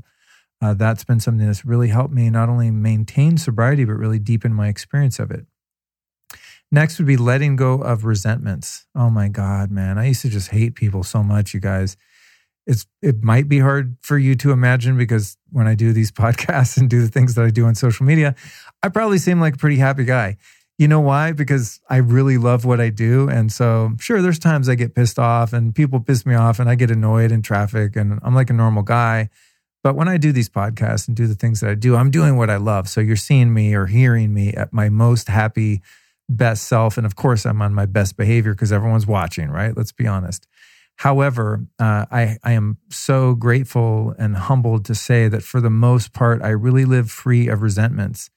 Uh, 0.62 0.74
that's 0.74 1.04
been 1.04 1.20
something 1.20 1.46
that's 1.46 1.66
really 1.66 1.90
helped 1.90 2.14
me 2.14 2.30
not 2.30 2.48
only 2.48 2.72
maintain 2.72 3.38
sobriety, 3.38 3.84
but 3.84 3.94
really 3.94 4.18
deepen 4.18 4.54
my 4.54 4.70
experience 4.70 5.20
of 5.20 5.30
it. 5.30 5.46
Next 6.76 6.98
would 7.00 7.08
be 7.08 7.18
letting 7.18 7.56
go 7.56 7.82
of 7.82 8.04
resentments. 8.04 8.86
Oh 8.94 9.10
my 9.10 9.30
God, 9.30 9.72
man. 9.72 9.98
I 9.98 10.08
used 10.08 10.22
to 10.24 10.30
just 10.30 10.50
hate 10.50 10.76
people 10.76 11.04
so 11.04 11.24
much, 11.24 11.54
you 11.54 11.60
guys 11.60 11.96
it's 12.68 12.86
it 13.02 13.24
might 13.24 13.48
be 13.48 13.60
hard 13.60 13.98
for 14.02 14.18
you 14.18 14.36
to 14.36 14.52
imagine 14.52 14.98
because 14.98 15.38
when 15.52 15.68
I 15.68 15.76
do 15.76 15.94
these 15.94 16.12
podcasts 16.24 16.78
and 16.78 16.90
do 16.90 17.02
the 17.02 17.08
things 17.08 17.36
that 17.36 17.46
I 17.46 17.50
do 17.50 17.66
on 17.66 17.76
social 17.76 18.06
media, 18.06 18.36
I 18.84 18.90
probably 18.90 19.18
seem 19.18 19.40
like 19.40 19.56
a 19.56 19.58
pretty 19.58 19.78
happy 19.78 20.06
guy. 20.06 20.38
You 20.78 20.90
know 20.90 21.00
why? 21.00 21.32
Because 21.32 21.80
I 21.90 21.98
really 21.98 22.38
love 22.38 22.66
what 22.66 22.82
I 22.82 22.90
do. 22.90 23.30
And 23.30 23.50
so, 23.50 23.92
sure, 23.98 24.22
there's 24.22 24.40
times 24.40 24.68
I 24.68 24.76
get 24.76 24.94
pissed 24.94 25.18
off 25.18 25.54
and 25.54 25.74
people 25.74 26.02
piss 26.02 26.26
me 26.26 26.36
off 26.36 26.60
and 26.60 26.70
I 26.70 26.76
get 26.76 26.92
annoyed 26.92 27.32
in 27.32 27.42
traffic 27.42 27.96
and 27.96 28.20
I'm 28.24 28.36
like 28.36 28.50
a 28.50 28.54
normal 28.54 28.84
guy. 28.84 29.30
But 29.84 29.96
when 29.96 30.10
I 30.10 30.18
do 30.18 30.34
these 30.34 30.50
podcasts 30.50 31.08
and 31.08 31.16
do 31.16 31.28
the 31.28 31.36
things 31.36 31.62
that 31.62 31.70
I 31.70 31.76
do, 31.76 31.96
I'm 31.96 32.12
doing 32.12 32.36
what 32.36 32.50
I 32.50 32.58
love. 32.58 32.90
So 32.90 33.00
you're 33.00 33.16
seeing 33.16 33.54
me 33.54 33.74
or 33.74 33.86
hearing 33.86 34.34
me 34.34 34.52
at 34.52 34.74
my 34.74 34.90
most 34.90 35.30
happy, 35.30 35.82
best 36.30 36.66
self. 36.68 36.98
And 36.98 37.06
of 37.06 37.16
course, 37.16 37.46
I'm 37.46 37.62
on 37.62 37.74
my 37.74 37.86
best 37.86 38.18
behavior 38.18 38.54
because 38.54 38.72
everyone's 38.72 39.08
watching, 39.08 39.50
right? 39.50 39.76
Let's 39.76 39.92
be 39.92 40.08
honest. 40.08 40.48
However, 40.98 41.66
uh, 41.78 42.06
I, 42.10 42.38
I 42.44 42.54
am 42.54 42.78
so 42.90 43.36
grateful 43.36 44.16
and 44.18 44.36
humbled 44.36 44.86
to 44.86 44.96
say 44.96 45.28
that 45.28 45.44
for 45.44 45.60
the 45.60 45.70
most 45.70 46.14
part, 46.14 46.42
I 46.42 46.50
really 46.50 46.86
live 46.86 47.12
free 47.12 47.50
of 47.50 47.62
resentments 47.62 48.30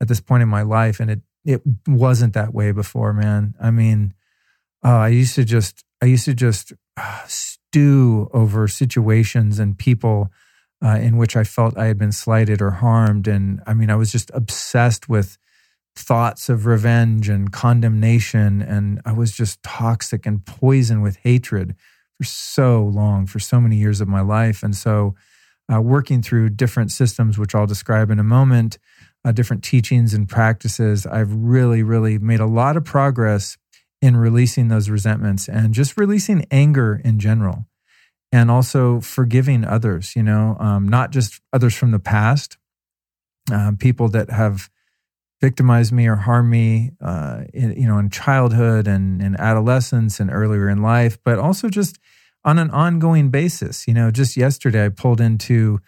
at 0.00 0.08
this 0.08 0.20
point 0.20 0.42
in 0.42 0.48
my 0.48 0.62
life. 0.62 0.98
And 0.98 1.10
it, 1.10 1.20
it 1.44 1.62
wasn't 1.86 2.32
that 2.34 2.54
way 2.54 2.72
before, 2.72 3.12
man. 3.12 3.54
I 3.60 3.70
mean, 3.70 4.14
uh, 4.84 4.96
I 4.96 5.08
used 5.08 5.34
to 5.34 5.44
just, 5.44 5.84
I 6.00 6.06
used 6.06 6.24
to 6.24 6.34
just 6.34 6.72
uh, 6.96 7.20
stew 7.26 8.30
over 8.32 8.66
situations 8.66 9.58
and 9.58 9.78
people 9.78 10.30
uh, 10.82 10.96
in 10.96 11.18
which 11.18 11.36
I 11.36 11.44
felt 11.44 11.76
I 11.76 11.86
had 11.86 11.98
been 11.98 12.12
slighted 12.12 12.62
or 12.62 12.70
harmed. 12.70 13.28
And 13.28 13.60
I 13.66 13.74
mean, 13.74 13.90
I 13.90 13.96
was 13.96 14.10
just 14.10 14.30
obsessed 14.32 15.08
with 15.08 15.36
thoughts 16.00 16.48
of 16.48 16.66
revenge 16.66 17.28
and 17.28 17.52
condemnation. 17.52 18.62
And 18.62 19.00
I 19.04 19.12
was 19.12 19.32
just 19.32 19.62
toxic 19.62 20.26
and 20.26 20.44
poison 20.44 21.02
with 21.02 21.16
hatred 21.16 21.74
for 22.18 22.24
so 22.24 22.82
long, 22.84 23.26
for 23.26 23.38
so 23.38 23.60
many 23.60 23.76
years 23.76 24.00
of 24.00 24.08
my 24.08 24.20
life. 24.20 24.62
And 24.62 24.74
so, 24.74 25.14
uh, 25.72 25.80
working 25.80 26.20
through 26.20 26.50
different 26.50 26.90
systems, 26.90 27.38
which 27.38 27.54
I'll 27.54 27.66
describe 27.66 28.10
in 28.10 28.18
a 28.18 28.24
moment, 28.24 28.78
uh, 29.24 29.32
different 29.32 29.62
teachings 29.62 30.14
and 30.14 30.28
practices, 30.28 31.06
I've 31.06 31.32
really, 31.32 31.82
really 31.82 32.18
made 32.18 32.40
a 32.40 32.46
lot 32.46 32.76
of 32.76 32.84
progress 32.84 33.56
in 34.02 34.16
releasing 34.16 34.68
those 34.68 34.90
resentments 34.90 35.48
and 35.48 35.74
just 35.74 35.96
releasing 35.96 36.46
anger 36.50 37.00
in 37.04 37.18
general. 37.18 37.66
And 38.32 38.50
also 38.50 39.00
forgiving 39.00 39.64
others, 39.64 40.14
you 40.16 40.22
know, 40.22 40.56
um, 40.60 40.88
not 40.88 41.10
just 41.10 41.40
others 41.52 41.74
from 41.74 41.90
the 41.90 41.98
past, 41.98 42.56
uh, 43.52 43.72
people 43.78 44.08
that 44.08 44.30
have 44.30 44.70
victimize 45.40 45.90
me 45.90 46.06
or 46.06 46.16
harm 46.16 46.50
me, 46.50 46.92
uh, 47.00 47.42
in, 47.54 47.72
you 47.72 47.88
know, 47.88 47.98
in 47.98 48.10
childhood 48.10 48.86
and 48.86 49.22
in 49.22 49.36
adolescence 49.36 50.20
and 50.20 50.30
earlier 50.30 50.68
in 50.68 50.82
life, 50.82 51.18
but 51.24 51.38
also 51.38 51.68
just 51.68 51.98
on 52.44 52.58
an 52.58 52.70
ongoing 52.70 53.30
basis. 53.30 53.88
You 53.88 53.94
know, 53.94 54.10
just 54.10 54.36
yesterday 54.36 54.86
I 54.86 54.88
pulled 54.90 55.20
into 55.20 55.80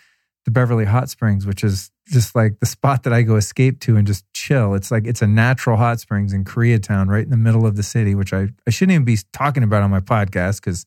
the 0.45 0.51
Beverly 0.51 0.87
Hot 0.87 1.09
Springs, 1.09 1.47
which 1.47 1.63
is 1.63 1.91
just 2.09 2.35
like 2.35 2.59
the 2.61 2.67
spot 2.67 3.05
that 3.05 3.13
I 3.13 3.23
go 3.23 3.37
escape 3.37 3.81
to 3.81 3.97
and 3.97 4.07
just 4.07 4.25
chill. 4.33 4.75
It's 4.75 4.91
like 4.91 5.07
it's 5.07 5.23
a 5.23 5.27
natural 5.27 5.77
hot 5.77 6.01
springs 6.01 6.33
in 6.33 6.45
Koreatown, 6.45 7.09
right 7.09 7.23
in 7.23 7.31
the 7.31 7.37
middle 7.37 7.67
of 7.67 7.77
the 7.77 7.83
city, 7.83 8.15
which 8.15 8.33
I, 8.33 8.49
I 8.67 8.71
shouldn't 8.71 8.95
even 8.95 9.05
be 9.05 9.19
talking 9.33 9.63
about 9.63 9.83
on 9.83 9.91
my 9.91 10.01
podcast 10.01 10.61
because 10.61 10.85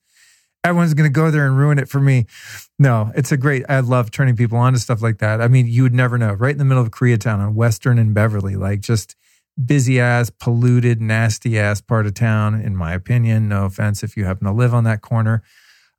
everyone's 0.66 0.94
going 0.94 1.10
to 1.10 1.14
go 1.14 1.32
there 1.32 1.46
and 1.46 1.58
ruin 1.58 1.78
it 1.78 1.88
for 1.88 2.00
me. 2.00 2.26
No, 2.78 3.12
it's 3.16 3.32
a 3.32 3.38
great, 3.38 3.64
I 3.70 3.80
love 3.80 4.12
turning 4.12 4.36
people 4.36 4.58
on 4.58 4.74
to 4.74 4.80
stuff 4.80 5.02
like 5.02 5.20
that. 5.20 5.42
I 5.42 5.48
mean, 5.48 5.68
you 5.68 5.84
would 5.84 5.94
never 5.94 6.18
know, 6.18 6.34
right 6.34 6.52
in 6.52 6.58
the 6.58 6.66
middle 6.66 6.84
of 6.84 6.92
Koreatown 6.92 7.40
on 7.40 7.56
Western 7.56 8.00
and 8.00 8.14
Beverly, 8.14 8.56
like 8.56 8.82
just 8.82 9.16
busy 9.64 10.00
ass, 10.00 10.30
polluted, 10.30 11.02
nasty 11.02 11.58
ass 11.58 11.80
part 11.80 12.06
of 12.06 12.14
town, 12.14 12.60
in 12.60 12.76
my 12.76 12.94
opinion. 12.94 13.48
No 13.48 13.66
offense 13.66 14.04
if 14.04 14.18
you 14.18 14.26
happen 14.26 14.46
to 14.48 14.52
live 14.52 14.74
on 14.74 14.84
that 14.84 15.02
corner. 15.02 15.44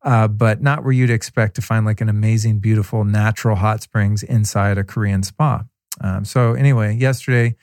Uh, 0.02 0.28
but 0.28 0.60
not 0.62 0.84
where 0.84 0.92
you'd 0.92 1.10
expect 1.10 1.56
to 1.56 1.62
find 1.62 1.86
like 1.86 2.00
an 2.00 2.08
amazing, 2.08 2.58
beautiful, 2.58 3.04
natural 3.04 3.56
hot 3.56 3.82
springs 3.82 4.22
inside 4.22 4.78
a 4.78 4.84
Korean 4.84 5.22
spa. 5.22 5.64
Um, 6.00 6.24
so, 6.24 6.52
anyway, 6.52 6.94
yesterday, 6.94 7.56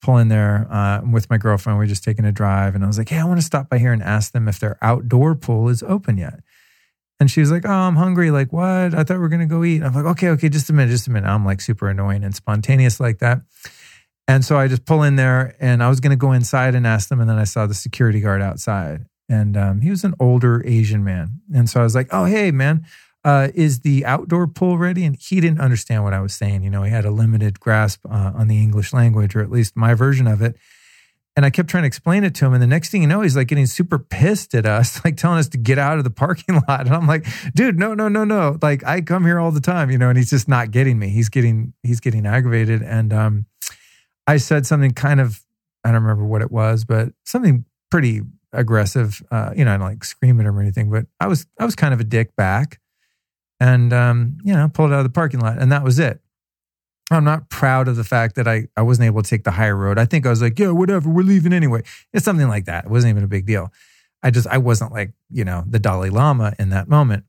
pull 0.00 0.18
in 0.18 0.28
there 0.28 0.66
uh, 0.70 1.00
with 1.10 1.28
my 1.30 1.38
girlfriend. 1.38 1.78
We 1.78 1.84
are 1.84 1.88
just 1.88 2.04
taking 2.04 2.24
a 2.24 2.32
drive, 2.32 2.74
and 2.74 2.84
I 2.84 2.86
was 2.86 2.98
like, 2.98 3.08
"Hey, 3.08 3.18
I 3.18 3.24
want 3.24 3.38
to 3.40 3.46
stop 3.46 3.68
by 3.68 3.78
here 3.78 3.92
and 3.92 4.02
ask 4.02 4.32
them 4.32 4.48
if 4.48 4.60
their 4.60 4.78
outdoor 4.82 5.34
pool 5.34 5.68
is 5.68 5.82
open 5.82 6.18
yet." 6.18 6.40
And 7.20 7.30
she 7.30 7.40
was 7.40 7.50
like, 7.50 7.64
"Oh, 7.66 7.70
I'm 7.70 7.96
hungry. 7.96 8.30
Like, 8.30 8.52
what? 8.52 8.94
I 8.94 9.02
thought 9.02 9.14
we 9.16 9.18
were 9.18 9.28
gonna 9.28 9.46
go 9.46 9.64
eat." 9.64 9.76
And 9.76 9.86
I'm 9.86 9.94
like, 9.94 10.04
"Okay, 10.12 10.28
okay, 10.30 10.48
just 10.48 10.70
a 10.70 10.72
minute, 10.72 10.90
just 10.90 11.08
a 11.08 11.10
minute." 11.10 11.28
I'm 11.28 11.44
like 11.44 11.60
super 11.60 11.88
annoying 11.88 12.24
and 12.24 12.34
spontaneous 12.34 13.00
like 13.00 13.18
that. 13.18 13.42
And 14.26 14.44
so 14.44 14.58
I 14.58 14.68
just 14.68 14.84
pull 14.84 15.02
in 15.02 15.16
there, 15.16 15.56
and 15.58 15.82
I 15.82 15.88
was 15.88 16.00
gonna 16.00 16.16
go 16.16 16.32
inside 16.32 16.74
and 16.74 16.86
ask 16.86 17.08
them, 17.08 17.20
and 17.20 17.28
then 17.28 17.38
I 17.38 17.44
saw 17.44 17.66
the 17.66 17.74
security 17.74 18.20
guard 18.20 18.42
outside, 18.42 19.06
and 19.28 19.56
um, 19.56 19.80
he 19.80 19.90
was 19.90 20.04
an 20.04 20.14
older 20.20 20.62
Asian 20.64 21.02
man, 21.02 21.40
and 21.54 21.68
so 21.68 21.80
I 21.80 21.84
was 21.84 21.94
like, 21.94 22.08
"Oh, 22.12 22.24
hey, 22.24 22.50
man." 22.50 22.86
Uh, 23.24 23.48
is 23.54 23.80
the 23.80 24.04
outdoor 24.04 24.46
pool 24.46 24.78
ready? 24.78 25.04
And 25.04 25.16
he 25.16 25.40
didn't 25.40 25.60
understand 25.60 26.04
what 26.04 26.14
I 26.14 26.20
was 26.20 26.34
saying. 26.34 26.62
You 26.62 26.70
know, 26.70 26.82
he 26.82 26.90
had 26.90 27.04
a 27.04 27.10
limited 27.10 27.60
grasp 27.60 28.04
uh, 28.06 28.32
on 28.34 28.48
the 28.48 28.60
English 28.60 28.92
language, 28.92 29.34
or 29.34 29.40
at 29.40 29.50
least 29.50 29.76
my 29.76 29.94
version 29.94 30.26
of 30.26 30.42
it. 30.42 30.56
And 31.36 31.46
I 31.46 31.50
kept 31.50 31.68
trying 31.68 31.84
to 31.84 31.86
explain 31.86 32.24
it 32.24 32.34
to 32.36 32.46
him. 32.46 32.52
And 32.52 32.62
the 32.62 32.66
next 32.66 32.90
thing 32.90 33.02
you 33.02 33.06
know, 33.06 33.20
he's 33.20 33.36
like 33.36 33.46
getting 33.46 33.66
super 33.66 33.98
pissed 33.98 34.54
at 34.54 34.66
us, 34.66 35.00
like 35.04 35.16
telling 35.16 35.38
us 35.38 35.48
to 35.50 35.58
get 35.58 35.78
out 35.78 35.98
of 35.98 36.04
the 36.04 36.10
parking 36.10 36.56
lot. 36.68 36.86
And 36.86 36.94
I'm 36.94 37.06
like, 37.06 37.26
dude, 37.54 37.78
no, 37.78 37.94
no, 37.94 38.08
no, 38.08 38.24
no. 38.24 38.58
Like 38.60 38.84
I 38.84 39.00
come 39.00 39.24
here 39.24 39.38
all 39.38 39.52
the 39.52 39.60
time, 39.60 39.90
you 39.90 39.98
know, 39.98 40.08
and 40.08 40.18
he's 40.18 40.30
just 40.30 40.48
not 40.48 40.70
getting 40.70 40.98
me. 40.98 41.08
He's 41.10 41.28
getting, 41.28 41.74
he's 41.82 42.00
getting 42.00 42.26
aggravated. 42.26 42.82
And 42.82 43.12
um, 43.12 43.46
I 44.26 44.38
said 44.38 44.66
something 44.66 44.92
kind 44.92 45.20
of, 45.20 45.40
I 45.84 45.92
don't 45.92 46.02
remember 46.02 46.24
what 46.24 46.42
it 46.42 46.50
was, 46.50 46.84
but 46.84 47.10
something 47.24 47.64
pretty 47.90 48.22
aggressive. 48.52 49.22
Uh, 49.30 49.52
you 49.56 49.64
know, 49.64 49.74
I 49.74 49.76
don't 49.76 49.86
like 49.86 50.04
scream 50.04 50.40
at 50.40 50.46
him 50.46 50.58
or 50.58 50.60
anything, 50.60 50.90
but 50.90 51.06
I 51.20 51.26
was 51.26 51.46
I 51.58 51.64
was 51.64 51.74
kind 51.74 51.94
of 51.94 52.00
a 52.00 52.04
dick 52.04 52.34
back, 52.36 52.80
and 53.60 53.92
um, 53.92 54.38
you 54.44 54.54
know, 54.54 54.68
pulled 54.68 54.92
out 54.92 54.98
of 54.98 55.04
the 55.04 55.10
parking 55.10 55.40
lot, 55.40 55.58
and 55.58 55.72
that 55.72 55.82
was 55.82 55.98
it. 55.98 56.20
I'm 57.10 57.24
not 57.24 57.48
proud 57.48 57.88
of 57.88 57.96
the 57.96 58.04
fact 58.04 58.34
that 58.36 58.46
I, 58.46 58.68
I 58.76 58.82
wasn't 58.82 59.06
able 59.06 59.22
to 59.22 59.28
take 59.28 59.44
the 59.44 59.50
higher 59.50 59.76
road. 59.76 59.98
I 59.98 60.04
think 60.04 60.26
I 60.26 60.30
was 60.30 60.42
like, 60.42 60.58
yeah, 60.58 60.70
whatever, 60.70 61.08
we're 61.08 61.22
leaving 61.22 61.52
anyway. 61.52 61.82
It's 62.12 62.24
something 62.24 62.48
like 62.48 62.66
that. 62.66 62.84
It 62.84 62.90
wasn't 62.90 63.10
even 63.12 63.24
a 63.24 63.28
big 63.28 63.46
deal. 63.46 63.72
I 64.22 64.30
just, 64.30 64.46
I 64.46 64.58
wasn't 64.58 64.92
like, 64.92 65.12
you 65.30 65.44
know, 65.44 65.64
the 65.66 65.78
Dalai 65.78 66.10
Lama 66.10 66.54
in 66.58 66.70
that 66.70 66.88
moment. 66.88 67.24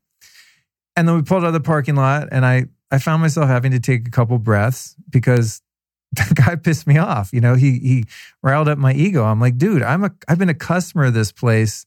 And 0.95 1.07
then 1.07 1.15
we 1.15 1.21
pulled 1.21 1.43
out 1.43 1.47
of 1.47 1.53
the 1.53 1.61
parking 1.61 1.95
lot 1.95 2.27
and 2.31 2.45
I, 2.45 2.65
I 2.91 2.97
found 2.97 3.21
myself 3.21 3.47
having 3.47 3.71
to 3.71 3.79
take 3.79 4.07
a 4.07 4.11
couple 4.11 4.37
breaths 4.39 4.95
because 5.09 5.61
the 6.11 6.33
guy 6.33 6.55
pissed 6.55 6.87
me 6.87 6.97
off. 6.97 7.31
You 7.31 7.39
know, 7.39 7.55
he, 7.55 7.79
he 7.79 8.05
riled 8.43 8.67
up 8.67 8.77
my 8.77 8.93
ego. 8.93 9.23
I'm 9.23 9.39
like, 9.39 9.57
dude, 9.57 9.83
I'm 9.83 10.03
a, 10.03 10.11
I've 10.27 10.39
been 10.39 10.49
a 10.49 10.55
customer 10.55 11.05
of 11.05 11.13
this 11.13 11.31
place 11.31 11.85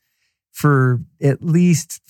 for 0.52 1.00
at 1.20 1.42
least 1.42 2.00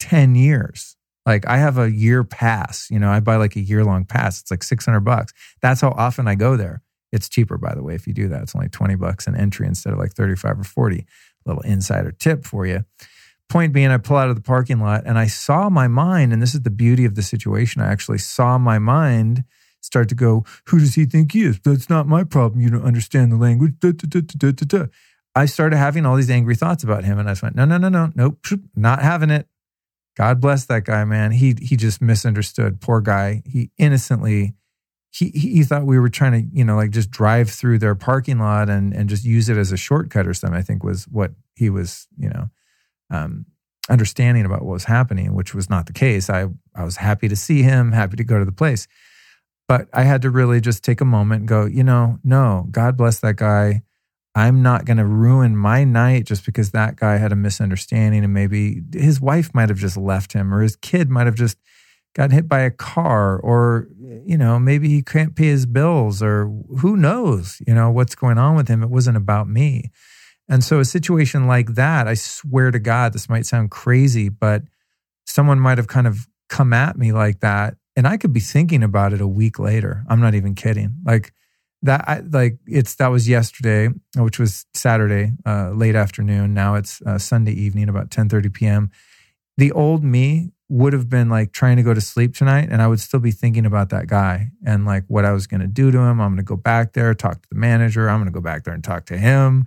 10 0.00 0.34
years. 0.34 0.93
Like 1.26 1.46
I 1.46 1.56
have 1.56 1.78
a 1.78 1.90
year 1.90 2.22
pass, 2.22 2.88
you 2.90 2.98
know, 2.98 3.10
I 3.10 3.20
buy 3.20 3.36
like 3.36 3.56
a 3.56 3.60
year 3.60 3.84
long 3.84 4.04
pass. 4.04 4.40
It's 4.40 4.50
like 4.50 4.62
600 4.62 5.00
bucks. 5.00 5.32
That's 5.62 5.80
how 5.80 5.90
often 5.90 6.28
I 6.28 6.34
go 6.34 6.56
there. 6.56 6.82
It's 7.12 7.28
cheaper, 7.28 7.56
by 7.56 7.74
the 7.74 7.82
way, 7.82 7.94
if 7.94 8.06
you 8.06 8.12
do 8.12 8.28
that. 8.28 8.42
It's 8.42 8.54
only 8.54 8.68
20 8.68 8.96
bucks 8.96 9.26
an 9.26 9.36
entry 9.36 9.66
instead 9.66 9.92
of 9.92 9.98
like 9.98 10.12
35 10.12 10.60
or 10.60 10.64
40. 10.64 11.06
Little 11.46 11.62
insider 11.62 12.10
tip 12.10 12.44
for 12.44 12.66
you. 12.66 12.84
Point 13.48 13.72
being, 13.72 13.90
I 13.90 13.98
pull 13.98 14.16
out 14.16 14.30
of 14.30 14.36
the 14.36 14.42
parking 14.42 14.80
lot 14.80 15.04
and 15.06 15.18
I 15.18 15.26
saw 15.26 15.68
my 15.68 15.86
mind, 15.86 16.32
and 16.32 16.42
this 16.42 16.54
is 16.54 16.62
the 16.62 16.70
beauty 16.70 17.04
of 17.04 17.14
the 17.14 17.22
situation. 17.22 17.82
I 17.82 17.92
actually 17.92 18.18
saw 18.18 18.58
my 18.58 18.78
mind 18.78 19.44
start 19.82 20.08
to 20.08 20.14
go, 20.14 20.44
Who 20.68 20.78
does 20.80 20.94
he 20.94 21.04
think 21.04 21.32
he 21.32 21.44
is? 21.44 21.60
That's 21.60 21.90
not 21.90 22.08
my 22.08 22.24
problem. 22.24 22.60
You 22.60 22.70
don't 22.70 22.84
understand 22.84 23.30
the 23.30 23.36
language. 23.36 23.74
Da, 23.80 23.92
da, 23.92 24.52
da, 24.52 24.86
I 25.36 25.46
started 25.46 25.76
having 25.76 26.06
all 26.06 26.16
these 26.16 26.30
angry 26.30 26.54
thoughts 26.54 26.82
about 26.82 27.04
him. 27.04 27.18
And 27.18 27.28
I 27.28 27.32
just 27.32 27.42
went, 27.42 27.54
No, 27.54 27.64
no, 27.64 27.76
no, 27.76 27.88
no, 27.88 28.10
nope, 28.14 28.44
not 28.74 29.02
having 29.02 29.30
it. 29.30 29.46
God 30.16 30.40
bless 30.40 30.66
that 30.66 30.84
guy, 30.84 31.04
man. 31.04 31.32
He 31.32 31.54
he 31.60 31.76
just 31.76 32.00
misunderstood. 32.00 32.80
Poor 32.80 33.00
guy. 33.00 33.42
He 33.44 33.70
innocently 33.78 34.54
he 35.10 35.30
he 35.30 35.62
thought 35.62 35.84
we 35.84 35.98
were 35.98 36.08
trying 36.08 36.32
to, 36.32 36.56
you 36.56 36.64
know, 36.64 36.76
like 36.76 36.90
just 36.90 37.10
drive 37.10 37.50
through 37.50 37.78
their 37.78 37.94
parking 37.94 38.38
lot 38.38 38.68
and 38.68 38.92
and 38.92 39.08
just 39.08 39.24
use 39.24 39.48
it 39.48 39.56
as 39.56 39.72
a 39.72 39.76
shortcut 39.76 40.26
or 40.26 40.34
something. 40.34 40.58
I 40.58 40.62
think 40.62 40.82
was 40.82 41.04
what 41.04 41.32
he 41.54 41.70
was, 41.70 42.08
you 42.18 42.28
know, 42.28 42.50
um, 43.10 43.46
understanding 43.88 44.44
about 44.44 44.62
what 44.62 44.72
was 44.72 44.84
happening, 44.84 45.34
which 45.34 45.54
was 45.54 45.70
not 45.70 45.86
the 45.86 45.92
case. 45.92 46.28
I 46.28 46.48
I 46.74 46.84
was 46.84 46.96
happy 46.96 47.28
to 47.28 47.36
see 47.36 47.62
him, 47.62 47.92
happy 47.92 48.16
to 48.16 48.24
go 48.24 48.38
to 48.38 48.44
the 48.44 48.52
place. 48.52 48.88
But 49.68 49.88
I 49.92 50.02
had 50.02 50.22
to 50.22 50.30
really 50.30 50.60
just 50.60 50.84
take 50.84 51.00
a 51.00 51.06
moment 51.06 51.40
and 51.40 51.48
go, 51.48 51.64
you 51.64 51.84
know, 51.84 52.18
no, 52.22 52.66
God 52.70 52.96
bless 52.96 53.20
that 53.20 53.36
guy. 53.36 53.82
I'm 54.34 54.62
not 54.62 54.84
going 54.84 54.96
to 54.96 55.06
ruin 55.06 55.56
my 55.56 55.84
night 55.84 56.24
just 56.26 56.44
because 56.44 56.72
that 56.72 56.96
guy 56.96 57.18
had 57.18 57.30
a 57.30 57.36
misunderstanding 57.36 58.24
and 58.24 58.34
maybe 58.34 58.82
his 58.92 59.20
wife 59.20 59.54
might 59.54 59.68
have 59.68 59.78
just 59.78 59.96
left 59.96 60.32
him 60.32 60.52
or 60.52 60.60
his 60.60 60.74
kid 60.76 61.08
might 61.08 61.26
have 61.26 61.36
just 61.36 61.56
gotten 62.14 62.32
hit 62.32 62.48
by 62.48 62.60
a 62.60 62.70
car 62.70 63.38
or 63.38 63.88
you 64.24 64.36
know 64.36 64.58
maybe 64.58 64.88
he 64.88 65.02
can't 65.02 65.34
pay 65.36 65.46
his 65.46 65.66
bills 65.66 66.22
or 66.22 66.46
who 66.78 66.96
knows 66.96 67.60
you 67.66 67.74
know 67.74 67.90
what's 67.90 68.14
going 68.14 68.38
on 68.38 68.56
with 68.56 68.68
him. 68.68 68.82
It 68.82 68.90
wasn't 68.90 69.16
about 69.16 69.48
me. 69.48 69.90
And 70.48 70.62
so 70.62 70.78
a 70.78 70.84
situation 70.84 71.46
like 71.46 71.74
that 71.74 72.06
i 72.06 72.14
swear 72.14 72.70
to 72.70 72.78
god 72.78 73.12
this 73.12 73.28
might 73.28 73.46
sound 73.46 73.70
crazy 73.70 74.28
but 74.28 74.62
someone 75.26 75.58
might 75.58 75.78
have 75.78 75.88
kind 75.88 76.06
of 76.06 76.28
come 76.48 76.72
at 76.72 76.98
me 76.98 77.12
like 77.12 77.40
that 77.40 77.76
and 77.96 78.06
i 78.06 78.16
could 78.16 78.32
be 78.32 78.40
thinking 78.40 78.82
about 78.82 79.12
it 79.12 79.20
a 79.20 79.26
week 79.26 79.58
later. 79.58 80.04
I'm 80.08 80.20
not 80.20 80.34
even 80.34 80.54
kidding. 80.54 80.96
Like 81.04 81.32
that 81.84 82.04
I, 82.08 82.20
like 82.20 82.58
it's 82.66 82.96
that 82.96 83.08
was 83.08 83.28
yesterday 83.28 83.88
which 84.16 84.38
was 84.38 84.66
saturday 84.74 85.32
uh, 85.46 85.70
late 85.70 85.94
afternoon. 85.94 86.54
Now 86.54 86.74
it's 86.74 87.00
uh, 87.02 87.18
sunday 87.18 87.52
evening 87.52 87.88
about 87.88 88.10
10 88.10 88.28
30 88.28 88.48
p.m 88.48 88.90
the 89.56 89.70
old 89.72 90.02
me 90.02 90.50
would 90.68 90.92
have 90.94 91.08
been 91.08 91.28
like 91.28 91.52
trying 91.52 91.76
to 91.76 91.82
go 91.82 91.94
to 91.94 92.00
sleep 92.00 92.34
tonight 92.34 92.68
and 92.70 92.82
i 92.82 92.86
would 92.86 93.00
still 93.00 93.20
be 93.20 93.30
thinking 93.30 93.66
about 93.66 93.90
that 93.90 94.06
guy 94.06 94.48
and 94.66 94.84
like 94.86 95.04
what 95.08 95.24
i 95.24 95.30
was 95.30 95.46
going 95.46 95.60
to 95.60 95.66
do 95.66 95.90
to 95.90 95.98
him. 95.98 96.20
I'm 96.20 96.30
going 96.30 96.36
to 96.38 96.42
go 96.42 96.56
back 96.56 96.94
there 96.94 97.14
talk 97.14 97.42
to 97.42 97.48
the 97.50 97.58
manager. 97.58 98.08
I'm 98.08 98.18
going 98.18 98.32
to 98.32 98.34
go 98.34 98.40
back 98.40 98.64
there 98.64 98.74
and 98.74 98.82
talk 98.82 99.06
to 99.06 99.18
him. 99.18 99.66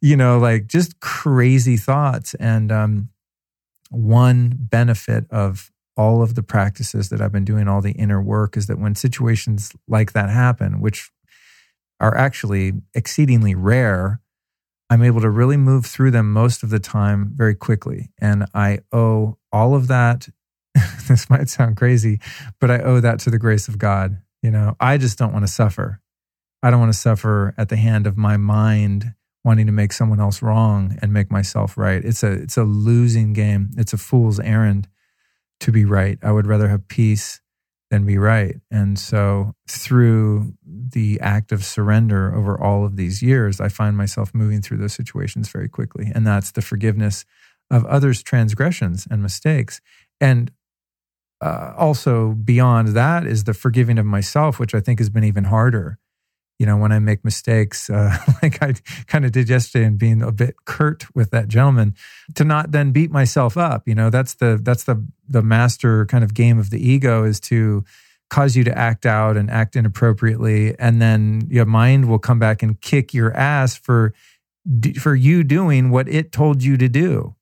You 0.00 0.16
know 0.16 0.38
like 0.38 0.66
just 0.66 1.00
crazy 1.00 1.76
thoughts. 1.76 2.34
And 2.34 2.72
um, 2.72 3.10
one 3.90 4.56
benefit 4.56 5.26
of 5.30 5.70
all 5.96 6.22
of 6.22 6.34
the 6.34 6.42
practices 6.42 7.08
that 7.10 7.20
i've 7.20 7.32
been 7.32 7.44
doing 7.44 7.68
all 7.68 7.82
the 7.82 7.92
inner 7.92 8.22
work 8.22 8.56
is 8.56 8.68
that 8.68 8.78
when 8.78 8.94
situations 8.94 9.72
like 9.88 10.12
that 10.12 10.30
happen 10.30 10.80
which 10.80 11.10
are 12.00 12.16
actually 12.16 12.72
exceedingly 12.94 13.54
rare, 13.54 14.20
I'm 14.88 15.02
able 15.02 15.20
to 15.20 15.30
really 15.30 15.56
move 15.56 15.86
through 15.86 16.10
them 16.10 16.32
most 16.32 16.62
of 16.62 16.70
the 16.70 16.80
time 16.80 17.32
very 17.34 17.54
quickly. 17.54 18.10
And 18.20 18.46
I 18.54 18.80
owe 18.92 19.38
all 19.52 19.74
of 19.74 19.86
that. 19.88 20.28
this 21.08 21.30
might 21.30 21.48
sound 21.48 21.76
crazy, 21.76 22.20
but 22.60 22.70
I 22.70 22.80
owe 22.80 23.00
that 23.00 23.20
to 23.20 23.30
the 23.30 23.38
grace 23.38 23.68
of 23.68 23.78
God. 23.78 24.18
You 24.42 24.50
know, 24.50 24.76
I 24.80 24.98
just 24.98 25.18
don't 25.18 25.32
want 25.32 25.46
to 25.46 25.52
suffer. 25.52 26.00
I 26.62 26.70
don't 26.70 26.80
want 26.80 26.92
to 26.92 26.98
suffer 26.98 27.54
at 27.56 27.68
the 27.68 27.76
hand 27.76 28.06
of 28.06 28.16
my 28.16 28.36
mind 28.36 29.14
wanting 29.44 29.66
to 29.66 29.72
make 29.72 29.92
someone 29.92 30.20
else 30.20 30.42
wrong 30.42 30.98
and 31.00 31.12
make 31.12 31.30
myself 31.30 31.78
right. 31.78 32.04
It's 32.04 32.22
a 32.22 32.32
it's 32.32 32.56
a 32.56 32.64
losing 32.64 33.32
game. 33.32 33.70
It's 33.76 33.92
a 33.92 33.98
fool's 33.98 34.40
errand 34.40 34.88
to 35.60 35.72
be 35.72 35.84
right. 35.84 36.18
I 36.22 36.32
would 36.32 36.46
rather 36.46 36.68
have 36.68 36.88
peace 36.88 37.40
than 37.90 38.06
be 38.06 38.18
right. 38.18 38.56
And 38.70 38.98
so 38.98 39.54
through 39.68 40.54
the 40.64 41.20
act 41.20 41.52
of 41.52 41.64
surrender 41.64 42.34
over 42.34 42.58
all 42.60 42.84
of 42.84 42.96
these 42.96 43.22
years, 43.22 43.60
I 43.60 43.68
find 43.68 43.96
myself 43.96 44.32
moving 44.32 44.62
through 44.62 44.78
those 44.78 44.92
situations 44.92 45.48
very 45.48 45.68
quickly. 45.68 46.10
And 46.14 46.26
that's 46.26 46.52
the 46.52 46.62
forgiveness 46.62 47.24
of 47.70 47.84
others' 47.86 48.22
transgressions 48.22 49.06
and 49.10 49.22
mistakes. 49.22 49.80
And 50.20 50.52
uh, 51.40 51.74
also 51.76 52.32
beyond 52.32 52.88
that 52.88 53.26
is 53.26 53.44
the 53.44 53.54
forgiving 53.54 53.98
of 53.98 54.06
myself, 54.06 54.58
which 54.58 54.74
I 54.74 54.80
think 54.80 54.98
has 54.98 55.10
been 55.10 55.24
even 55.24 55.44
harder. 55.44 55.98
You 56.60 56.66
know, 56.66 56.76
when 56.76 56.92
I 56.92 56.98
make 56.98 57.24
mistakes, 57.24 57.88
uh, 57.88 58.14
like 58.42 58.62
I 58.62 58.74
kind 59.06 59.24
of 59.24 59.32
did 59.32 59.48
yesterday, 59.48 59.86
and 59.86 59.98
being 59.98 60.20
a 60.20 60.30
bit 60.30 60.54
curt 60.66 61.06
with 61.14 61.30
that 61.30 61.48
gentleman, 61.48 61.94
to 62.34 62.44
not 62.44 62.70
then 62.70 62.92
beat 62.92 63.10
myself 63.10 63.56
up. 63.56 63.88
You 63.88 63.94
know, 63.94 64.10
that's 64.10 64.34
the 64.34 64.60
that's 64.62 64.84
the 64.84 65.02
the 65.26 65.42
master 65.42 66.04
kind 66.04 66.22
of 66.22 66.34
game 66.34 66.58
of 66.58 66.68
the 66.68 66.78
ego 66.78 67.24
is 67.24 67.40
to 67.40 67.82
cause 68.28 68.56
you 68.56 68.62
to 68.64 68.78
act 68.78 69.06
out 69.06 69.36
and 69.36 69.50
act 69.50 69.74
inappropriately 69.74 70.78
and 70.78 71.02
then 71.02 71.48
your 71.50 71.66
mind 71.66 72.08
will 72.08 72.18
come 72.18 72.38
back 72.38 72.62
and 72.62 72.80
kick 72.80 73.12
your 73.12 73.36
ass 73.36 73.76
for 73.76 74.14
for 75.00 75.14
you 75.14 75.42
doing 75.42 75.90
what 75.90 76.08
it 76.08 76.30
told 76.30 76.62
you 76.62 76.76
to 76.76 76.88
do 76.88 77.34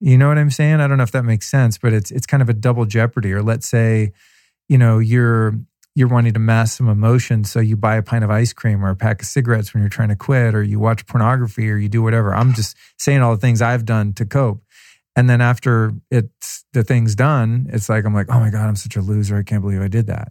you 0.00 0.18
know 0.18 0.26
what 0.26 0.36
i'm 0.36 0.50
saying 0.50 0.80
i 0.80 0.88
don't 0.88 0.96
know 0.96 1.04
if 1.04 1.12
that 1.12 1.22
makes 1.22 1.46
sense 1.46 1.78
but 1.78 1.92
it's 1.92 2.10
it's 2.10 2.26
kind 2.26 2.42
of 2.42 2.48
a 2.48 2.52
double 2.52 2.84
jeopardy 2.84 3.32
or 3.32 3.42
let's 3.42 3.68
say 3.68 4.12
you 4.68 4.76
know 4.76 4.98
you're 4.98 5.54
you're 5.98 6.08
wanting 6.08 6.32
to 6.32 6.38
mask 6.38 6.78
some 6.78 6.88
emotion 6.88 7.44
so 7.44 7.60
you 7.60 7.76
buy 7.76 7.96
a 7.96 8.02
pint 8.02 8.24
of 8.24 8.30
ice 8.30 8.52
cream 8.52 8.84
or 8.84 8.90
a 8.90 8.96
pack 8.96 9.20
of 9.20 9.26
cigarettes 9.26 9.74
when 9.74 9.82
you're 9.82 9.90
trying 9.90 10.08
to 10.08 10.16
quit 10.16 10.54
or 10.54 10.62
you 10.62 10.78
watch 10.78 11.06
pornography 11.06 11.70
or 11.70 11.76
you 11.76 11.88
do 11.88 12.02
whatever 12.02 12.34
i'm 12.34 12.54
just 12.54 12.76
saying 12.98 13.20
all 13.20 13.34
the 13.34 13.40
things 13.40 13.60
i've 13.60 13.84
done 13.84 14.12
to 14.12 14.24
cope 14.24 14.62
and 15.18 15.28
then 15.28 15.40
after 15.40 15.94
it's 16.12 16.64
the 16.72 16.84
thing's 16.84 17.16
done, 17.16 17.66
it's 17.72 17.88
like, 17.88 18.04
I'm 18.04 18.14
like, 18.14 18.28
oh 18.30 18.38
my 18.38 18.50
God, 18.50 18.68
I'm 18.68 18.76
such 18.76 18.94
a 18.94 19.00
loser. 19.00 19.36
I 19.36 19.42
can't 19.42 19.62
believe 19.62 19.82
I 19.82 19.88
did 19.88 20.06
that. 20.06 20.30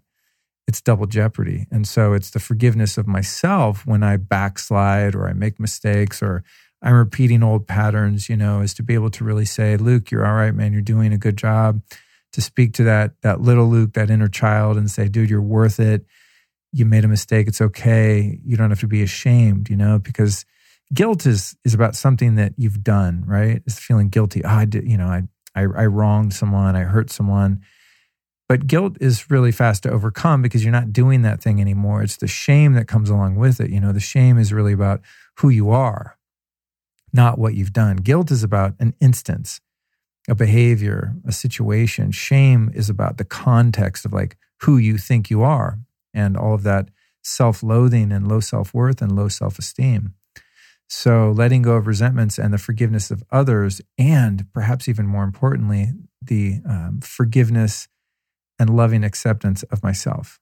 It's 0.65 0.81
double 0.81 1.07
jeopardy. 1.07 1.65
And 1.69 1.85
so 1.85 2.13
it's 2.13 2.29
the 2.29 2.39
forgiveness 2.39 2.97
of 2.97 3.05
myself 3.05 3.85
when 3.85 4.01
I 4.01 4.15
backslide 4.15 5.13
or 5.13 5.27
I 5.27 5.33
make 5.33 5.59
mistakes 5.59 6.23
or 6.23 6.41
I'm 6.81 6.93
repeating 6.93 7.43
old 7.43 7.67
patterns, 7.67 8.29
you 8.29 8.37
know, 8.37 8.61
is 8.61 8.73
to 8.75 8.83
be 8.83 8.93
able 8.93 9.09
to 9.09 9.25
really 9.25 9.43
say, 9.43 9.75
Luke, 9.75 10.09
you're 10.09 10.25
all 10.25 10.35
right, 10.35 10.55
man. 10.55 10.71
You're 10.71 10.81
doing 10.81 11.11
a 11.11 11.17
good 11.17 11.35
job. 11.35 11.81
To 12.37 12.41
speak 12.43 12.73
to 12.73 12.83
that, 12.83 13.19
that 13.23 13.41
little 13.41 13.67
Luke, 13.67 13.93
that 13.93 14.11
inner 14.11 14.27
child 14.27 14.77
and 14.77 14.91
say, 14.91 15.07
dude, 15.07 15.27
you're 15.27 15.41
worth 15.41 15.79
it. 15.79 16.05
You 16.71 16.85
made 16.85 17.03
a 17.03 17.07
mistake. 17.07 17.47
It's 17.47 17.61
okay. 17.61 18.39
You 18.45 18.55
don't 18.55 18.69
have 18.69 18.81
to 18.81 18.87
be 18.87 19.01
ashamed, 19.01 19.71
you 19.71 19.75
know, 19.75 19.97
because 19.97 20.45
guilt 20.93 21.25
is 21.25 21.57
is 21.65 21.73
about 21.73 21.95
something 21.95 22.35
that 22.35 22.53
you've 22.55 22.83
done, 22.83 23.23
right? 23.25 23.63
It's 23.65 23.79
feeling 23.79 24.09
guilty. 24.09 24.45
Oh, 24.45 24.49
I 24.49 24.65
did, 24.65 24.87
you 24.87 24.99
know, 24.99 25.07
I, 25.07 25.23
I 25.55 25.61
I 25.63 25.85
wronged 25.87 26.35
someone, 26.35 26.75
I 26.75 26.83
hurt 26.83 27.09
someone. 27.09 27.61
But 28.47 28.67
guilt 28.67 28.97
is 29.01 29.31
really 29.31 29.51
fast 29.51 29.81
to 29.83 29.89
overcome 29.89 30.43
because 30.43 30.63
you're 30.63 30.71
not 30.71 30.93
doing 30.93 31.23
that 31.23 31.41
thing 31.41 31.59
anymore. 31.59 32.03
It's 32.03 32.17
the 32.17 32.27
shame 32.27 32.73
that 32.73 32.87
comes 32.87 33.09
along 33.09 33.37
with 33.37 33.59
it. 33.59 33.71
You 33.71 33.79
know, 33.79 33.91
the 33.91 33.99
shame 33.99 34.37
is 34.37 34.53
really 34.53 34.73
about 34.73 35.01
who 35.39 35.49
you 35.49 35.71
are, 35.71 36.19
not 37.11 37.39
what 37.39 37.55
you've 37.55 37.73
done. 37.73 37.95
Guilt 37.95 38.29
is 38.29 38.43
about 38.43 38.75
an 38.79 38.93
instance, 39.01 39.59
a 40.27 40.35
behavior, 40.35 41.15
a 41.25 41.31
situation. 41.31 42.11
Shame 42.11 42.71
is 42.73 42.89
about 42.89 43.17
the 43.17 43.25
context 43.25 44.05
of 44.05 44.13
like 44.13 44.37
who 44.61 44.77
you 44.77 44.97
think 44.97 45.29
you 45.29 45.43
are 45.43 45.79
and 46.13 46.35
all 46.35 46.53
of 46.53 46.63
that 46.63 46.89
self 47.23 47.63
loathing 47.63 48.11
and 48.11 48.27
low 48.27 48.39
self 48.39 48.73
worth 48.73 49.01
and 49.01 49.15
low 49.15 49.27
self 49.27 49.59
esteem. 49.59 50.13
So, 50.89 51.31
letting 51.31 51.63
go 51.63 51.75
of 51.75 51.85
resentments 51.85 52.37
and 52.37 52.53
the 52.53 52.57
forgiveness 52.57 53.11
of 53.11 53.23
others, 53.29 53.81
and 53.97 54.45
perhaps 54.53 54.87
even 54.87 55.05
more 55.05 55.25
importantly, 55.25 55.91
the 56.21 56.61
um, 56.67 57.01
forgiveness 57.01 57.89
and 58.57 58.75
loving 58.75 59.03
acceptance 59.03 59.63
of 59.63 59.83
myself. 59.83 60.39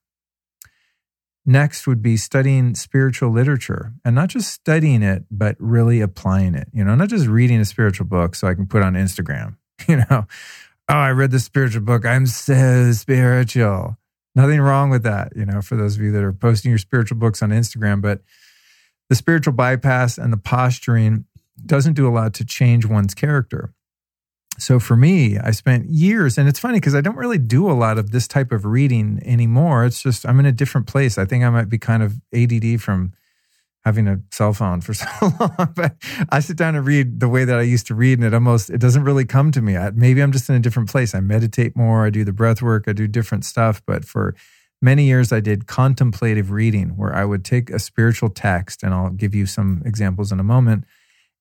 Next 1.48 1.86
would 1.86 2.02
be 2.02 2.18
studying 2.18 2.74
spiritual 2.74 3.30
literature 3.30 3.94
and 4.04 4.16
not 4.16 4.30
just 4.30 4.52
studying 4.52 5.04
it, 5.04 5.26
but 5.30 5.56
really 5.60 6.02
applying 6.02 6.56
it. 6.56 6.68
You 6.74 6.84
know, 6.84 6.96
not 6.96 7.10
just 7.10 7.28
reading 7.28 7.60
a 7.60 7.66
spiritual 7.66 8.08
book 8.08 8.34
so 8.36 8.48
I 8.48 8.56
can 8.56 8.68
put 8.68 8.82
on 8.82 8.94
Instagram, 8.94 9.58
you 9.88 9.98
know, 9.98 10.06
oh, 10.10 10.26
I 10.88 11.10
read 11.10 11.32
the 11.32 11.40
spiritual 11.40 11.82
book. 11.82 12.06
I'm 12.06 12.26
so 12.26 12.92
spiritual. 12.92 13.98
Nothing 14.36 14.60
wrong 14.60 14.90
with 14.90 15.04
that, 15.04 15.32
you 15.36 15.46
know, 15.46 15.62
for 15.62 15.76
those 15.76 15.96
of 15.96 16.02
you 16.02 16.12
that 16.12 16.24
are 16.24 16.34
posting 16.34 16.70
your 16.70 16.78
spiritual 16.78 17.18
books 17.18 17.42
on 17.42 17.50
Instagram. 17.52 18.02
But 18.02 18.22
the 19.10 19.16
spiritual 19.16 19.54
bypass 19.54 20.18
and 20.18 20.34
the 20.34 20.38
posturing 20.38 21.26
doesn't 21.66 21.94
do 21.94 22.08
a 22.08 22.12
lot 22.12 22.34
to 22.36 22.46
change 22.46 22.86
one's 22.86 23.14
character. 23.14 23.74
So 24.58 24.80
for 24.80 24.96
me, 24.96 25.38
I 25.38 25.52
spent 25.52 25.90
years, 25.90 26.38
and 26.38 26.48
it's 26.48 26.60
funny 26.60 26.80
because 26.80 26.96
I 26.96 27.02
don't 27.02 27.18
really 27.18 27.38
do 27.38 27.70
a 27.70 27.74
lot 27.74 27.98
of 27.98 28.12
this 28.12 28.28
type 28.28 28.52
of 28.52 28.66
reading 28.66 29.20
anymore. 29.26 29.86
It's 29.86 30.02
just 30.02 30.26
I'm 30.26 30.40
in 30.40 30.46
a 30.46 30.52
different 30.52 30.88
place. 30.88 31.18
I 31.18 31.26
think 31.26 31.44
I 31.44 31.50
might 31.50 31.70
be 31.70 31.78
kind 31.78 32.02
of 32.02 32.16
ADD 32.34 32.82
from 32.82 33.14
having 33.86 34.08
a 34.08 34.20
cell 34.32 34.52
phone 34.52 34.82
for 34.82 34.94
so 34.94 35.06
long, 35.22 35.74
but 35.76 35.96
I 36.30 36.40
sit 36.40 36.58
down 36.58 36.76
and 36.76 36.86
read 36.86 37.20
the 37.20 37.30
way 37.30 37.46
that 37.46 37.58
I 37.58 37.62
used 37.62 37.88
to 37.88 37.96
read, 37.96 38.20
and 38.20 38.28
it 38.28 38.34
almost 38.34 38.70
it 38.70 38.80
doesn't 38.80 39.04
really 39.04 39.26
come 39.26 39.52
to 39.52 39.62
me. 39.62 39.78
I, 39.78 39.92
maybe 39.92 40.22
I'm 40.22 40.32
just 40.32 40.50
in 40.50 40.56
a 40.56 40.60
different 40.60 40.90
place. 40.90 41.14
I 41.16 41.20
meditate 41.20 41.76
more. 41.76 42.06
I 42.06 42.10
do 42.10 42.24
the 42.24 42.34
breath 42.34 42.62
work. 42.62 42.86
I 42.88 42.94
do 42.94 43.08
different 43.08 43.46
stuff. 43.46 43.82
But 43.86 44.04
for 44.06 44.36
many 44.82 45.06
years, 45.06 45.32
I 45.32 45.40
did 45.40 45.68
contemplative 45.68 46.52
reading, 46.52 46.98
where 46.98 47.16
I 47.16 47.26
would 47.26 47.46
take 47.46 47.70
a 47.70 47.80
spiritual 47.80 48.30
text, 48.30 48.84
and 48.84 48.94
I'll 48.94 49.12
give 49.12 49.36
you 49.36 49.46
some 49.46 49.82
examples 49.86 50.32
in 50.32 50.40
a 50.40 50.44
moment 50.44 50.86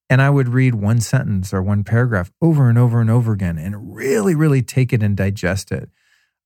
and 0.09 0.21
I 0.21 0.29
would 0.29 0.49
read 0.49 0.75
one 0.75 1.01
sentence 1.01 1.53
or 1.53 1.61
one 1.61 1.83
paragraph 1.83 2.31
over 2.41 2.69
and 2.69 2.77
over 2.77 3.01
and 3.01 3.09
over 3.09 3.33
again 3.33 3.57
and 3.57 3.95
really, 3.95 4.35
really 4.35 4.61
take 4.61 4.93
it 4.93 5.01
and 5.01 5.17
digest 5.17 5.71
it. 5.71 5.89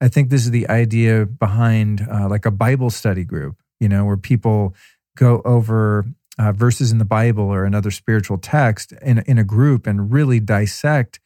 I 0.01 0.07
think 0.07 0.29
this 0.29 0.45
is 0.45 0.51
the 0.51 0.69
idea 0.69 1.25
behind 1.25 2.07
uh, 2.09 2.29
like 2.29 2.45
a 2.45 2.51
Bible 2.51 2.89
study 2.89 3.25
group, 3.25 3.57
you 3.79 3.89
know, 3.89 4.05
where 4.05 4.17
people 4.17 4.75
go 5.19 5.41
over 5.43 6.05
uh, 6.37 6.51
verses 6.53 6.91
in 6.91 6.97
the 6.97 7.05
Bible 7.05 7.43
or 7.43 7.65
another 7.65 7.91
spiritual 7.91 8.37
text 8.37 8.93
in, 9.01 9.19
in 9.27 9.37
a 9.37 9.43
group 9.43 9.85
and 9.85 10.11
really 10.11 10.39
dissect 10.39 11.19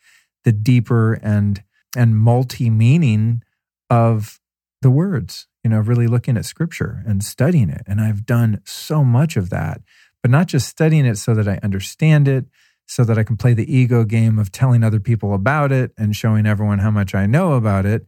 the 0.43 0.51
deeper 0.51 1.13
and 1.13 1.63
and 1.95 2.17
multi 2.17 2.71
meaning 2.71 3.43
of 3.89 4.39
the 4.81 4.89
words, 4.89 5.47
you 5.63 5.69
know, 5.69 5.79
really 5.79 6.07
looking 6.07 6.35
at 6.35 6.43
scripture 6.43 7.03
and 7.05 7.23
studying 7.23 7.69
it. 7.69 7.83
And 7.85 8.01
I've 8.01 8.25
done 8.25 8.61
so 8.65 9.03
much 9.03 9.37
of 9.37 9.51
that 9.51 9.81
but 10.23 10.31
not 10.31 10.47
just 10.47 10.67
studying 10.67 11.05
it 11.05 11.17
so 11.17 11.35
that 11.35 11.47
I 11.47 11.59
understand 11.61 12.27
it, 12.27 12.45
so 12.87 13.03
that 13.03 13.19
I 13.19 13.23
can 13.23 13.37
play 13.37 13.53
the 13.53 13.71
ego 13.71 14.05
game 14.05 14.39
of 14.39 14.51
telling 14.51 14.83
other 14.83 14.99
people 14.99 15.33
about 15.33 15.71
it 15.71 15.91
and 15.97 16.15
showing 16.15 16.47
everyone 16.47 16.79
how 16.79 16.91
much 16.91 17.13
I 17.13 17.25
know 17.25 17.53
about 17.53 17.85
it, 17.85 18.07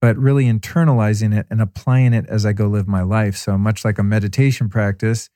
but 0.00 0.16
really 0.16 0.46
internalizing 0.46 1.36
it 1.36 1.46
and 1.50 1.60
applying 1.60 2.12
it 2.12 2.26
as 2.28 2.46
I 2.46 2.52
go 2.52 2.66
live 2.66 2.88
my 2.88 3.02
life. 3.02 3.36
So, 3.36 3.58
much 3.58 3.84
like 3.84 3.98
a 3.98 4.02
meditation 4.02 4.68
practice, 4.68 5.28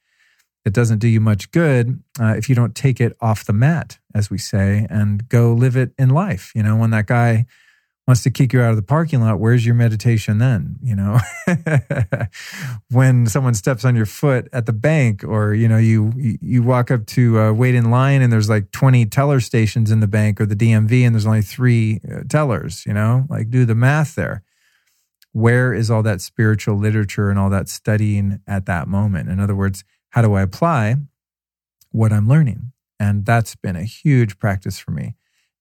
it 0.65 0.73
doesn't 0.73 0.99
do 0.99 1.09
you 1.09 1.21
much 1.21 1.51
good 1.51 2.03
uh, 2.19 2.35
if 2.37 2.49
you 2.49 2.55
don't 2.55 2.75
take 2.75 3.01
it 3.01 3.15
off 3.21 3.45
the 3.45 3.53
mat, 3.53 3.99
as 4.15 4.31
we 4.31 4.39
say, 4.39 4.87
and 4.89 5.29
go 5.29 5.53
live 5.53 5.77
it 5.77 5.93
in 5.99 6.11
life. 6.11 6.53
You 6.55 6.63
know, 6.63 6.77
when 6.77 6.91
that 6.91 7.07
guy 7.07 7.47
wants 8.07 8.23
to 8.23 8.31
kick 8.31 8.53
you 8.53 8.61
out 8.61 8.71
of 8.71 8.77
the 8.77 8.83
parking 8.83 9.21
lot, 9.21 9.41
where's 9.41 9.65
your 9.65 9.75
meditation 9.75 10.39
then? 10.39 10.77
You 10.83 10.97
know, 10.97 11.19
when 12.91 13.27
someone 13.27 13.55
steps 13.55 13.85
on 13.85 13.95
your 13.95 14.07
foot 14.07 14.49
at 14.53 14.65
the 14.65 14.73
bank, 14.73 15.23
or 15.23 15.53
you 15.53 15.69
know, 15.69 15.79
you 15.79 16.13
you 16.17 16.63
walk 16.63 16.91
up 16.91 17.05
to 17.07 17.39
uh, 17.39 17.53
wait 17.53 17.75
in 17.75 17.91
line, 17.91 18.23
and 18.23 18.33
there's 18.33 18.49
like 18.49 18.71
20 18.73 19.05
teller 19.07 19.41
stations 19.41 19.91
in 19.91 20.01
the 20.01 20.09
bank 20.09 20.41
or 20.41 20.47
the 20.47 20.57
DMV, 20.57 21.03
and 21.05 21.15
there's 21.15 21.27
only 21.27 21.43
three 21.43 22.01
uh, 22.11 22.23
tellers. 22.29 22.85
You 22.87 22.95
know, 22.95 23.27
like 23.29 23.51
do 23.51 23.67
the 23.67 23.75
math 23.75 24.15
there. 24.15 24.43
Where 25.35 25.75
is 25.75 25.91
all 25.91 26.03
that 26.05 26.23
spiritual 26.23 26.79
literature 26.79 27.29
and 27.29 27.39
all 27.39 27.51
that 27.51 27.69
studying 27.69 28.41
at 28.47 28.67
that 28.67 28.89
moment? 28.89 29.29
In 29.29 29.39
other 29.39 29.55
words, 29.55 29.85
how 30.11 30.23
do 30.23 30.33
I 30.33 30.43
apply 30.43 30.97
what 31.91 32.13
I'm 32.13 32.29
learning? 32.29 32.73
And 32.99 33.27
that's 33.27 33.55
been 33.55 33.77
a 33.77 33.85
huge 33.85 34.39
practice 34.39 34.79
for 34.79 34.93
me. 34.93 35.15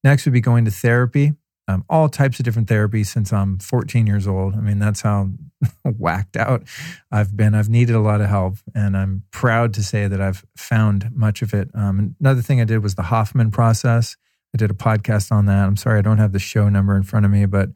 Next 0.03 0.25
would 0.25 0.33
be 0.33 0.41
going 0.41 0.63
to 0.65 0.71
therapy 0.71 1.33
um, 1.67 1.85
all 1.89 2.09
types 2.09 2.39
of 2.39 2.45
different 2.45 2.67
therapies 2.67 3.07
since 3.07 3.31
I'm 3.31 3.57
14 3.57 4.05
years 4.05 4.27
old. 4.27 4.55
I 4.55 4.59
mean, 4.59 4.79
that's 4.79 5.01
how 5.01 5.29
whacked 5.85 6.35
out 6.35 6.63
I've 7.11 7.35
been. 7.35 7.55
I've 7.55 7.69
needed 7.69 7.95
a 7.95 8.01
lot 8.01 8.21
of 8.21 8.27
help, 8.27 8.57
and 8.75 8.97
I'm 8.97 9.23
proud 9.31 9.73
to 9.75 9.83
say 9.83 10.07
that 10.07 10.19
I've 10.19 10.45
found 10.57 11.09
much 11.13 11.41
of 11.41 11.53
it. 11.53 11.69
Um, 11.73 12.15
another 12.19 12.41
thing 12.41 12.59
I 12.59 12.65
did 12.65 12.83
was 12.83 12.95
the 12.95 13.03
Hoffman 13.03 13.51
process. 13.51 14.17
I 14.53 14.57
did 14.57 14.71
a 14.71 14.75
podcast 14.75 15.31
on 15.31 15.45
that. 15.45 15.65
I'm 15.65 15.77
sorry 15.77 15.99
I 15.99 16.01
don't 16.01 16.17
have 16.17 16.33
the 16.33 16.39
show 16.39 16.69
number 16.69 16.95
in 16.97 17.03
front 17.03 17.25
of 17.25 17.31
me, 17.31 17.45
but 17.45 17.69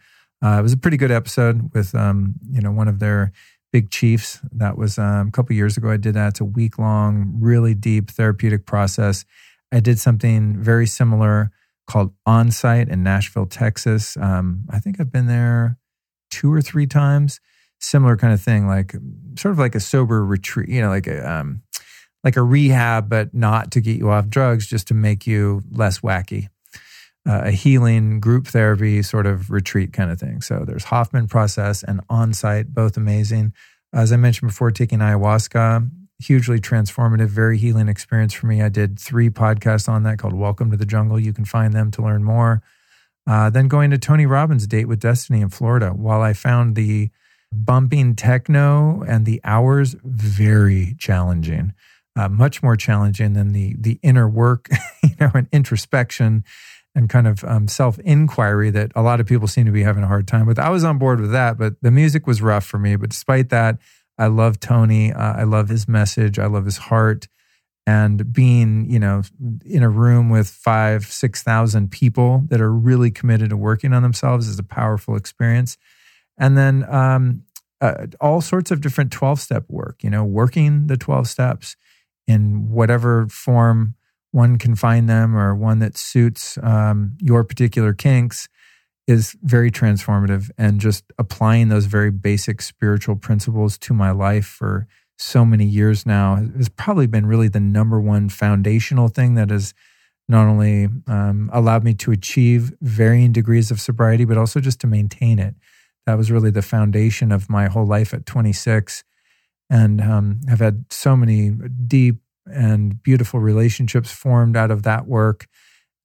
uh, 0.44 0.58
it 0.60 0.62
was 0.62 0.74
a 0.74 0.78
pretty 0.78 0.98
good 0.98 1.12
episode 1.12 1.74
with 1.74 1.96
um, 1.96 2.36
you 2.50 2.62
know 2.62 2.72
one 2.72 2.88
of 2.88 3.00
their 3.00 3.32
big 3.72 3.90
chiefs. 3.90 4.40
That 4.52 4.78
was 4.78 4.98
um, 4.98 5.28
a 5.28 5.32
couple 5.32 5.56
years 5.56 5.78
ago. 5.78 5.90
I 5.90 5.98
did 5.98 6.14
that. 6.14 6.30
It's 6.30 6.42
a 6.42 6.46
week 6.46 6.78
long, 6.78 7.38
really 7.40 7.74
deep 7.74 8.12
therapeutic 8.12 8.66
process. 8.66 9.26
I 9.72 9.80
did 9.80 10.00
something 10.00 10.62
very 10.62 10.88
similar 10.88 11.52
called 11.88 12.14
Onsite 12.28 12.90
in 12.90 13.04
Nashville, 13.04 13.46
Texas. 13.46 14.18
Um, 14.18 14.66
I 14.70 14.80
think 14.80 15.00
I've 15.00 15.12
been 15.12 15.28
there 15.28 15.78
two 16.30 16.52
or 16.52 16.62
three 16.62 16.88
times. 16.88 17.40
Similar 17.80 18.18
kind 18.18 18.34
of 18.34 18.42
thing, 18.42 18.68
like 18.68 18.96
sort 19.38 19.52
of 19.52 19.60
like 19.60 19.76
a 19.76 19.80
sober 19.80 20.26
retreat, 20.26 20.68
you 20.68 20.82
know, 20.82 20.90
like 20.90 21.06
a 21.06 21.32
um, 21.32 21.62
like 22.24 22.36
a 22.36 22.42
rehab, 22.42 23.08
but 23.08 23.34
not 23.34 23.72
to 23.72 23.82
get 23.82 23.98
you 23.98 24.10
off 24.10 24.30
drugs, 24.30 24.66
just 24.66 24.88
to 24.88 24.96
make 24.96 25.28
you 25.28 25.62
less 25.72 26.00
wacky. 26.00 26.48
Uh, 27.28 27.42
a 27.44 27.52
healing 27.52 28.22
group 28.22 28.48
therapy 28.48 29.04
sort 29.04 29.26
of 29.26 29.52
retreat 29.52 29.92
kind 29.92 30.12
of 30.12 30.18
thing. 30.18 30.40
So 30.40 30.64
there's 30.66 30.86
Hoffman 30.86 31.28
process 31.28 31.84
and 31.84 32.00
Onsite, 32.08 32.68
both 32.68 32.96
amazing. 32.96 33.54
As 33.94 34.14
I 34.14 34.16
mentioned 34.16 34.50
before, 34.50 34.72
taking 34.72 35.00
ayahuasca 35.00 35.90
hugely 36.20 36.60
transformative, 36.60 37.28
very 37.28 37.58
healing 37.58 37.88
experience 37.88 38.34
for 38.34 38.48
me. 38.48 38.62
I 38.62 38.70
did 38.70 39.00
three 39.00 39.30
podcasts 39.30 39.88
on 39.88 40.04
that 40.04 40.18
called 40.18 40.34
Welcome 40.34 40.72
to 40.72 40.78
the 40.78 40.86
Jungle. 40.86 41.20
You 41.20 41.34
can 41.34 41.46
find 41.46 41.74
them 41.74 41.92
to 41.92 42.02
learn 42.02 42.24
more. 42.24 42.64
Uh, 43.28 43.50
then 43.50 43.68
going 43.68 43.92
to 43.92 43.98
Tony 43.98 44.26
Robbins' 44.26 44.68
Date 44.68 44.88
with 44.88 45.00
Destiny 45.00 45.42
in 45.42 45.50
Florida. 45.50 45.90
While 45.90 46.22
I 46.22 46.34
found 46.34 46.76
the 46.76 47.10
bumping 47.52 48.16
techno 48.16 49.04
and 49.04 49.26
the 49.26 49.42
hours 49.44 49.96
very 50.04 50.96
challenging, 50.98 51.74
uh, 52.16 52.30
much 52.30 52.64
more 52.64 52.76
challenging 52.76 53.34
than 53.34 53.52
the 53.52 53.76
the 53.78 54.00
inner 54.02 54.28
work, 54.28 54.70
you 55.04 55.12
know, 55.20 55.30
and 55.34 55.48
introspection 55.52 56.44
and 56.98 57.10
kind 57.10 57.28
of 57.28 57.44
um, 57.44 57.68
self 57.68 58.00
inquiry 58.00 58.72
that 58.72 58.92
a 58.96 59.04
lot 59.04 59.20
of 59.20 59.28
people 59.28 59.48
seem 59.48 59.68
to 59.68 59.72
be 59.72 59.84
having 59.84 60.04
a 60.04 60.08
hard 60.08 60.28
time 60.28 60.48
with. 60.48 60.58
I 60.58 60.72
was 60.72 60.84
on 60.84 60.98
board 60.98 61.22
with 61.22 61.32
that, 61.32 61.56
but 61.56 61.76
the 61.84 61.92
music 61.92 62.26
was 62.26 62.42
rough 62.42 62.66
for 62.66 62.80
me. 62.80 62.96
But 62.96 63.12
despite 63.12 63.50
that, 63.50 63.78
I 64.18 64.26
love 64.26 64.60
Tony. 64.60 65.14
Uh, 65.14 65.34
I 65.34 65.44
love 65.44 65.70
his 65.70 65.88
message. 65.88 66.40
I 66.40 66.48
love 66.48 66.66
his 66.66 66.78
heart. 66.78 67.28
And 67.86 68.34
being, 68.34 68.90
you 68.90 68.98
know, 68.98 69.22
in 69.64 69.84
a 69.84 69.90
room 69.90 70.32
with 70.32 70.50
five, 70.50 71.06
6,000 71.06 71.92
people 71.92 72.44
that 72.48 72.60
are 72.60 72.74
really 72.74 73.12
committed 73.12 73.52
to 73.52 73.58
working 73.58 73.94
on 73.94 74.02
themselves 74.02 74.48
is 74.48 74.58
a 74.58 74.64
powerful 74.64 75.16
experience. 75.16 75.78
And 76.36 76.58
then 76.58 76.84
um, 76.92 77.44
uh, 77.80 78.08
all 78.20 78.42
sorts 78.42 78.72
of 78.72 78.82
different 78.82 79.12
12 79.12 79.40
step 79.40 79.66
work, 79.70 80.04
you 80.04 80.10
know, 80.10 80.24
working 80.24 80.88
the 80.88 80.98
12 80.98 81.28
steps 81.28 81.76
in 82.26 82.72
whatever 82.72 83.28
form 83.28 83.94
one 84.32 84.58
can 84.58 84.76
find 84.76 85.10
them 85.10 85.36
or 85.36 85.56
one 85.56 85.80
that 85.80 85.98
suits 85.98 86.58
um, 86.62 87.18
your 87.22 87.44
particular 87.44 87.94
kinks 87.94 88.48
is 89.08 89.36
very 89.42 89.72
transformative 89.72 90.50
and 90.58 90.82
just 90.82 91.06
applying 91.18 91.70
those 91.70 91.86
very 91.86 92.12
basic 92.12 92.62
spiritual 92.62 93.16
principles 93.16 93.78
to 93.78 93.94
my 93.94 94.12
life 94.12 94.46
for 94.46 94.88
so 95.18 95.46
many 95.46 95.66
years 95.66 96.06
now 96.06 96.36
has 96.58 96.70
probably 96.70 97.08
been 97.08 97.26
really 97.26 97.48
the 97.48 97.60
number 97.60 98.00
one 98.00 98.30
foundational 98.30 99.08
thing 99.08 99.36
that 99.36 99.50
has 99.50 99.74
not 100.30 100.48
only 100.48 100.90
um, 101.08 101.50
allowed 101.54 101.84
me 101.84 101.94
to 101.94 102.12
achieve 102.12 102.74
varying 102.82 103.32
degrees 103.32 103.72
of 103.72 103.80
sobriety, 103.80 104.26
but 104.26 104.38
also 104.38 104.60
just 104.60 104.80
to 104.82 104.88
maintain 104.88 105.40
it. 105.40 105.56
That 106.06 106.18
was 106.18 106.32
really 106.32 106.52
the 106.52 106.62
foundation 106.62 107.32
of 107.32 107.50
my 107.50 107.68
whole 107.68 107.86
life 107.86 108.14
at 108.14 108.26
26. 108.26 109.04
And 109.70 110.02
um, 110.02 110.42
have 110.48 110.60
had 110.60 110.86
so 110.90 111.16
many 111.16 111.50
deep 111.50 112.18
and 112.52 113.02
beautiful 113.04 113.40
relationships 113.40 114.12
formed 114.12 114.56
out 114.56 114.72
of 114.72 114.84
that 114.84 115.08
work 115.08 115.48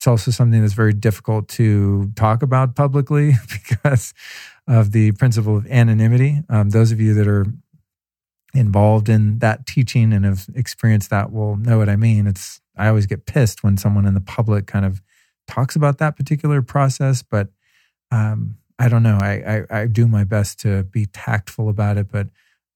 it's 0.03 0.09
also 0.09 0.33
something 0.33 0.61
that's 0.61 0.73
very 0.73 0.93
difficult 0.93 1.47
to 1.47 2.11
talk 2.17 2.43
about 2.43 2.75
publicly 2.75 3.35
because 3.53 4.13
of 4.67 4.91
the 4.91 5.13
principle 5.13 5.57
of 5.57 5.65
anonymity. 5.69 6.41
Um, 6.49 6.71
those 6.71 6.91
of 6.91 7.01
you 7.01 7.15
that 7.15 7.29
are 7.29 7.47
involved 8.53 9.09
in 9.09 9.39
that 9.39 9.65
teaching 9.65 10.13
and 10.13 10.25
have 10.25 10.47
experienced 10.57 11.11
that 11.11 11.31
will 11.31 11.55
know 11.55 11.79
what 11.79 11.89
I 11.89 11.95
mean. 11.95 12.27
It's 12.27 12.61
I 12.77 12.89
always 12.89 13.07
get 13.07 13.27
pissed 13.27 13.63
when 13.63 13.77
someone 13.77 14.05
in 14.05 14.15
the 14.15 14.21
public 14.21 14.67
kind 14.67 14.85
of 14.85 15.01
talks 15.47 15.77
about 15.77 15.99
that 15.99 16.17
particular 16.17 16.63
process, 16.63 17.23
but 17.23 17.51
um, 18.11 18.57
I 18.81 18.89
don't 18.89 19.05
know. 19.05 19.19
I, 19.23 19.63
I, 19.71 19.83
I 19.83 19.87
do 19.87 20.09
my 20.09 20.25
best 20.25 20.59
to 20.63 20.83
be 20.83 21.07
tactful 21.07 21.69
about 21.69 21.97
it, 21.97 22.11
but 22.11 22.27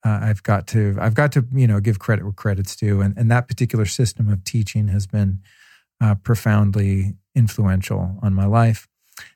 uh, 0.06 0.20
I've 0.22 0.42
got 0.44 0.68
to 0.68 0.96
I've 1.00 1.14
got 1.14 1.32
to 1.32 1.44
you 1.52 1.66
know 1.66 1.80
give 1.80 1.98
credit 1.98 2.24
where 2.24 2.32
credit's 2.32 2.76
due, 2.76 3.00
and 3.00 3.16
and 3.18 3.30
that 3.30 3.48
particular 3.48 3.86
system 3.86 4.28
of 4.28 4.44
teaching 4.44 4.88
has 4.88 5.06
been 5.06 5.40
uh, 6.00 6.14
profoundly 6.14 7.16
influential 7.34 8.18
on 8.22 8.32
my 8.32 8.46
life. 8.46 8.86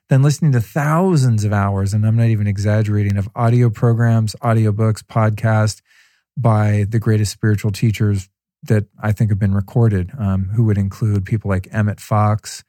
Then 0.09 0.21
listening 0.21 0.53
to 0.53 0.61
thousands 0.61 1.43
of 1.43 1.51
hours, 1.51 1.93
and 1.93 2.05
I'm 2.05 2.15
not 2.15 2.27
even 2.27 2.47
exaggerating, 2.47 3.17
of 3.17 3.27
audio 3.35 3.69
programs, 3.69 4.33
audiobooks, 4.41 5.03
podcasts, 5.03 5.81
by 6.37 6.85
the 6.87 6.99
greatest 6.99 7.33
spiritual 7.33 7.71
teachers 7.71 8.29
that 8.63 8.85
I 9.01 9.11
think 9.11 9.31
have 9.31 9.39
been 9.39 9.55
recorded, 9.55 10.11
um, 10.17 10.51
who 10.55 10.63
would 10.65 10.77
include 10.77 11.25
people 11.25 11.49
like 11.49 11.67
Emmett 11.71 11.99
Fox, 11.99 12.63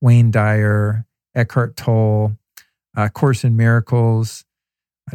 Wayne 0.00 0.30
Dyer, 0.30 1.04
Eckhart 1.34 1.76
Tolle, 1.76 2.36
uh, 2.96 3.08
Course 3.10 3.44
in 3.44 3.56
Miracles, 3.56 4.44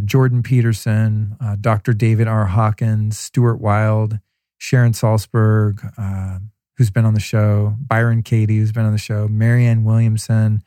Jordan 0.05 0.43
Peterson, 0.43 1.35
uh, 1.41 1.55
Dr. 1.59 1.93
David 1.93 2.27
R. 2.27 2.45
Hawkins, 2.45 3.17
Stuart 3.17 3.59
Wilde, 3.59 4.19
Sharon 4.57 4.93
Salzberg, 4.93 5.93
uh, 5.97 6.39
who's 6.77 6.91
been 6.91 7.05
on 7.05 7.13
the 7.13 7.19
show, 7.19 7.75
Byron 7.79 8.23
Katie, 8.23 8.57
who's 8.57 8.71
been 8.71 8.85
on 8.85 8.91
the 8.91 8.97
show, 8.97 9.27
Marianne 9.27 9.83
Williamson, 9.83 10.61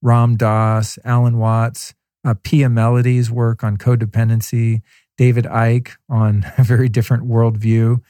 Ram 0.00 0.36
Dass, 0.36 0.98
Alan 1.04 1.38
Watts, 1.38 1.94
uh, 2.24 2.34
Pia 2.42 2.68
Mellody's 2.68 3.30
work 3.30 3.64
on 3.64 3.76
codependency, 3.76 4.82
David 5.16 5.44
Icke 5.44 5.96
on 6.08 6.46
a 6.58 6.62
very 6.64 6.88
different 6.88 7.24
worldview. 7.24 8.00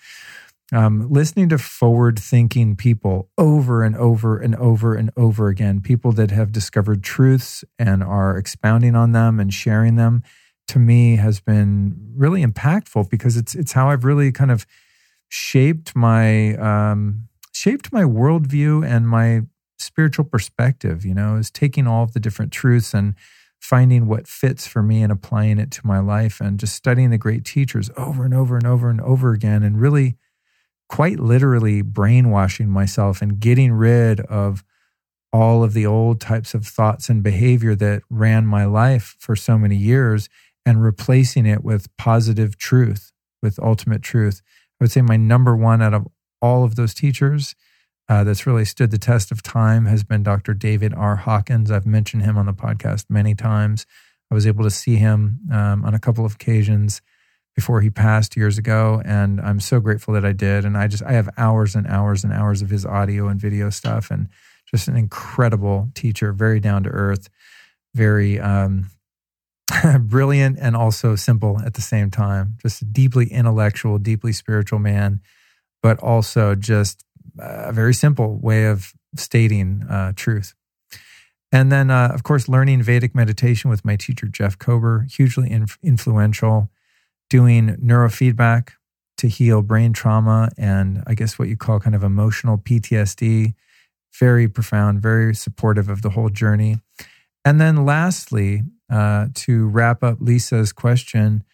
Um, 0.71 1.11
listening 1.11 1.49
to 1.49 1.57
forward 1.57 2.19
thinking 2.19 2.77
people 2.77 3.31
over 3.39 3.83
and 3.83 3.97
over 3.97 4.39
and 4.39 4.55
over 4.57 4.95
and 4.95 5.11
over 5.17 5.49
again, 5.49 5.81
people 5.81 6.13
that 6.13 6.31
have 6.31 6.53
discovered 6.53 7.03
truths 7.03 7.65
and 7.79 8.05
are 8.05 8.37
expounding 8.37 8.95
on 8.95 9.13
them 9.13 9.41
and 9.41 9.53
sharing 9.53 9.97
them, 9.97 10.23
to 10.69 10.79
me 10.79 11.17
has 11.17 11.41
been 11.41 12.13
really 12.15 12.45
impactful 12.45 13.11
because 13.11 13.37
it's 13.37 13.55
it's 13.55 13.73
how 13.73 13.91
I've 13.91 14.05
really 14.05 14.33
kind 14.33 14.51
of 14.51 14.67
shaped 15.29 15.95
my 15.97 16.55
um, 16.57 17.29
shaped 17.53 17.93
my 17.93 18.03
worldview 18.03 18.87
and 18.87 19.09
my 19.09 19.43
spiritual 19.79 20.25
perspective. 20.25 21.05
You 21.05 21.15
know, 21.15 21.37
is 21.37 21.51
taking 21.51 21.87
all 21.87 22.05
of 22.05 22.13
the 22.13 22.21
different 22.21 22.53
truths 22.53 22.95
and 22.95 23.15
finding 23.61 24.07
what 24.07 24.29
fits 24.29 24.67
for 24.67 24.83
me 24.83 25.03
and 25.03 25.11
applying 25.11 25.59
it 25.59 25.71
to 25.73 25.87
my 25.87 25.99
life 25.99 26.41
and 26.41 26.61
just 26.61 26.75
studying 26.75 27.11
the 27.11 27.19
great 27.19 27.45
teachers 27.45 27.91
over 27.97 28.25
and 28.25 28.33
over 28.33 28.57
and 28.57 28.67
over 28.67 28.89
and 28.89 29.01
over 29.01 29.33
again 29.33 29.63
and 29.65 29.81
really 29.81 30.17
quite 30.89 31.19
literally 31.19 31.83
brainwashing 31.83 32.69
myself 32.69 33.21
and 33.21 33.41
getting 33.41 33.73
rid 33.73 34.21
of 34.21 34.65
all 35.33 35.63
of 35.63 35.75
the 35.75 35.85
old 35.85 36.21
types 36.21 36.55
of 36.55 36.67
thoughts 36.67 37.09
and 37.09 37.23
behavior 37.23 37.75
that 37.75 38.03
ran 38.09 38.47
my 38.47 38.65
life 38.65 39.17
for 39.19 39.37
so 39.37 39.59
many 39.59 39.77
years 39.77 40.29
and 40.69 40.83
replacing 40.83 41.47
it 41.47 41.65
with 41.65 41.97
positive 41.97 42.59
truth, 42.59 43.11
with 43.43 43.59
ultimate 43.59 44.03
truth. 44.03 44.43
I 44.79 44.85
would 44.85 44.91
say 44.91 45.01
my 45.01 45.17
number 45.17 45.57
one 45.57 45.81
out 45.81 45.95
of 45.95 46.07
all 46.43 46.63
of 46.63 46.77
those 46.77 46.93
teachers 46.93 47.55
uh, 48.07 48.23
that's 48.23 48.47
really 48.47 48.67
stood 48.67 48.91
the 48.91 48.99
test 48.99 49.33
of 49.33 49.43
time 49.43 49.87
has 49.87 50.05
been 50.05 50.23
Dr. 50.23 50.53
David 50.53 50.93
R. 50.93 51.17
Hawkins. 51.17 51.71
I've 51.71 51.87
mentioned 51.87 52.23
him 52.23 52.37
on 52.37 52.45
the 52.45 52.53
podcast 52.53 53.07
many 53.09 53.35
times. 53.35 53.87
I 54.31 54.35
was 54.35 54.47
able 54.47 54.63
to 54.63 54.71
see 54.71 54.97
him 54.97 55.41
um, 55.51 55.87
on 55.87 55.95
a 55.95 55.99
couple 55.99 56.27
of 56.27 56.35
occasions 56.35 57.01
before 57.55 57.81
he 57.81 57.89
passed 57.89 58.37
years 58.37 58.59
ago, 58.59 59.01
and 59.07 59.41
I'm 59.41 59.61
so 59.61 59.81
grateful 59.81 60.13
that 60.15 60.25
I 60.27 60.33
did. 60.33 60.67
And 60.67 60.77
I 60.77 60.87
just 60.87 61.03
I 61.03 61.13
have 61.13 61.31
hours 61.39 61.77
and 61.77 61.87
hours 61.87 62.25
and 62.25 62.33
hours 62.33 62.61
of 62.61 62.69
his 62.69 62.85
audio 62.85 63.29
and 63.29 63.41
video 63.41 63.71
stuff, 63.71 64.11
and 64.11 64.29
just 64.71 64.87
an 64.87 64.97
incredible 64.97 65.89
teacher, 65.95 66.35
very 66.35 66.61
down 66.61 66.83
to 66.83 66.91
earth, 66.91 67.31
very 67.95 68.39
um, 68.39 68.91
brilliant, 70.01 70.59
and 70.61 70.77
also 70.77 71.17
simple 71.17 71.61
at 71.65 71.75
the 71.75 71.81
same 71.81 72.11
time. 72.11 72.57
Just 72.63 72.83
a 72.83 72.85
deeply 72.85 73.27
intellectual, 73.27 73.99
deeply 73.99 74.33
spiritual 74.33 74.79
man, 74.79 75.21
but 75.83 75.99
also 75.99 76.55
just 76.55 77.05
a 77.39 77.73
very 77.73 77.95
simple 77.95 78.39
way 78.39 78.67
of 78.67 78.93
stating 79.17 79.85
uh, 79.89 80.13
truth. 80.17 80.55
And 81.51 81.73
then, 81.73 81.91
uh, 81.91 82.11
of 82.13 82.23
course, 82.25 82.49
learning 82.49 82.83
Vedic 82.83 83.15
meditation 83.15 83.71
with 83.71 83.85
my 83.85 83.97
teacher, 83.97 84.27
Jeff 84.27 84.59
Kober, 84.59 85.07
hugely 85.11 85.51
inf- 85.51 85.79
influential, 85.83 86.71
doing 87.31 87.77
neurofeedback 87.77 88.71
to 89.17 89.29
heal 89.29 89.63
brain 89.63 89.93
trauma 89.93 90.51
and 90.57 91.03
I 91.07 91.15
guess 91.15 91.39
what 91.39 91.49
you 91.49 91.57
call 91.57 91.81
kind 91.81 91.97
of 91.97 92.05
emotional 92.05 92.59
PTSD. 92.59 93.55
Very 94.19 94.49
profound, 94.49 95.01
very 95.01 95.35
supportive 95.35 95.89
of 95.89 96.03
the 96.03 96.11
whole 96.11 96.29
journey. 96.29 96.79
And 97.45 97.61
then, 97.61 97.85
lastly, 97.85 98.63
uh, 98.91 99.27
to 99.35 99.69
wrap 99.69 100.03
up 100.03 100.19
Lisa's 100.21 100.73
question, 100.73 101.45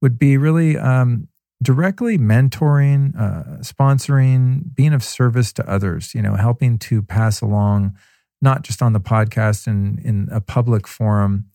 would 0.00 0.18
be 0.18 0.36
really 0.36 0.76
um, 0.76 1.28
directly 1.62 2.18
mentoring, 2.18 3.18
uh, 3.18 3.58
sponsoring, 3.60 4.74
being 4.74 4.92
of 4.92 5.02
service 5.02 5.52
to 5.54 5.68
others, 5.68 6.14
you 6.14 6.22
know, 6.22 6.34
helping 6.34 6.78
to 6.78 7.02
pass 7.02 7.40
along, 7.40 7.96
not 8.42 8.62
just 8.62 8.82
on 8.82 8.92
the 8.92 9.00
podcast 9.00 9.66
and 9.66 9.98
in 10.00 10.28
a 10.30 10.40
public 10.40 10.86
forum 10.86 11.46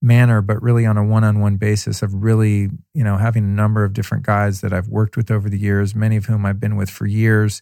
manner, 0.00 0.40
but 0.40 0.62
really 0.62 0.86
on 0.86 0.96
a 0.96 1.04
one 1.04 1.24
on 1.24 1.40
one 1.40 1.56
basis 1.56 2.02
of 2.02 2.14
really, 2.14 2.70
you 2.94 3.04
know, 3.04 3.16
having 3.16 3.44
a 3.44 3.48
number 3.48 3.84
of 3.84 3.92
different 3.92 4.24
guys 4.24 4.60
that 4.60 4.72
I've 4.72 4.88
worked 4.88 5.16
with 5.16 5.30
over 5.30 5.50
the 5.50 5.58
years, 5.58 5.94
many 5.94 6.16
of 6.16 6.26
whom 6.26 6.46
I've 6.46 6.60
been 6.60 6.76
with 6.76 6.88
for 6.88 7.06
years, 7.06 7.60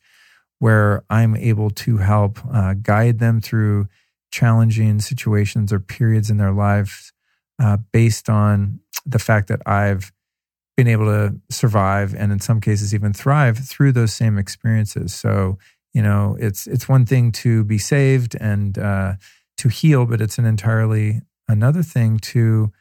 where 0.59 1.03
I'm 1.11 1.35
able 1.35 1.71
to 1.71 1.97
help 1.97 2.39
uh, 2.53 2.75
guide 2.75 3.19
them 3.19 3.41
through 3.41 3.89
challenging 4.31 5.01
situations 5.01 5.73
or 5.73 5.81
periods 5.81 6.31
in 6.31 6.37
their 6.37 6.53
lives 6.53 7.13
uh, 7.59 7.79
based 7.93 8.29
on 8.29 8.81
the 9.05 9.19
fact 9.19 9.49
that 9.49 9.61
I've 9.67 10.13
been 10.77 10.89
able 10.89 11.07
to 11.07 11.35
survive 11.51 12.15
and 12.15 12.31
in 12.31 12.41
some 12.41 12.61
cases 12.61 12.95
even 12.95 13.13
thrive 13.13 13.59
through 13.59 13.93
those 13.93 14.13
same 14.13 14.37
experiences. 14.37 15.15
So, 15.15 15.59
you 15.95 16.03
know, 16.03 16.37
it's 16.39 16.67
it's 16.67 16.89
one 16.89 17.07
thing 17.07 17.33
to 17.33 17.65
be 17.65 17.79
saved 17.79 18.37
and 18.39 18.79
uh, 18.79 19.15
to 19.59 19.69
heal, 19.69 20.05
but 20.05 20.21
it's 20.21 20.39
an 20.39 20.45
entirely 20.45 21.23
another 21.49 21.83
thing 21.83 22.19
to 22.19 22.73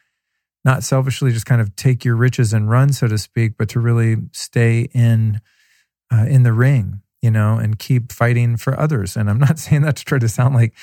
not 0.64 0.82
selfishly 0.82 1.32
just 1.32 1.46
kind 1.46 1.60
of 1.60 1.74
take 1.76 2.04
your 2.04 2.16
riches 2.16 2.52
and 2.52 2.68
run, 2.68 2.92
so 2.92 3.06
to 3.06 3.16
speak, 3.16 3.56
but 3.56 3.68
to 3.70 3.80
really 3.80 4.16
stay 4.32 4.88
in 4.92 5.40
uh, 6.12 6.26
in 6.28 6.42
the 6.42 6.52
ring, 6.52 7.00
you 7.22 7.30
know, 7.30 7.56
and 7.56 7.78
keep 7.78 8.12
fighting 8.12 8.56
for 8.56 8.78
others. 8.78 9.16
And 9.16 9.30
I'm 9.30 9.38
not 9.38 9.58
saying 9.60 9.82
that 9.82 9.96
to 9.96 10.04
try 10.04 10.18
to 10.18 10.28
sound 10.28 10.54
like, 10.54 10.74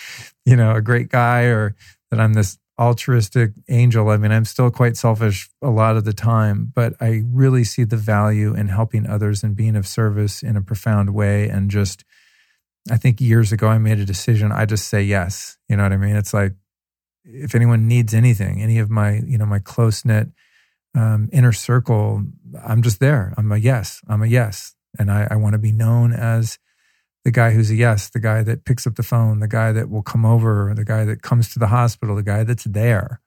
you 0.45 0.55
know, 0.55 0.73
a 0.73 0.81
great 0.81 1.09
guy 1.09 1.43
or 1.43 1.75
that 2.09 2.19
I'm 2.19 2.33
this 2.33 2.57
altruistic 2.79 3.51
angel. 3.69 4.09
I 4.09 4.17
mean, 4.17 4.31
I'm 4.31 4.45
still 4.45 4.71
quite 4.71 4.97
selfish 4.97 5.49
a 5.61 5.69
lot 5.69 5.95
of 5.95 6.05
the 6.05 6.13
time, 6.13 6.71
but 6.73 6.93
I 6.99 7.23
really 7.27 7.63
see 7.63 7.83
the 7.83 7.97
value 7.97 8.55
in 8.55 8.67
helping 8.67 9.05
others 9.07 9.43
and 9.43 9.55
being 9.55 9.75
of 9.75 9.87
service 9.87 10.41
in 10.41 10.55
a 10.55 10.61
profound 10.61 11.13
way. 11.13 11.49
And 11.49 11.69
just, 11.69 12.03
I 12.91 12.97
think 12.97 13.21
years 13.21 13.51
ago, 13.51 13.67
I 13.67 13.77
made 13.77 13.99
a 13.99 14.05
decision. 14.05 14.51
I 14.51 14.65
just 14.65 14.87
say 14.87 15.03
yes. 15.03 15.57
You 15.69 15.77
know 15.77 15.83
what 15.83 15.93
I 15.93 15.97
mean? 15.97 16.15
It's 16.15 16.33
like, 16.33 16.53
if 17.23 17.55
anyone 17.55 17.87
needs 17.87 18.13
anything, 18.13 18.61
any 18.61 18.79
of 18.79 18.89
my, 18.89 19.21
you 19.25 19.37
know, 19.37 19.45
my 19.45 19.59
close 19.59 20.03
knit 20.03 20.29
um, 20.95 21.29
inner 21.31 21.53
circle, 21.53 22.23
I'm 22.65 22.81
just 22.81 22.99
there. 22.99 23.33
I'm 23.37 23.51
a 23.51 23.57
yes. 23.57 24.01
I'm 24.07 24.21
a 24.23 24.27
yes. 24.27 24.75
And 24.99 25.11
I, 25.11 25.27
I 25.31 25.35
want 25.35 25.53
to 25.53 25.59
be 25.59 25.71
known 25.71 26.11
as 26.11 26.59
the 27.23 27.31
guy 27.31 27.51
who's 27.51 27.71
a 27.71 27.75
yes, 27.75 28.09
the 28.09 28.19
guy 28.19 28.43
that 28.43 28.65
picks 28.65 28.85
up 28.85 28.95
the 28.95 29.03
phone, 29.03 29.39
the 29.39 29.47
guy 29.47 29.71
that 29.71 29.89
will 29.89 30.03
come 30.03 30.25
over, 30.25 30.73
the 30.75 30.85
guy 30.85 31.05
that 31.05 31.21
comes 31.21 31.51
to 31.53 31.59
the 31.59 31.67
hospital, 31.67 32.15
the 32.15 32.23
guy 32.23 32.43
that's 32.43 32.65
there. 32.65 33.21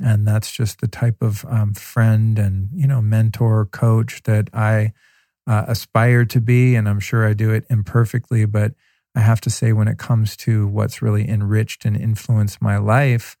And 0.00 0.26
that's 0.26 0.50
just 0.50 0.80
the 0.80 0.88
type 0.88 1.22
of 1.22 1.44
um, 1.48 1.72
friend 1.72 2.38
and, 2.38 2.68
you 2.74 2.86
know, 2.86 3.00
mentor, 3.00 3.66
coach 3.66 4.22
that 4.24 4.50
I 4.52 4.92
uh, 5.46 5.64
aspire 5.68 6.24
to 6.26 6.40
be. 6.40 6.74
And 6.74 6.88
I'm 6.88 7.00
sure 7.00 7.26
I 7.26 7.32
do 7.32 7.50
it 7.50 7.64
imperfectly, 7.70 8.44
but 8.44 8.72
I 9.14 9.20
have 9.20 9.40
to 9.42 9.50
say, 9.50 9.72
when 9.72 9.86
it 9.86 9.98
comes 9.98 10.36
to 10.38 10.66
what's 10.66 11.00
really 11.00 11.28
enriched 11.28 11.84
and 11.84 11.96
influenced 11.96 12.60
my 12.60 12.76
life, 12.76 13.36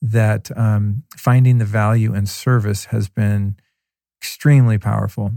that 0.00 0.56
um, 0.56 1.02
finding 1.14 1.58
the 1.58 1.66
value 1.66 2.14
in 2.14 2.24
service 2.24 2.86
has 2.86 3.10
been 3.10 3.56
extremely 4.20 4.78
powerful 4.78 5.32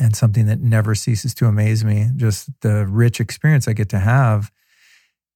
and 0.00 0.14
something 0.14 0.46
that 0.46 0.60
never 0.60 0.94
ceases 0.94 1.34
to 1.34 1.46
amaze 1.46 1.84
me. 1.84 2.10
Just 2.16 2.50
the 2.60 2.86
rich 2.86 3.20
experience 3.20 3.66
I 3.66 3.72
get 3.72 3.88
to 3.90 3.98
have 3.98 4.50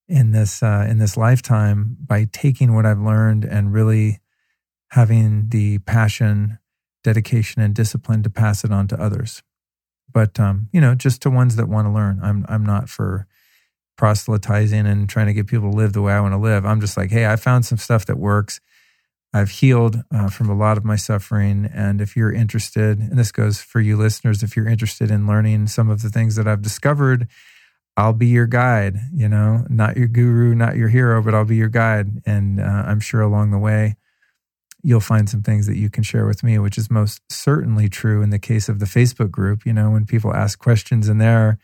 in 0.08 0.32
this 0.32 0.62
uh, 0.62 0.86
in 0.88 0.98
this 0.98 1.16
lifetime 1.16 1.96
by 2.04 2.26
taking 2.30 2.74
what 2.74 2.86
I've 2.86 3.00
learned 3.00 3.44
and 3.44 3.72
really 3.72 4.20
having 4.88 5.48
the 5.50 5.78
passion, 5.78 6.58
dedication, 7.04 7.62
and 7.62 7.74
discipline 7.74 8.22
to 8.24 8.30
pass 8.30 8.64
it 8.64 8.72
on 8.72 8.88
to 8.88 9.00
others. 9.00 9.42
But 10.12 10.38
um, 10.40 10.68
you 10.72 10.80
know, 10.80 10.94
just 10.94 11.22
to 11.22 11.30
ones 11.30 11.56
that 11.56 11.68
want 11.68 11.86
to 11.86 11.92
learn. 11.92 12.20
I'm 12.22 12.44
I'm 12.48 12.64
not 12.64 12.88
for 12.88 13.26
proselytizing 13.96 14.86
and 14.86 15.08
trying 15.08 15.26
to 15.26 15.34
get 15.34 15.46
people 15.46 15.70
to 15.70 15.76
live 15.76 15.92
the 15.92 16.00
way 16.00 16.14
I 16.14 16.20
want 16.20 16.32
to 16.32 16.38
live. 16.38 16.64
I'm 16.64 16.80
just 16.80 16.96
like, 16.96 17.10
hey, 17.10 17.26
I 17.26 17.36
found 17.36 17.66
some 17.66 17.76
stuff 17.76 18.06
that 18.06 18.18
works. 18.18 18.58
I've 19.32 19.50
healed 19.50 20.02
uh, 20.12 20.28
from 20.28 20.50
a 20.50 20.56
lot 20.56 20.76
of 20.76 20.84
my 20.84 20.96
suffering. 20.96 21.70
And 21.72 22.00
if 22.00 22.16
you're 22.16 22.32
interested, 22.32 22.98
and 22.98 23.18
this 23.18 23.30
goes 23.30 23.60
for 23.60 23.80
you 23.80 23.96
listeners, 23.96 24.42
if 24.42 24.56
you're 24.56 24.68
interested 24.68 25.10
in 25.10 25.26
learning 25.26 25.68
some 25.68 25.88
of 25.88 26.02
the 26.02 26.10
things 26.10 26.36
that 26.36 26.48
I've 26.48 26.62
discovered, 26.62 27.28
I'll 27.96 28.12
be 28.12 28.26
your 28.26 28.46
guide, 28.46 28.96
you 29.12 29.28
know, 29.28 29.66
not 29.68 29.96
your 29.96 30.08
guru, 30.08 30.54
not 30.54 30.76
your 30.76 30.88
hero, 30.88 31.22
but 31.22 31.34
I'll 31.34 31.44
be 31.44 31.56
your 31.56 31.68
guide. 31.68 32.22
And 32.26 32.60
uh, 32.60 32.64
I'm 32.64 33.00
sure 33.00 33.20
along 33.20 33.50
the 33.50 33.58
way, 33.58 33.96
you'll 34.82 35.00
find 35.00 35.28
some 35.28 35.42
things 35.42 35.66
that 35.66 35.76
you 35.76 35.90
can 35.90 36.02
share 36.02 36.26
with 36.26 36.42
me, 36.42 36.58
which 36.58 36.78
is 36.78 36.90
most 36.90 37.20
certainly 37.30 37.88
true 37.88 38.22
in 38.22 38.30
the 38.30 38.38
case 38.38 38.68
of 38.68 38.78
the 38.78 38.86
Facebook 38.86 39.30
group. 39.30 39.66
You 39.66 39.72
know, 39.72 39.90
when 39.90 40.06
people 40.06 40.34
ask 40.34 40.58
questions 40.58 41.08
in 41.08 41.18
there, 41.18 41.58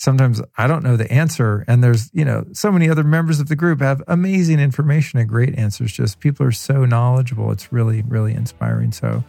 sometimes 0.00 0.42
I 0.56 0.66
don't 0.66 0.82
know 0.82 0.96
the 0.96 1.12
answer. 1.12 1.64
And 1.68 1.84
there's, 1.84 2.10
you 2.12 2.24
know, 2.24 2.46
so 2.52 2.72
many 2.72 2.90
other 2.90 3.04
members 3.04 3.38
of 3.38 3.46
the 3.46 3.56
group 3.56 3.80
have 3.80 4.02
amazing 4.08 4.58
information 4.58 5.20
and 5.20 5.28
great 5.28 5.54
answers. 5.58 5.92
Just 5.92 6.18
people 6.18 6.46
are 6.46 6.56
so 6.70 6.84
knowledgeable. 6.84 7.52
It's 7.52 7.70
really, 7.70 8.02
really 8.02 8.34
inspiring. 8.34 8.92
So 8.92 9.22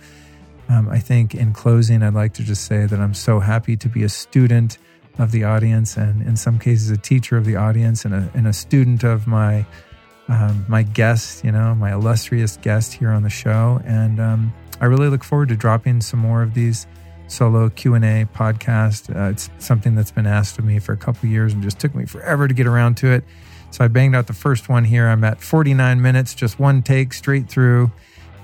Um, 0.71 0.87
I 0.87 0.99
think 0.99 1.35
in 1.35 1.51
closing, 1.51 2.01
I'd 2.01 2.13
like 2.13 2.33
to 2.35 2.43
just 2.43 2.63
say 2.63 2.85
that 2.85 2.97
I'm 2.97 3.13
so 3.13 3.41
happy 3.41 3.75
to 3.75 3.89
be 3.89 4.03
a 4.03 4.09
student 4.09 4.77
of 5.19 5.31
the 5.31 5.43
audience, 5.43 5.97
and 5.97 6.21
in 6.21 6.37
some 6.37 6.57
cases, 6.59 6.89
a 6.89 6.97
teacher 6.97 7.35
of 7.35 7.43
the 7.43 7.57
audience, 7.57 8.05
and 8.05 8.13
a, 8.13 8.31
and 8.33 8.47
a 8.47 8.53
student 8.53 9.03
of 9.03 9.27
my 9.27 9.65
um, 10.29 10.63
my 10.69 10.83
guest, 10.83 11.43
you 11.43 11.51
know, 11.51 11.75
my 11.75 11.91
illustrious 11.91 12.57
guest 12.61 12.93
here 12.93 13.09
on 13.09 13.23
the 13.23 13.29
show. 13.29 13.81
And 13.83 14.19
um, 14.21 14.53
I 14.79 14.85
really 14.85 15.09
look 15.09 15.25
forward 15.25 15.49
to 15.49 15.57
dropping 15.57 15.99
some 15.99 16.21
more 16.21 16.41
of 16.41 16.53
these 16.53 16.87
solo 17.31 17.69
Q&A 17.69 18.25
podcast. 18.33 19.15
Uh, 19.15 19.29
it's 19.31 19.49
something 19.59 19.95
that's 19.95 20.11
been 20.11 20.27
asked 20.27 20.59
of 20.59 20.65
me 20.65 20.79
for 20.79 20.91
a 20.93 20.97
couple 20.97 21.29
years 21.29 21.53
and 21.53 21.63
just 21.63 21.79
took 21.79 21.95
me 21.95 22.05
forever 22.05 22.47
to 22.47 22.53
get 22.53 22.67
around 22.67 22.97
to 22.97 23.07
it. 23.07 23.23
So 23.71 23.83
I 23.85 23.87
banged 23.87 24.15
out 24.15 24.27
the 24.27 24.33
first 24.33 24.69
one 24.69 24.83
here. 24.83 25.07
I'm 25.07 25.23
at 25.23 25.41
49 25.41 26.01
minutes, 26.01 26.35
just 26.35 26.59
one 26.59 26.83
take 26.83 27.13
straight 27.13 27.47
through. 27.47 27.91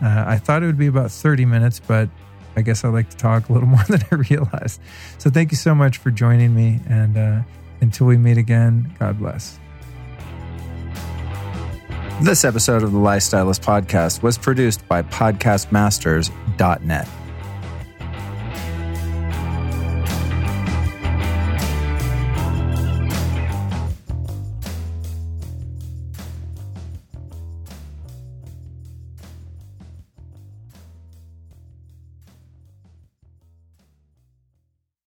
Uh, 0.01 0.23
I 0.27 0.38
thought 0.38 0.63
it 0.63 0.67
would 0.67 0.77
be 0.77 0.88
about 0.88 1.11
30 1.11 1.43
minutes, 1.45 1.79
but 1.79 2.07
I 2.55 2.61
guess 2.61 2.85
I 2.85 2.89
like 2.89 3.09
to 3.09 3.17
talk 3.17 3.49
a 3.49 3.53
little 3.53 3.67
more 3.69 3.83
than 3.88 4.01
I 4.11 4.15
realized. 4.15 4.79
So 5.17 5.29
thank 5.29 5.51
you 5.51 5.57
so 5.57 5.75
much 5.75 5.97
for 5.97 6.11
joining 6.11 6.55
me. 6.55 6.79
And 6.88 7.17
uh, 7.17 7.41
until 7.81 8.07
we 8.07 8.15
meet 8.17 8.38
again, 8.38 8.95
God 8.99 9.19
bless. 9.19 9.59
This 12.21 12.45
episode 12.45 12.81
of 12.81 12.93
the 12.93 12.97
Life 12.97 13.21
Stylist 13.21 13.61
Podcast 13.61 14.23
was 14.23 14.39
produced 14.39 14.88
by 14.88 15.03
podcastmasters.net. 15.03 17.07